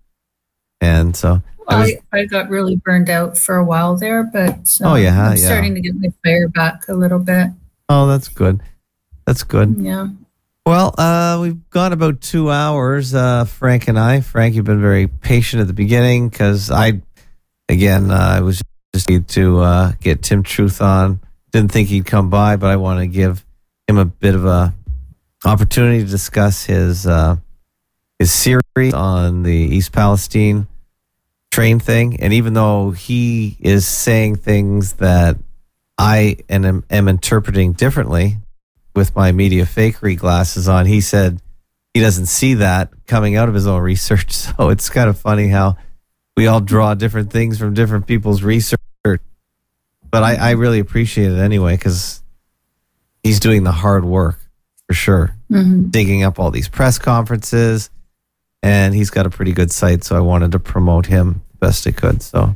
[0.80, 4.78] and so I was- I, I got really burned out for a while there, but
[4.82, 5.44] Oh, um, yeah, I'm yeah.
[5.46, 7.48] starting to get my fire back a little bit.
[7.88, 8.60] oh, that's good.
[9.26, 9.76] That's good.
[9.78, 10.08] Yeah.
[10.66, 14.20] Well, uh, we've gone about two hours, uh, Frank and I.
[14.20, 17.02] Frank, you've been very patient at the beginning because I,
[17.68, 18.62] again, uh, I was
[18.94, 21.20] just need to uh, get Tim Truth on.
[21.52, 23.44] Didn't think he'd come by, but I want to give
[23.88, 24.74] him a bit of a
[25.44, 27.36] opportunity to discuss his uh,
[28.18, 30.66] his series on the East Palestine
[31.50, 32.20] train thing.
[32.20, 35.36] And even though he is saying things that
[35.96, 38.38] I am, am interpreting differently,
[38.94, 41.40] with my media fakery glasses on, he said
[41.92, 44.34] he doesn't see that coming out of his own research.
[44.56, 45.76] So it's kind of funny how
[46.36, 48.80] we all draw different things from different people's research.
[49.04, 52.22] But I, I really appreciate it anyway because
[53.22, 54.38] he's doing the hard work
[54.86, 57.90] for sure, hmm digging up all these press conferences,
[58.62, 60.04] and he's got a pretty good site.
[60.04, 62.22] So I wanted to promote him best I could.
[62.22, 62.54] So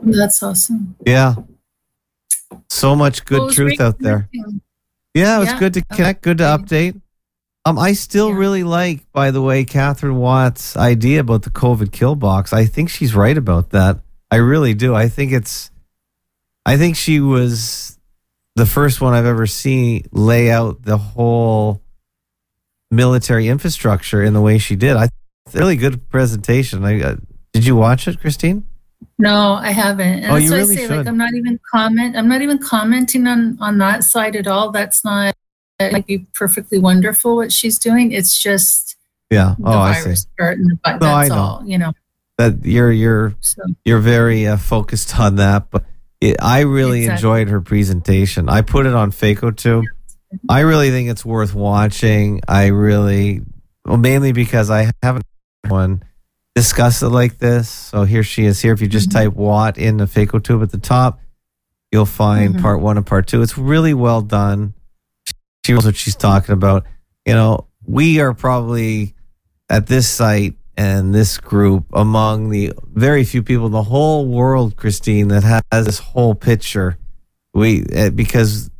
[0.00, 0.96] That's awesome.
[1.06, 1.34] yeah,
[2.70, 4.28] so much good truth out there.
[5.14, 5.58] Yeah, it was Yeah.
[5.58, 7.00] good to connect, good to update.
[7.68, 8.36] Um, I still Yeah.
[8.36, 12.52] really like, by the way, Katherine Watt's idea about the COVID kill box.
[12.52, 13.98] I think she's right about that.
[14.30, 14.94] I really do.
[14.94, 15.70] I think it's,
[16.64, 17.98] I think she was
[18.56, 21.82] the first one I've ever seen lay out the whole
[22.90, 24.96] military infrastructure in the way she did.
[24.96, 25.08] I
[25.52, 26.84] really good presentation.
[26.84, 27.16] I, uh,
[27.52, 28.64] did you watch it, Christine?
[29.18, 30.24] No, I haven't.
[30.24, 30.96] And Oh, that's you really I say should.
[30.98, 34.70] like I'm not even comment I'm not even commenting on on that side at all.
[34.70, 35.34] That's not
[35.78, 38.12] it might be perfectly wonderful what she's doing.
[38.12, 38.96] It's just
[39.30, 39.54] Yeah.
[39.62, 40.10] Oh, I see.
[40.38, 41.36] the No, I that's know.
[41.36, 41.92] all, you know.
[42.38, 45.84] That you're you're So you're very uh, focused on that, but
[46.20, 47.14] it, I really Exactly.
[47.16, 48.48] enjoyed her presentation.
[48.48, 49.84] I put it on FakeoTube.
[50.48, 52.40] I really think it's worth watching.
[52.46, 53.42] I really,
[53.84, 55.24] well, mainly because I haven't
[55.68, 56.02] one
[56.54, 57.68] discuss it like this.
[57.70, 58.60] So here she is.
[58.60, 59.12] Here, if you just Mhm.
[59.12, 61.20] type "Watt" in the FakeoTube at the top,
[61.92, 62.62] you'll find Mhm.
[62.62, 63.42] part one and part two.
[63.42, 64.74] It's really well done.
[65.68, 66.86] She knows what she's talking about.
[67.26, 69.14] You know, we are probably
[69.68, 74.76] at this site and this group among the very few people in the whole world,
[74.76, 76.96] Christine, that has this whole picture.
[77.52, 78.70] We uh, because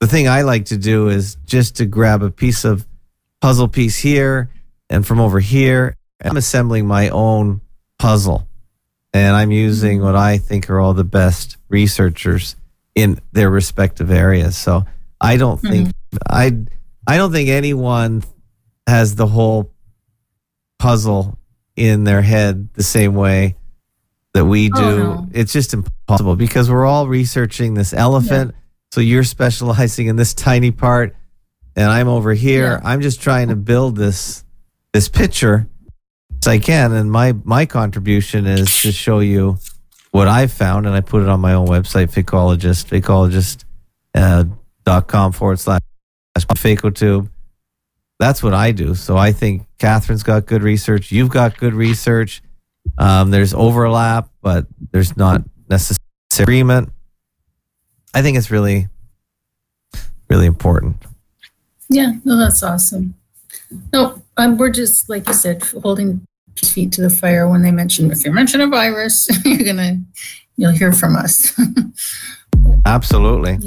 [0.00, 2.84] the thing I like to do is just to grab a piece of
[3.40, 4.50] puzzle piece here
[4.90, 5.94] and from over here.
[6.20, 7.60] I'm assembling my own
[7.96, 8.48] puzzle,
[9.14, 12.56] and I'm using what I think are all the best researchers
[12.96, 14.56] in their respective areas.
[14.56, 14.84] So
[15.20, 15.92] I don't think
[16.28, 16.64] I
[17.06, 18.22] I don't think anyone
[18.86, 19.72] has the whole
[20.78, 21.38] puzzle
[21.76, 23.56] in their head the same way
[24.34, 24.80] that we do.
[24.80, 25.28] Oh, no.
[25.32, 28.54] It's just impossible because we're all researching this elephant.
[28.92, 31.14] So you're specializing in this tiny part,
[31.76, 32.80] and I'm over here.
[32.82, 32.88] Yeah.
[32.88, 34.44] I'm just trying to build this
[34.92, 35.68] this picture
[36.42, 39.58] as I can, and my my contribution is to show you
[40.10, 43.64] what I've found, and I put it on my own website, Fakeologist, Fakeologist
[44.14, 44.44] uh,
[45.32, 45.80] forward slash
[46.36, 47.28] FakeoTube.
[48.18, 48.94] That's what I do.
[48.94, 51.12] So I think Katherine's got good research.
[51.12, 52.42] You've got good research.
[52.96, 55.98] Um, there's overlap, but there's not necessary
[56.38, 56.90] agreement.
[58.14, 58.88] I think it's really,
[60.28, 60.96] really important.
[61.88, 63.14] yeah, no, that's awesome.
[63.92, 66.24] No, um, we're just like you said, holding
[66.56, 70.00] feet to the fire when they mention if you mention a virus, you're gonna
[70.56, 71.58] you'll hear from us.
[72.86, 73.58] Absolutely.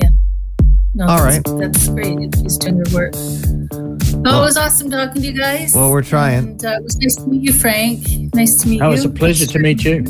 [0.94, 2.36] No, All that's, That's great.
[2.42, 3.14] She's doing her work.
[3.16, 5.74] Oh, Well- it was awesome talking to you guys.
[5.74, 6.40] Well, we're trying.
[6.50, 8.34] And, uh, it was nice to meet you, Frank.
[8.36, 8.92] Nice to meet Oh, you.
[8.92, 10.04] Oh, it's a pleasure to meet you.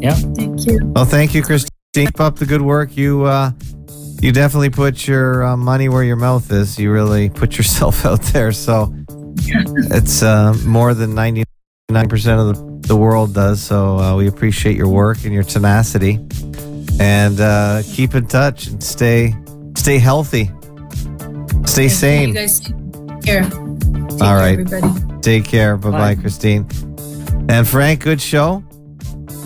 [0.00, 0.14] Yeah.
[0.14, 0.80] Thank you.
[0.94, 1.68] Well, thank you, Christine.
[1.94, 2.96] Keep up the good work.
[2.96, 3.50] You, uh,
[4.22, 6.78] you definitely put your uh, money where your mouth is.
[6.78, 8.52] You really put yourself out there.
[8.52, 8.94] So
[9.38, 11.44] it's uh, more than ninety
[11.90, 13.62] nine percent of the, the world does.
[13.62, 16.18] So uh, we appreciate your work and your tenacity.
[17.00, 19.34] And uh, keep in touch and stay
[19.88, 20.50] stay healthy.
[21.64, 22.34] Stay You sane.
[22.34, 23.44] guys take care.
[23.44, 23.52] Take
[24.20, 25.20] All care, everybody.
[25.22, 25.76] Take care.
[25.78, 26.20] Bye bye, Bye.
[26.20, 26.68] Christine.
[27.48, 28.62] And Frank, good show.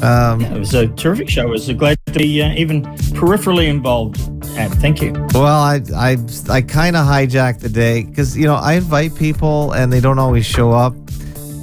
[0.02, 1.42] Um, Yeah, it was a terrific show.
[1.42, 2.82] I was glad to be uh, even
[3.14, 4.18] peripherally involved.
[4.58, 5.12] And thank you.
[5.32, 6.16] Well, I I
[6.50, 10.18] I kind of hijacked the day because you know I invite people and they don't
[10.18, 10.94] always show up.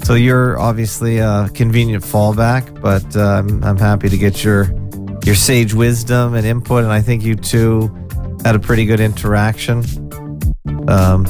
[0.05, 4.71] So you're obviously a convenient fallback, but uh, I'm I'm happy to get your
[5.25, 7.91] your sage wisdom and input, and I think you two
[8.45, 9.83] had a pretty good interaction.
[10.87, 11.25] Um,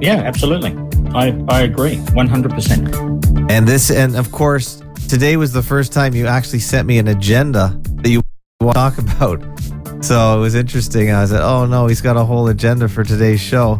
[0.00, 0.76] Yeah, absolutely.
[1.14, 3.50] I, I agree 100%.
[3.50, 7.08] and this, and of course, today was the first time you actually sent me an
[7.08, 8.22] agenda that you
[8.60, 10.04] want to talk about.
[10.04, 11.10] So it was interesting.
[11.10, 13.76] I was like, oh no, he's got a whole agenda for today's show.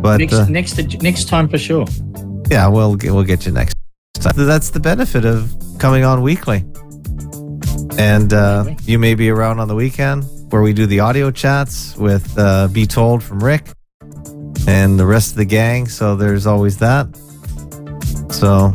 [0.00, 1.86] But Next, uh, next, next time for sure.
[2.50, 3.74] Yeah, we'll get, we'll get you next
[4.20, 4.32] time.
[4.36, 6.64] That's the benefit of coming on weekly.
[7.98, 11.96] And uh, you may be around on the weekend where we do the audio chats
[11.96, 13.68] with uh, Be Told from Rick
[14.66, 15.88] and the rest of the gang.
[15.88, 17.06] So there's always that.
[18.30, 18.70] So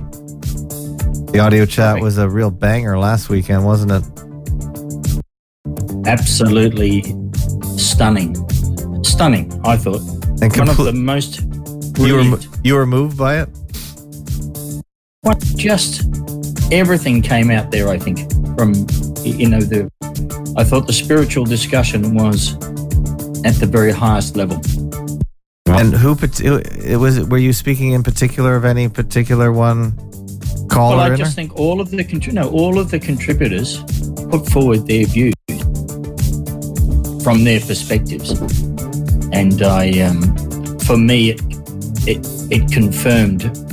[1.32, 4.04] the audio chat was a real banger last weekend, wasn't it?
[6.08, 7.04] Absolutely
[7.78, 8.36] stunning.
[9.04, 10.02] Stunning, I thought.
[10.42, 11.42] And One of the most
[11.98, 13.50] you were you were moved by it.
[15.22, 16.02] What just
[16.72, 17.90] everything came out there.
[17.90, 18.20] I think
[18.58, 18.74] from
[19.24, 19.90] you know the.
[20.58, 22.56] I thought the spiritual discussion was
[23.46, 24.62] at the very highest level.
[25.68, 27.22] And who it was?
[27.28, 29.96] Were you speaking in particular of any particular one
[30.70, 30.98] caller?
[30.98, 33.84] Well, I just think all of the no, all of the contributors
[34.30, 35.34] put forward their views
[37.24, 38.32] from their perspectives,
[39.32, 41.42] and I, um, for me, it,
[42.08, 43.71] it it confirmed.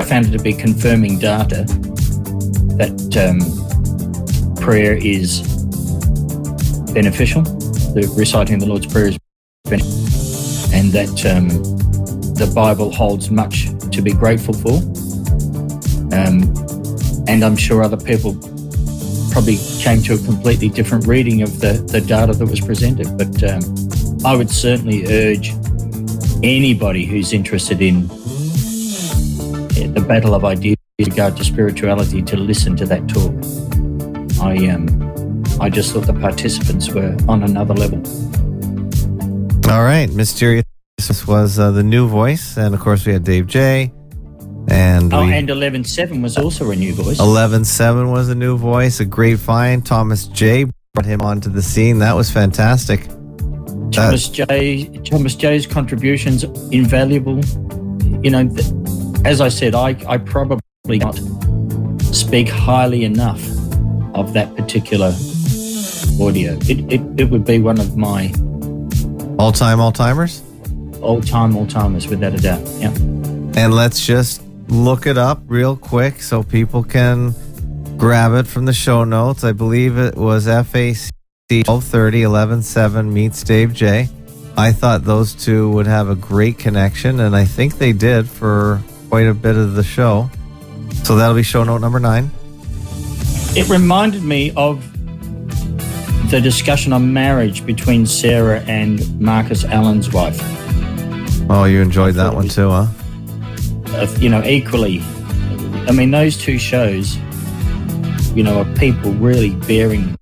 [0.00, 1.64] I found it to be confirming data
[2.76, 5.40] that um, prayer is
[6.92, 7.42] beneficial.
[7.42, 9.18] The reciting the Lord's Prayer is
[9.64, 11.48] beneficial, and that um,
[12.34, 14.76] the Bible holds much to be grateful for.
[16.14, 16.42] Um,
[17.28, 18.34] and I'm sure other people
[19.32, 23.16] probably came to a completely different reading of the, the data that was presented.
[23.16, 23.62] But um,
[24.24, 25.52] I would certainly urge
[26.42, 28.08] anybody who's interested in
[29.96, 33.32] the battle of ideas with regard to spirituality to listen to that talk.
[34.42, 38.02] I um, I just thought the participants were on another level.
[39.72, 40.64] All right, mysterious
[41.26, 43.90] was uh, the new voice, and of course we had Dave J.
[44.68, 47.18] And oh, we, and eleven seven was also a new voice.
[47.18, 49.84] Eleven seven was a new voice, a great find.
[49.86, 52.00] Thomas J brought him onto the scene.
[52.00, 53.06] That was fantastic.
[53.92, 54.88] Thomas uh, J.
[55.04, 57.40] Thomas J's contributions invaluable.
[58.22, 58.66] You know, th-
[59.26, 61.18] as I said, I I probably not
[62.14, 63.42] speak highly enough
[64.14, 65.12] of that particular
[66.20, 66.56] audio.
[66.70, 68.32] It it, it would be one of my
[69.38, 70.42] all time all timers.
[71.02, 72.62] All time all timers, without a doubt.
[72.78, 72.94] Yeah.
[73.62, 77.34] And let's just look it up real quick so people can
[77.96, 79.42] grab it from the show notes.
[79.42, 81.10] I believe it was FAC
[81.50, 84.08] 1230 117 meets Dave J.
[84.56, 88.82] I thought those two would have a great connection, and I think they did for
[89.08, 90.30] quite a bit of the show.
[91.04, 92.30] So that'll be show note number nine.
[93.56, 94.84] It reminded me of
[96.30, 100.38] the discussion on marriage between Sarah and Marcus Allen's wife.
[101.48, 102.86] Oh, you enjoyed that one too, huh?
[104.18, 105.00] you know, equally.
[105.88, 107.16] I mean, those two shows,
[108.34, 110.16] you know, are people really bearing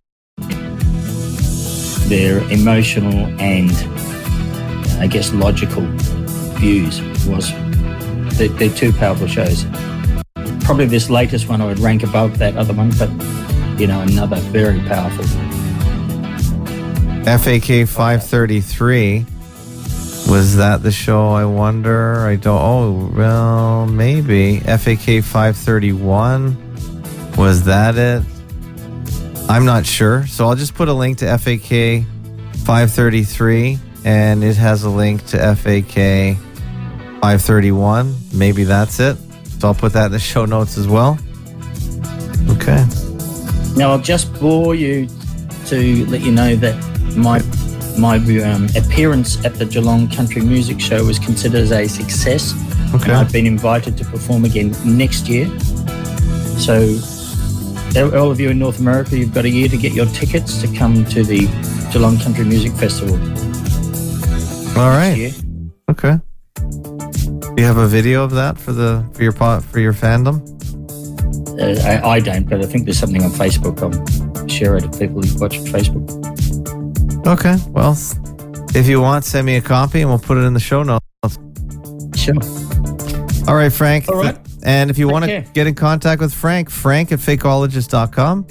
[2.08, 3.72] their emotional and,
[5.00, 5.84] I guess, logical
[6.58, 7.00] views.
[7.26, 7.50] Was
[8.36, 9.64] they're, they're two powerful shows.
[10.60, 13.10] Probably this latest one I would rank above that other one, but
[13.78, 15.24] you know, another very powerful.
[17.24, 19.26] FAK 533
[20.28, 21.28] was that the show?
[21.28, 22.26] I wonder.
[22.26, 22.60] I don't.
[22.60, 24.60] Oh, well, maybe.
[24.60, 26.56] FAK 531.
[27.36, 28.22] Was that it?
[29.48, 30.26] I'm not sure.
[30.26, 32.06] So I'll just put a link to FAK
[32.64, 36.38] 533 and it has a link to FAK
[37.24, 38.14] 531.
[38.34, 39.16] Maybe that's it.
[39.58, 41.18] So I'll put that in the show notes as well.
[42.50, 42.84] Okay.
[43.76, 45.08] Now I'll just bore you
[45.68, 46.76] to let you know that
[47.16, 47.40] my
[47.96, 52.52] my um, appearance at the Geelong Country Music Show was considered as a success.
[52.94, 53.12] Okay.
[53.12, 55.46] I've been invited to perform again next year.
[56.58, 56.98] So,
[58.18, 60.68] all of you in North America, you've got a year to get your tickets to
[60.76, 61.48] come to the
[61.90, 63.16] Geelong Country Music Festival.
[64.78, 65.32] All right.
[65.88, 66.20] Okay.
[67.54, 70.42] Do you have a video of that for the for your for your fandom?
[71.56, 73.80] Uh, I, I, don't, but I think there's something on Facebook.
[73.80, 76.04] I'll share it if people who watch Facebook.
[77.28, 77.56] Okay.
[77.70, 77.96] Well,
[78.74, 81.04] if you want, send me a copy and we'll put it in the show notes.
[82.16, 82.34] Sure.
[83.46, 84.08] All right, Frank.
[84.08, 84.36] All right.
[84.64, 88.48] And if you want to get in contact with Frank, frank at fakeologist.com.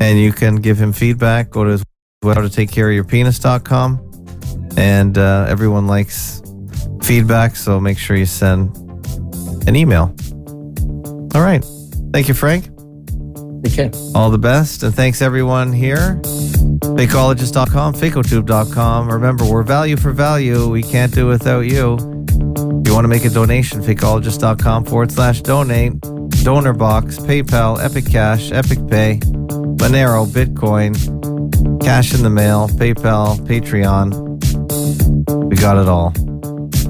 [0.00, 1.48] And you can give him feedback.
[1.48, 1.84] Go to his
[2.22, 4.04] website to take care of your penis.com.
[4.76, 6.42] And uh, everyone likes
[7.08, 8.76] feedback, so make sure you send
[9.66, 10.14] an email.
[11.34, 11.64] All right.
[12.12, 12.68] Thank you, Frank.
[13.66, 13.90] Okay.
[14.14, 14.82] All the best.
[14.82, 16.20] And thanks, everyone here.
[17.00, 19.08] Fakeologist.com, fakeotube.com.
[19.08, 20.68] Remember, we're value for value.
[20.68, 21.94] We can't do without you.
[21.94, 25.98] If you want to make a donation, fakeologist.com forward slash donate.
[26.42, 29.20] Donor box, PayPal, Epic Cash, Epic Pay,
[29.80, 30.92] Monero, Bitcoin,
[31.82, 34.28] cash in the mail, PayPal, Patreon.
[35.48, 36.12] We got it all.